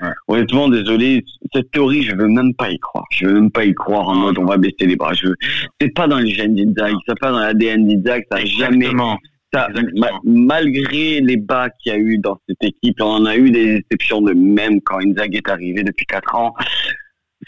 Ouais. 0.00 0.08
Honnêtement, 0.26 0.68
désolé, 0.68 1.24
cette 1.54 1.70
théorie, 1.70 2.02
je 2.02 2.16
veux 2.16 2.26
même 2.26 2.54
pas 2.54 2.70
y 2.70 2.78
croire. 2.78 3.04
Je 3.12 3.26
veux 3.26 3.34
même 3.34 3.50
pas 3.52 3.64
y 3.64 3.72
croire 3.72 4.08
en 4.08 4.16
mode 4.16 4.38
on 4.38 4.44
va 4.46 4.56
baisser 4.56 4.86
les 4.86 4.96
bras. 4.96 5.12
Je 5.14 5.28
veux... 5.28 5.36
C'est 5.80 5.94
pas 5.94 6.08
dans 6.08 6.18
les 6.18 6.30
gènes 6.32 6.56
d'Inzaghi, 6.56 6.96
c'est 7.06 7.18
pas 7.20 7.30
dans 7.30 7.38
l'ADN 7.38 7.86
d'Inzaghi, 7.86 8.24
ça 8.32 8.44
jamais 8.44 8.90
ça, 9.54 9.68
ma- 9.96 10.08
malgré 10.24 11.20
les 11.20 11.36
bas 11.36 11.68
qu'il 11.70 11.92
y 11.92 11.94
a 11.94 11.98
eu 11.98 12.18
dans 12.18 12.38
cette 12.48 12.64
équipe, 12.64 12.96
on 13.00 13.04
en 13.04 13.26
a 13.26 13.36
eu 13.36 13.50
des 13.50 13.76
exceptions 13.76 14.22
de 14.22 14.32
même 14.32 14.80
quand 14.80 14.98
Inzaghi 14.98 15.36
est 15.36 15.48
arrivé 15.50 15.84
depuis 15.84 16.06
quatre 16.06 16.34
ans. 16.34 16.54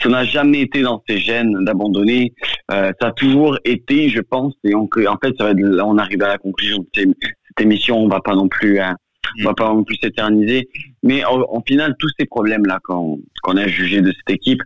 Ça 0.00 0.08
n'a 0.08 0.24
jamais 0.24 0.60
été 0.60 0.82
dans 0.82 1.02
ses 1.08 1.18
gènes 1.18 1.64
d'abandonner. 1.64 2.34
Euh, 2.70 2.92
ça 3.00 3.08
a 3.08 3.12
toujours 3.12 3.58
été, 3.64 4.08
je 4.10 4.20
pense, 4.20 4.52
et 4.64 4.74
on, 4.74 4.82
en 4.84 5.16
fait, 5.22 5.34
ça 5.38 5.44
va 5.44 5.50
être- 5.52 5.60
là, 5.60 5.86
on 5.86 5.98
arrive 5.98 6.22
à 6.22 6.28
la 6.28 6.38
conclusion. 6.38 6.84
C'est 6.94 7.06
cette 7.56 7.66
émission, 7.66 7.98
on 7.98 8.08
va 8.08 8.20
pas 8.20 8.34
non 8.34 8.48
plus, 8.48 8.80
hein, 8.80 8.96
on 9.40 9.44
va 9.44 9.54
pas 9.54 9.68
non 9.68 9.84
plus 9.84 9.96
s'éterniser. 9.96 10.68
Mais 11.02 11.24
en, 11.24 11.40
en, 11.42 11.62
final, 11.62 11.94
tous 11.98 12.10
ces 12.18 12.26
problèmes-là 12.26 12.80
qu'on 12.84 13.20
qu'on 13.42 13.56
a 13.56 13.66
jugé 13.66 14.00
de 14.00 14.12
cette 14.12 14.30
équipe, 14.30 14.62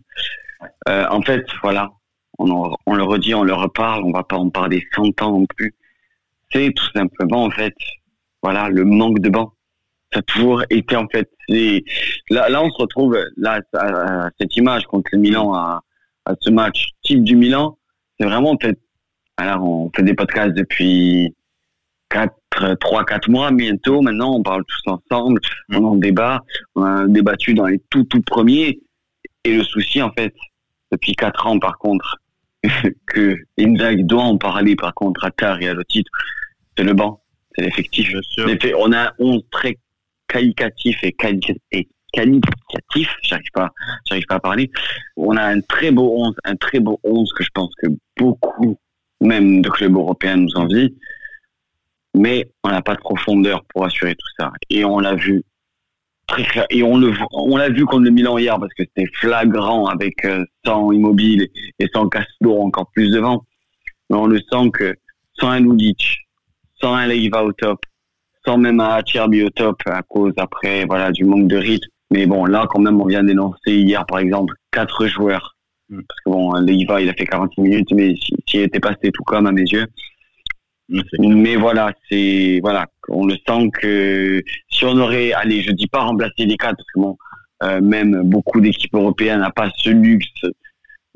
euh, 0.89 1.07
en 1.11 1.23
fait, 1.23 1.45
voilà, 1.63 1.91
on, 2.39 2.73
on, 2.87 2.95
le 2.95 3.03
redit, 3.03 3.35
on 3.35 3.45
le 3.45 3.55
reparle, 3.55 4.05
on 4.05 4.13
va 4.13 4.23
pas 4.23 4.37
en 4.37 4.51
parler 4.51 4.87
100 4.95 5.23
ans 5.23 5.33
non 5.33 5.47
plus. 5.47 5.75
C'est 6.51 6.73
tout 6.75 6.91
simplement, 6.95 7.45
en 7.45 7.51
fait, 7.51 7.75
voilà, 8.43 8.69
le 8.69 8.85
manque 8.85 9.21
de 9.21 9.29
banc. 9.29 9.53
Ça 10.13 10.21
a 10.21 10.23
toujours 10.23 10.63
été, 10.71 10.97
en 10.97 11.07
fait, 11.09 11.29
là, 12.31 12.49
là, 12.49 12.63
on 12.63 12.71
se 12.71 12.79
retrouve, 12.79 13.19
là, 13.37 13.61
à, 13.75 14.31
cette 14.41 14.57
image 14.57 14.87
contre 14.87 15.11
le 15.13 15.19
Milan, 15.19 15.53
à, 15.53 15.83
à 16.25 16.35
ce 16.41 16.51
match 16.51 16.89
type 17.03 17.23
du 17.23 17.37
Milan, 17.37 17.77
c'est 18.19 18.27
vraiment, 18.27 18.53
en 18.53 18.59
fait, 18.59 18.79
alors, 19.37 19.63
on 19.63 19.91
fait 19.95 20.03
des 20.03 20.15
podcasts 20.15 20.55
depuis 20.55 21.35
4, 22.11 22.77
3, 22.81 23.05
4 23.05 23.29
mois 23.29 23.51
bientôt. 23.51 24.01
Maintenant, 24.01 24.35
on 24.35 24.43
parle 24.43 24.65
tous 24.67 24.93
ensemble, 24.93 25.41
mm. 25.69 25.77
on 25.77 25.85
en 25.85 25.97
débat. 25.97 26.43
On 26.75 26.83
a 26.83 27.07
débattu 27.07 27.55
dans 27.55 27.67
les 27.67 27.81
tout, 27.91 28.05
tout 28.05 28.23
premiers. 28.23 28.81
Et 29.45 29.57
le 29.57 29.63
souci, 29.63 30.03
en 30.03 30.11
fait, 30.13 30.35
depuis 30.93 31.15
4 31.15 31.47
ans, 31.47 31.59
par 31.59 31.79
contre, 31.79 32.17
que 33.07 33.37
Inzaghi 33.59 34.05
doit 34.05 34.23
en 34.23 34.39
parler, 34.39 34.77
par 34.77 34.95
contre, 34.95 35.25
à 35.25 35.31
tard 35.31 35.61
et 35.63 35.69
à 35.69 35.75
le 35.75 35.85
titre, 35.85 36.11
c'est 36.77 36.85
le 36.85 36.95
banc, 36.95 37.23
c'est 37.55 37.65
l'effectif. 37.65 38.13
On 38.79 38.93
a 38.93 39.13
11 39.19 39.43
très 39.51 39.79
qualitatifs 40.29 41.03
et, 41.03 41.15
et 41.73 41.89
qualitatifs, 42.13 43.15
j'arrive 43.23 43.51
pas, 43.53 43.73
j'arrive 44.07 44.27
pas 44.27 44.37
à 44.37 44.41
parler. 44.41 44.71
On 45.17 45.37
a 45.37 45.45
un 45.45 45.61
très 45.61 45.91
beau 45.91 46.13
11, 46.17 46.35
un 46.45 46.57
très 46.57 46.81
beau 46.81 47.01
11 47.05 47.33
que 47.33 47.45
je 47.45 47.51
pense 47.55 47.73
que 47.83 47.89
beaucoup 48.17 48.79
même 49.21 49.63
de 49.63 49.69
clubs 49.69 49.95
européens 49.95 50.37
nous 50.37 50.55
envient, 50.57 50.95
mais 52.19 52.51
on 52.65 52.71
n'a 52.71 52.83
pas 52.83 52.95
de 52.95 53.01
profondeur 53.01 53.65
pour 53.69 53.85
assurer 53.85 54.15
tout 54.15 54.29
ça. 54.39 54.53
Et 54.71 54.85
on 54.85 54.99
l'a 54.99 55.15
vu 55.15 55.43
très 56.27 56.45
clair. 56.45 56.67
Et 56.71 56.83
on 56.83 56.99
le 56.99 57.13
on 57.33 57.57
l'a 57.57 57.69
vu 57.69 57.85
contre 57.85 58.05
le 58.05 58.11
Milan 58.11 58.39
hier 58.39 58.59
parce 58.59 58.73
que 58.75 58.85
c'était 58.85 59.11
flagrant 59.15 59.87
avec 59.87 60.25
euh, 60.25 60.45
sans 60.65 60.93
Immobile 60.93 61.49
et 61.79 61.87
sans 61.93 62.09
Castro 62.09 62.63
encore 62.63 62.91
plus 62.93 63.11
devant. 63.11 63.45
Mais 64.11 64.17
on 64.17 64.27
le 64.27 64.39
sent 64.39 64.71
que 64.73 64.95
sans 65.39 65.51
un 65.51 65.61
Ludic, 65.61 66.27
sans 66.81 66.95
un 66.95 67.07
Leiva 67.07 67.45
au 67.45 67.53
top, 67.53 67.81
sans 68.45 68.59
même 68.59 68.81
un 68.81 68.89
Acerbi 68.97 69.43
au 69.43 69.51
top 69.51 69.81
à 69.87 70.03
cause 70.03 70.33
après 70.37 70.85
voilà 70.85 71.11
du 71.11 71.25
manque 71.25 71.49
de 71.49 71.57
rythme. 71.57 71.89
Mais 72.11 72.27
bon, 72.27 72.45
là 72.47 72.67
quand 72.69 72.81
même 72.81 73.01
on 73.01 73.07
vient 73.07 73.23
d'énoncer 73.23 73.75
hier 73.75 74.05
par 74.07 74.19
exemple 74.19 74.55
quatre 74.73 75.07
joueurs 75.07 75.55
Mm. 75.89 76.01
Parce 76.09 76.21
que 76.21 76.31
bon, 76.31 76.53
Leiva, 76.55 77.01
il 77.01 77.09
a 77.09 77.15
fait 77.15 77.27
46 77.27 77.61
minutes, 77.61 77.93
mais 77.93 78.15
s'il 78.47 78.61
était 78.61 78.81
pas, 78.81 78.91
c'était 78.91 79.11
tout 79.11 79.25
comme 79.25 79.47
à 79.47 79.53
mes 79.53 79.63
yeux. 79.63 79.87
Mm, 80.89 81.35
mais 81.35 81.57
voilà, 81.57 81.93
c'est 82.09 82.61
voilà, 82.63 82.87
on 83.09 83.27
le 83.27 83.37
sent 83.47 83.71
que 83.73 84.43
si 84.71 84.85
on 84.85 84.97
aurait, 84.99 85.33
allez, 85.33 85.63
je 85.63 85.73
dis 85.73 85.87
pas 85.87 86.01
remplacer 86.01 86.47
les 86.47 86.57
quatre, 86.57 86.77
parce 86.77 86.91
que 86.95 87.01
bon, 87.01 87.17
euh, 87.63 87.81
même 87.81 88.23
beaucoup 88.25 88.61
d'équipes 88.61 88.95
européennes 88.95 89.41
n'ont 89.41 89.51
pas 89.51 89.71
ce 89.77 89.91
luxe 89.91 90.43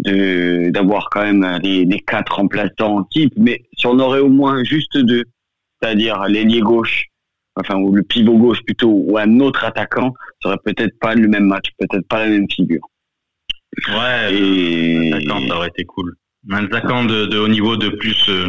de 0.01 0.71
d'avoir 0.71 1.09
quand 1.11 1.23
même 1.23 1.61
les, 1.63 1.85
les 1.85 2.01
quatre 2.01 2.37
remplaçants 2.37 2.99
en 2.99 3.05
type, 3.05 3.33
mais 3.37 3.63
si 3.77 3.87
on 3.87 3.99
aurait 3.99 4.21
au 4.21 4.29
moins 4.29 4.63
juste 4.65 4.97
deux, 4.99 5.25
c'est-à-dire 5.81 6.25
l'ailier 6.29 6.61
gauche, 6.61 7.05
enfin 7.57 7.77
ou 7.77 7.93
le 7.93 8.03
pivot 8.03 8.37
gauche 8.37 8.63
plutôt, 8.65 8.91
ou 8.91 9.17
un 9.19 9.41
autre 9.41 9.65
attaquant, 9.65 10.13
ça 10.43 10.51
aurait 10.51 10.59
peut-être 10.65 10.99
pas 10.99 11.15
le 11.15 11.29
même 11.29 11.45
match, 11.45 11.71
peut-être 11.79 12.07
pas 12.09 12.25
la 12.25 12.31
même 12.31 12.51
figure. 12.51 12.83
Ouais, 13.89 14.35
et... 14.35 15.11
ça 15.27 15.57
aurait 15.57 15.69
été 15.69 15.85
cool. 15.85 16.15
Un 16.51 16.65
attaquant 16.65 17.05
de, 17.05 17.27
de 17.27 17.39
haut 17.39 17.49
niveau 17.49 17.77
de 17.77 17.89
plus, 17.89 18.29
euh, 18.29 18.49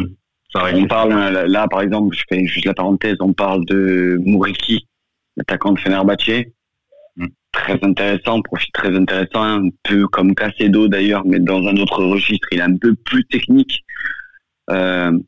On 0.54 0.86
parle, 0.86 1.12
euh, 1.12 1.46
là, 1.48 1.66
par 1.68 1.80
exemple, 1.80 2.14
je 2.14 2.22
fais 2.28 2.46
juste 2.46 2.66
la 2.66 2.74
parenthèse, 2.74 3.16
on 3.20 3.32
parle 3.32 3.64
de 3.64 4.20
Mouriki, 4.24 4.86
l'attaquant 5.36 5.72
de 5.72 5.80
Fenerbahce. 5.80 6.46
Mm. 7.16 7.26
Très 7.52 7.78
intéressant, 7.82 8.40
profil 8.42 8.70
très 8.72 8.94
intéressant, 8.96 9.42
un 9.42 9.68
peu 9.82 10.06
comme 10.08 10.34
Cacedo 10.34 10.88
d'ailleurs, 10.88 11.24
mais 11.24 11.40
dans 11.40 11.66
un 11.66 11.76
autre 11.76 12.04
registre, 12.04 12.48
il 12.52 12.58
est 12.58 12.62
un 12.62 12.76
peu 12.76 12.94
plus 12.94 13.24
technique. 13.24 13.84
Euh, 14.70 15.18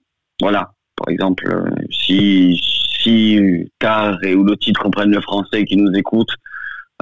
voilà, 0.40 0.72
par 0.96 1.08
exemple, 1.08 1.48
euh, 1.48 1.70
si, 1.90 2.60
si 3.00 3.68
Car 3.78 4.22
et 4.24 4.34
Ouloti 4.34 4.72
comprennent 4.72 5.12
le 5.12 5.20
français 5.20 5.60
et 5.60 5.64
qui 5.64 5.76
nous 5.76 5.92
écoutent, 5.92 6.34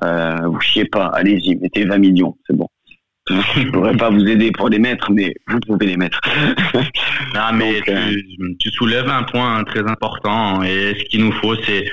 euh, 0.02 0.46
vous 0.46 0.60
chiez 0.60 0.84
pas, 0.86 1.06
allez-y, 1.06 1.56
mettez 1.56 1.84
20 1.84 1.98
millions, 1.98 2.36
c'est 2.46 2.56
bon. 2.56 2.68
Je 3.30 3.70
pourrais 3.70 3.96
pas 3.96 4.10
vous 4.10 4.26
aider 4.26 4.50
pour 4.52 4.68
les 4.68 4.78
mettre, 4.78 5.10
mais 5.10 5.34
vous 5.46 5.60
pouvez 5.60 5.86
les 5.86 5.96
mettre. 5.96 6.20
non, 7.34 7.52
mais 7.54 7.80
euh, 7.88 8.16
tu, 8.58 8.70
soulèves 8.70 9.08
un 9.08 9.22
point 9.22 9.64
très 9.64 9.80
important 9.80 10.62
et 10.62 10.94
ce 10.98 11.04
qu'il 11.04 11.24
nous 11.24 11.32
faut, 11.32 11.54
c'est 11.62 11.86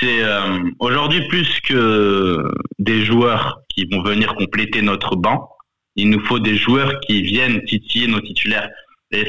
c'est 0.00 0.22
euh, 0.22 0.58
aujourd'hui 0.78 1.26
plus 1.28 1.60
que 1.60 2.42
des 2.78 3.04
joueurs 3.04 3.60
qui 3.68 3.86
vont 3.92 4.02
venir 4.02 4.34
compléter 4.34 4.82
notre 4.82 5.16
banc, 5.16 5.48
il 5.96 6.10
nous 6.10 6.20
faut 6.24 6.38
des 6.38 6.56
joueurs 6.56 6.98
qui 7.00 7.22
viennent 7.22 7.62
titiller 7.64 8.06
nos 8.08 8.20
titulaires. 8.20 8.68
Et 9.12 9.26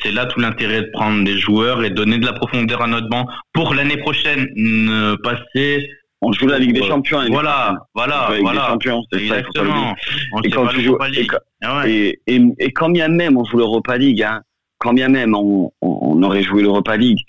c'est 0.00 0.12
là 0.12 0.26
tout 0.26 0.38
l'intérêt 0.38 0.82
de 0.82 0.90
prendre 0.92 1.24
des 1.24 1.36
joueurs 1.36 1.82
et 1.84 1.90
donner 1.90 2.18
de 2.18 2.24
la 2.24 2.32
profondeur 2.32 2.82
à 2.82 2.86
notre 2.86 3.08
banc 3.08 3.26
pour 3.52 3.74
l'année 3.74 3.96
prochaine 3.96 4.46
ne 4.54 5.16
passer 5.16 5.90
on 6.20 6.32
joue 6.32 6.46
la 6.46 6.58
Ligue 6.58 6.74
des 6.74 6.82
Champions. 6.82 7.20
Voilà, 7.30 7.74
voilà, 7.94 8.30
voilà. 8.40 8.68
Champions, 8.68 9.02
c'est 9.12 9.26
ça, 9.28 9.38
et 9.38 10.50
quand 10.50 10.66
tu 10.68 10.80
joues, 10.82 10.98
et, 11.86 12.20
et, 12.26 12.40
et, 12.58 12.72
quand 12.72 12.90
bien 12.90 13.08
même 13.08 13.36
on 13.36 13.44
joue 13.44 13.58
l'Europa 13.58 13.96
League, 13.96 14.22
hein, 14.22 14.42
quand 14.78 14.92
bien 14.92 15.08
même 15.08 15.34
on, 15.34 15.72
on 15.80 16.22
aurait 16.22 16.42
joué 16.42 16.62
l'Europa 16.62 16.96
League, 16.96 17.20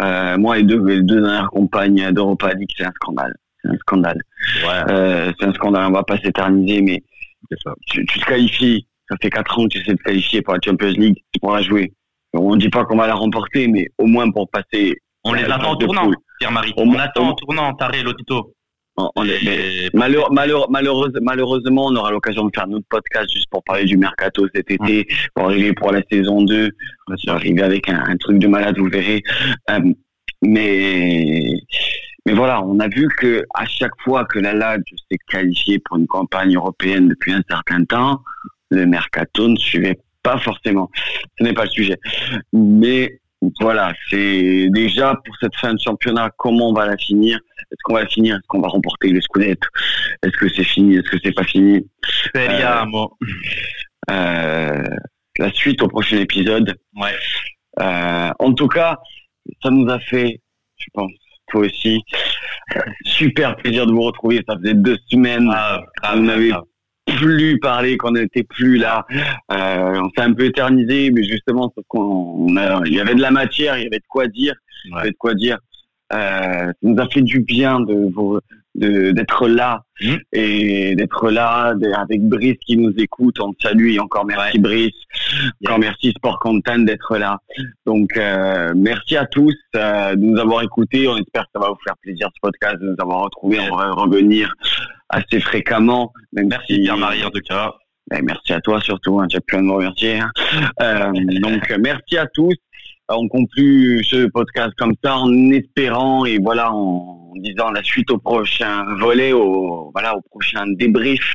euh, 0.00 0.36
moi 0.38 0.58
et 0.58 0.62
deux, 0.62 0.84
les 0.84 1.02
deux 1.02 1.20
dernières 1.20 1.50
compagnes 1.50 2.10
d'Europa 2.12 2.52
League, 2.52 2.70
c'est 2.76 2.84
un 2.84 2.92
scandale. 2.92 3.34
C'est 3.62 3.70
un 3.70 3.78
scandale. 3.78 4.20
Ouais. 4.62 4.92
Euh, 4.92 5.32
c'est 5.38 5.46
un 5.46 5.54
scandale. 5.54 5.86
On 5.88 5.92
va 5.92 6.02
pas 6.02 6.18
s'éterniser, 6.18 6.82
mais 6.82 7.02
Tu, 7.86 8.04
tu, 8.06 8.18
te 8.18 8.26
qualifies. 8.26 8.86
Ça 9.08 9.16
fait 9.20 9.30
quatre 9.30 9.58
ans 9.58 9.64
que 9.64 9.68
tu 9.68 9.78
essaies 9.78 9.92
de 9.92 9.98
te 9.98 10.02
qualifier 10.02 10.42
pour 10.42 10.54
la 10.54 10.60
Champions 10.64 10.88
League. 10.88 11.16
Tu 11.32 11.40
pourras 11.40 11.62
jouer. 11.62 11.92
On 12.32 12.54
ne 12.54 12.60
dit 12.60 12.68
pas 12.68 12.84
qu'on 12.84 12.96
va 12.96 13.06
la 13.06 13.14
remporter, 13.14 13.68
mais 13.68 13.86
au 13.98 14.06
moins 14.06 14.30
pour 14.30 14.50
passer. 14.50 14.96
On 15.24 15.32
les 15.32 15.44
attend 15.44 15.72
en 15.72 15.76
tournant. 15.76 16.10
Pierre-Marie. 16.38 16.72
On, 16.76 16.92
attend 16.94 17.28
en 17.28 17.34
tournant 17.34 17.72
Taré 17.74 18.02
Lotito. 18.02 18.54
malheureusement, 19.94 21.86
on 21.86 21.96
aura 21.96 22.10
l'occasion 22.10 22.44
de 22.46 22.50
faire 22.54 22.66
notre 22.66 22.86
podcast 22.88 23.30
juste 23.32 23.48
pour 23.50 23.62
parler 23.64 23.84
du 23.84 23.96
mercato 23.96 24.46
cet 24.54 24.70
été, 24.70 25.06
pour 25.34 25.46
arriver 25.46 25.72
pour 25.72 25.92
la 25.92 26.02
saison 26.10 26.42
2. 26.42 26.70
On 27.08 27.14
va 27.26 27.34
arriver 27.34 27.62
avec 27.62 27.88
un, 27.88 28.16
truc 28.18 28.38
de 28.38 28.46
malade, 28.46 28.78
vous 28.78 28.88
verrez. 28.88 29.22
Euh, 29.70 29.80
mais, 30.42 31.54
mais 32.26 32.32
voilà, 32.32 32.62
on 32.62 32.78
a 32.80 32.88
vu 32.88 33.08
que 33.18 33.44
à 33.54 33.64
chaque 33.66 33.98
fois 34.02 34.24
que 34.24 34.38
la 34.38 34.52
LAD 34.52 34.82
s'est 35.10 35.18
qualifiée 35.28 35.78
pour 35.78 35.98
une 35.98 36.06
campagne 36.06 36.54
européenne 36.54 37.08
depuis 37.08 37.32
un 37.32 37.42
certain 37.48 37.84
temps, 37.84 38.20
le 38.70 38.86
mercato 38.86 39.48
ne 39.48 39.56
suivait 39.56 39.98
pas 40.22 40.38
forcément. 40.38 40.90
Ce 41.38 41.44
n'est 41.44 41.52
pas 41.52 41.64
le 41.64 41.70
sujet. 41.70 41.98
Mais 42.52 43.20
voilà, 43.60 43.92
c'est 44.10 44.68
déjà 44.70 45.14
pour 45.24 45.36
cette 45.40 45.54
fin 45.56 45.74
de 45.74 45.80
championnat, 45.80 46.30
comment 46.36 46.70
on 46.70 46.72
va 46.72 46.86
la 46.86 46.96
finir? 46.96 47.38
Est-ce 47.70 47.80
qu'on 47.84 47.94
va 47.94 48.02
la 48.02 48.08
finir? 48.08 48.36
Est-ce 48.36 48.46
qu'on 48.46 48.60
va 48.60 48.68
remporter 48.68 49.08
le 49.08 49.20
Scudetto 49.20 49.68
Est-ce 50.22 50.36
que 50.36 50.48
c'est 50.48 50.64
fini? 50.64 50.96
Est-ce 50.96 51.10
que 51.10 51.18
c'est 51.22 51.32
pas 51.32 51.44
fini? 51.44 51.86
Speriamo. 52.04 53.16
Euh, 54.10 54.82
la 55.38 55.52
suite 55.52 55.82
au 55.82 55.88
prochain 55.88 56.18
épisode. 56.18 56.74
Ouais. 56.96 57.14
Euh, 57.80 58.30
en 58.38 58.52
tout 58.52 58.68
cas, 58.68 58.98
ça 59.62 59.70
nous 59.70 59.90
a 59.90 59.98
fait, 59.98 60.40
je 60.76 60.86
pense, 60.92 61.10
toi 61.48 61.62
aussi, 61.62 62.00
super 63.04 63.56
plaisir 63.56 63.86
de 63.86 63.92
vous 63.92 64.02
retrouver. 64.02 64.42
Ça 64.48 64.56
faisait 64.56 64.74
deux 64.74 64.98
semaines. 65.08 65.50
Ah, 65.52 65.80
on 66.14 66.28
avait 66.28 66.52
plus 67.06 67.58
parler, 67.58 67.96
qu'on 67.96 68.12
n'était 68.12 68.42
plus 68.42 68.76
là. 68.76 69.06
Euh, 69.52 70.00
on 70.02 70.10
s'est 70.10 70.26
un 70.26 70.32
peu 70.32 70.44
éternisé, 70.46 71.10
mais 71.10 71.24
justement, 71.24 71.68
parce 71.68 71.86
qu'on 71.88 72.46
il 72.84 72.94
y 72.94 73.00
avait 73.00 73.14
de 73.14 73.20
la 73.20 73.30
matière, 73.30 73.78
il 73.78 73.84
y 73.84 73.86
avait 73.86 73.98
de 73.98 74.06
quoi 74.08 74.26
dire, 74.26 74.54
il 74.84 74.92
y 74.92 74.98
avait 74.98 75.10
de 75.10 75.16
quoi 75.16 75.34
dire. 75.34 75.58
Euh, 76.12 76.66
ça 76.66 76.72
nous 76.82 77.00
a 77.00 77.08
fait 77.08 77.22
du 77.22 77.40
bien 77.40 77.80
de 77.80 78.10
d'être 78.74 79.48
là 79.48 79.82
mmh. 80.00 80.14
et 80.32 80.96
d'être 80.96 81.30
là 81.30 81.74
avec 81.96 82.22
Brice 82.22 82.56
qui 82.66 82.76
nous 82.76 82.92
écoute. 82.98 83.38
On 83.40 83.52
te 83.52 83.62
salue 83.62 83.90
et 83.90 84.00
encore 84.00 84.24
merci 84.24 84.58
Brice, 84.58 84.94
encore 85.64 85.78
merci 85.78 86.10
Sport 86.10 86.38
Content 86.40 86.78
d'être 86.78 87.16
là. 87.16 87.38
Donc 87.86 88.16
euh, 88.16 88.72
merci 88.76 89.16
à 89.16 89.26
tous 89.26 89.54
euh, 89.76 90.16
de 90.16 90.20
nous 90.20 90.38
avoir 90.38 90.62
écoutés. 90.62 91.06
On 91.08 91.16
espère 91.16 91.44
que 91.44 91.50
ça 91.54 91.60
va 91.60 91.68
vous 91.68 91.78
faire 91.84 91.96
plaisir 92.02 92.28
ce 92.34 92.40
podcast 92.42 92.80
de 92.80 92.88
nous 92.88 92.96
avoir 92.98 93.20
retrouvés. 93.20 93.60
On 93.60 93.76
va 93.76 93.92
revenir 93.92 94.52
assez 95.08 95.40
fréquemment. 95.40 96.12
merci 96.32 96.80
Pierre-Marie 96.80 97.24
en 97.24 97.30
tout 97.30 97.42
cas. 97.48 97.72
Ben, 98.10 98.22
merci 98.22 98.52
à 98.52 98.60
toi 98.60 98.80
surtout, 98.82 99.18
hein, 99.20 99.26
tu 99.28 99.38
as 99.38 99.40
pu 99.40 99.56
me 99.56 99.72
remercier. 99.72 100.18
Hein. 100.18 100.30
Euh, 100.82 101.12
donc 101.40 101.72
merci 101.78 102.18
à 102.18 102.26
tous 102.26 102.54
on 103.08 103.28
conclut 103.28 104.02
ce 104.04 104.26
podcast 104.26 104.72
comme 104.78 104.94
ça 105.02 105.18
en 105.18 105.50
espérant 105.50 106.24
et 106.24 106.38
voilà 106.38 106.72
en, 107.34 107.40
disant 107.40 107.70
la 107.70 107.82
suite 107.82 108.10
au 108.10 108.18
prochain 108.18 108.84
volet, 108.98 109.32
au 109.32 109.90
voilà 109.92 110.16
au 110.16 110.20
prochain 110.22 110.64
débrief 110.66 111.34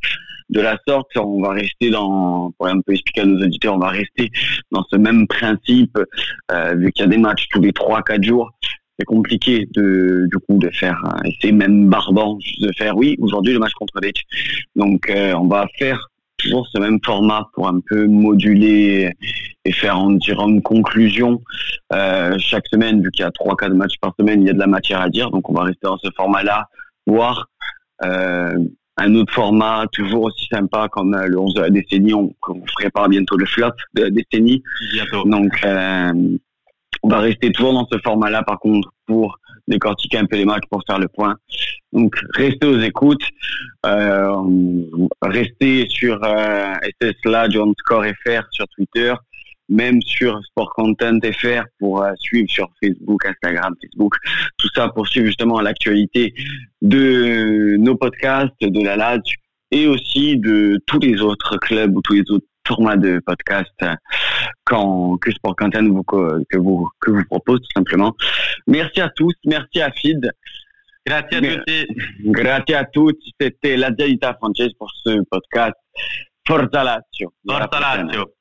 de 0.49 0.61
la 0.61 0.77
sorte. 0.87 1.15
On 1.17 1.41
va 1.41 1.51
rester 1.51 1.89
dans, 1.89 2.51
pour 2.57 2.67
un 2.67 2.81
peu 2.81 2.93
expliquer 2.93 3.21
à 3.21 3.25
nos 3.25 3.41
auditeurs, 3.41 3.75
on 3.75 3.79
va 3.79 3.89
rester 3.89 4.31
dans 4.71 4.83
ce 4.89 4.95
même 4.95 5.27
principe 5.27 5.97
euh, 6.51 6.75
vu 6.75 6.91
qu'il 6.91 7.05
y 7.05 7.07
a 7.07 7.09
des 7.09 7.17
matchs 7.17 7.47
tous 7.49 7.61
les 7.61 7.73
trois 7.73 8.01
quatre 8.01 8.23
jours. 8.23 8.51
c'est 8.97 9.05
compliqué 9.05 9.67
de 9.71 10.27
du 10.31 10.37
coup 10.39 10.57
de 10.57 10.69
faire 10.71 11.01
et 11.25 11.33
c'est 11.41 11.51
même 11.51 11.89
barbant 11.89 12.37
de 12.59 12.71
faire 12.77 12.97
oui 12.97 13.15
aujourd'hui 13.19 13.53
le 13.53 13.59
match 13.59 13.73
contre 13.73 13.99
Lecce 14.01 14.23
donc 14.75 15.09
on 15.09 15.47
va 15.47 15.67
faire 15.77 16.08
toujours 16.39 16.67
ce 16.73 16.79
même 16.79 16.99
format 17.03 17.47
pour 17.53 17.67
un 17.67 17.79
peu 17.87 18.07
moduler 18.07 19.11
et 19.65 19.71
faire 19.71 19.99
en 19.99 20.11
dire 20.11 20.39
une 20.41 20.61
conclusion. 20.61 21.41
Euh, 21.93 22.35
chaque 22.39 22.67
semaine 22.67 23.01
vu 23.01 23.11
qu'il 23.11 23.23
y 23.23 23.27
a 23.27 23.31
trois 23.31 23.55
quatre 23.55 23.73
matchs 23.73 23.97
par 24.01 24.13
semaine 24.19 24.41
il 24.41 24.47
y 24.47 24.49
a 24.49 24.53
de 24.53 24.59
la 24.59 24.67
matière 24.67 25.01
à 25.01 25.09
dire. 25.09 25.29
Donc 25.31 25.49
on 25.49 25.53
va 25.53 25.63
rester 25.63 25.83
dans 25.83 25.97
ce 25.97 26.09
format 26.15 26.43
là 26.43 26.67
voir 27.05 27.49
euh, 28.03 28.57
un 28.97 29.15
autre 29.15 29.33
format 29.33 29.85
toujours 29.91 30.23
aussi 30.23 30.45
sympa 30.51 30.87
comme 30.89 31.13
euh, 31.13 31.27
le 31.27 31.39
11 31.39 31.53
de 31.53 31.61
la 31.61 31.69
décennie. 31.69 32.13
On, 32.13 32.33
on 32.47 32.61
prépare 32.75 33.09
bientôt 33.09 33.37
le 33.37 33.45
flop 33.45 33.71
de 33.93 34.03
la 34.03 34.09
décennie. 34.09 34.61
Bientôt. 34.93 35.23
Donc 35.25 35.51
euh, 35.65 36.11
on 37.03 37.09
va 37.09 37.19
rester 37.19 37.51
toujours 37.51 37.73
dans 37.73 37.87
ce 37.91 37.97
format-là, 37.99 38.43
par 38.43 38.59
contre, 38.59 38.89
pour 39.05 39.37
décortiquer 39.69 40.17
un 40.17 40.25
peu 40.25 40.35
les 40.35 40.45
matchs, 40.45 40.65
pour 40.69 40.83
faire 40.85 40.99
le 40.99 41.07
point. 41.07 41.35
Donc, 41.93 42.15
restez 42.35 42.67
aux 42.67 42.79
écoutes, 42.79 43.23
euh, 43.85 44.35
restez 45.21 45.87
sur 45.87 46.19
euh, 46.23 46.73
SSLA, 47.01 47.47
Score 47.79 48.05
FR 48.25 48.43
sur 48.51 48.67
Twitter, 48.69 49.13
même 49.69 50.01
sur 50.01 50.39
Sport 50.45 50.73
Content 50.73 51.19
FR 51.23 51.63
pour 51.79 52.03
euh, 52.03 52.11
suivre 52.17 52.49
sur 52.49 52.67
Facebook, 52.83 53.25
Instagram, 53.25 53.73
Facebook, 53.81 54.15
tout 54.57 54.69
ça 54.75 54.89
pour 54.89 55.07
suivre 55.07 55.27
justement 55.27 55.61
l'actualité 55.61 56.33
de 56.81 57.77
nos 57.77 57.95
podcasts, 57.95 58.61
de 58.61 58.83
la 58.83 58.95
LAD 58.95 59.21
et 59.71 59.87
aussi 59.87 60.37
de 60.37 60.79
tous 60.87 60.99
les 60.99 61.21
autres 61.21 61.57
clubs 61.57 61.95
ou 61.95 62.01
tous 62.01 62.13
les 62.13 62.31
autres 62.31 62.45
format 62.69 62.95
de 62.95 63.19
podcast 63.25 63.73
euh, 63.81 63.95
quand, 64.63 65.17
que 65.17 65.31
Sport 65.31 65.55
Quentin 65.55 65.87
vous, 65.89 66.03
que 66.03 66.57
vous, 66.57 66.89
que 67.01 67.11
vous 67.11 67.25
propose 67.25 67.59
tout 67.61 67.73
simplement. 67.75 68.15
Merci 68.67 69.01
à 69.01 69.09
tous, 69.09 69.33
merci 69.45 69.81
à 69.81 69.91
Fid. 69.91 70.31
Grazie 71.05 71.37
a 71.37 71.41
tutti. 71.41 71.87
Grazie 72.25 72.75
a 72.75 72.85
tutti. 72.85 73.33
C'était 73.39 73.77
la 73.77 73.89
Dialita 73.89 74.35
française 74.35 74.73
pour 74.77 74.91
ce 75.03 75.21
podcast. 75.29 75.75
Forza 76.45 76.83
Lazio. 76.83 77.33
Forza 77.47 77.79
Lazio. 77.79 78.33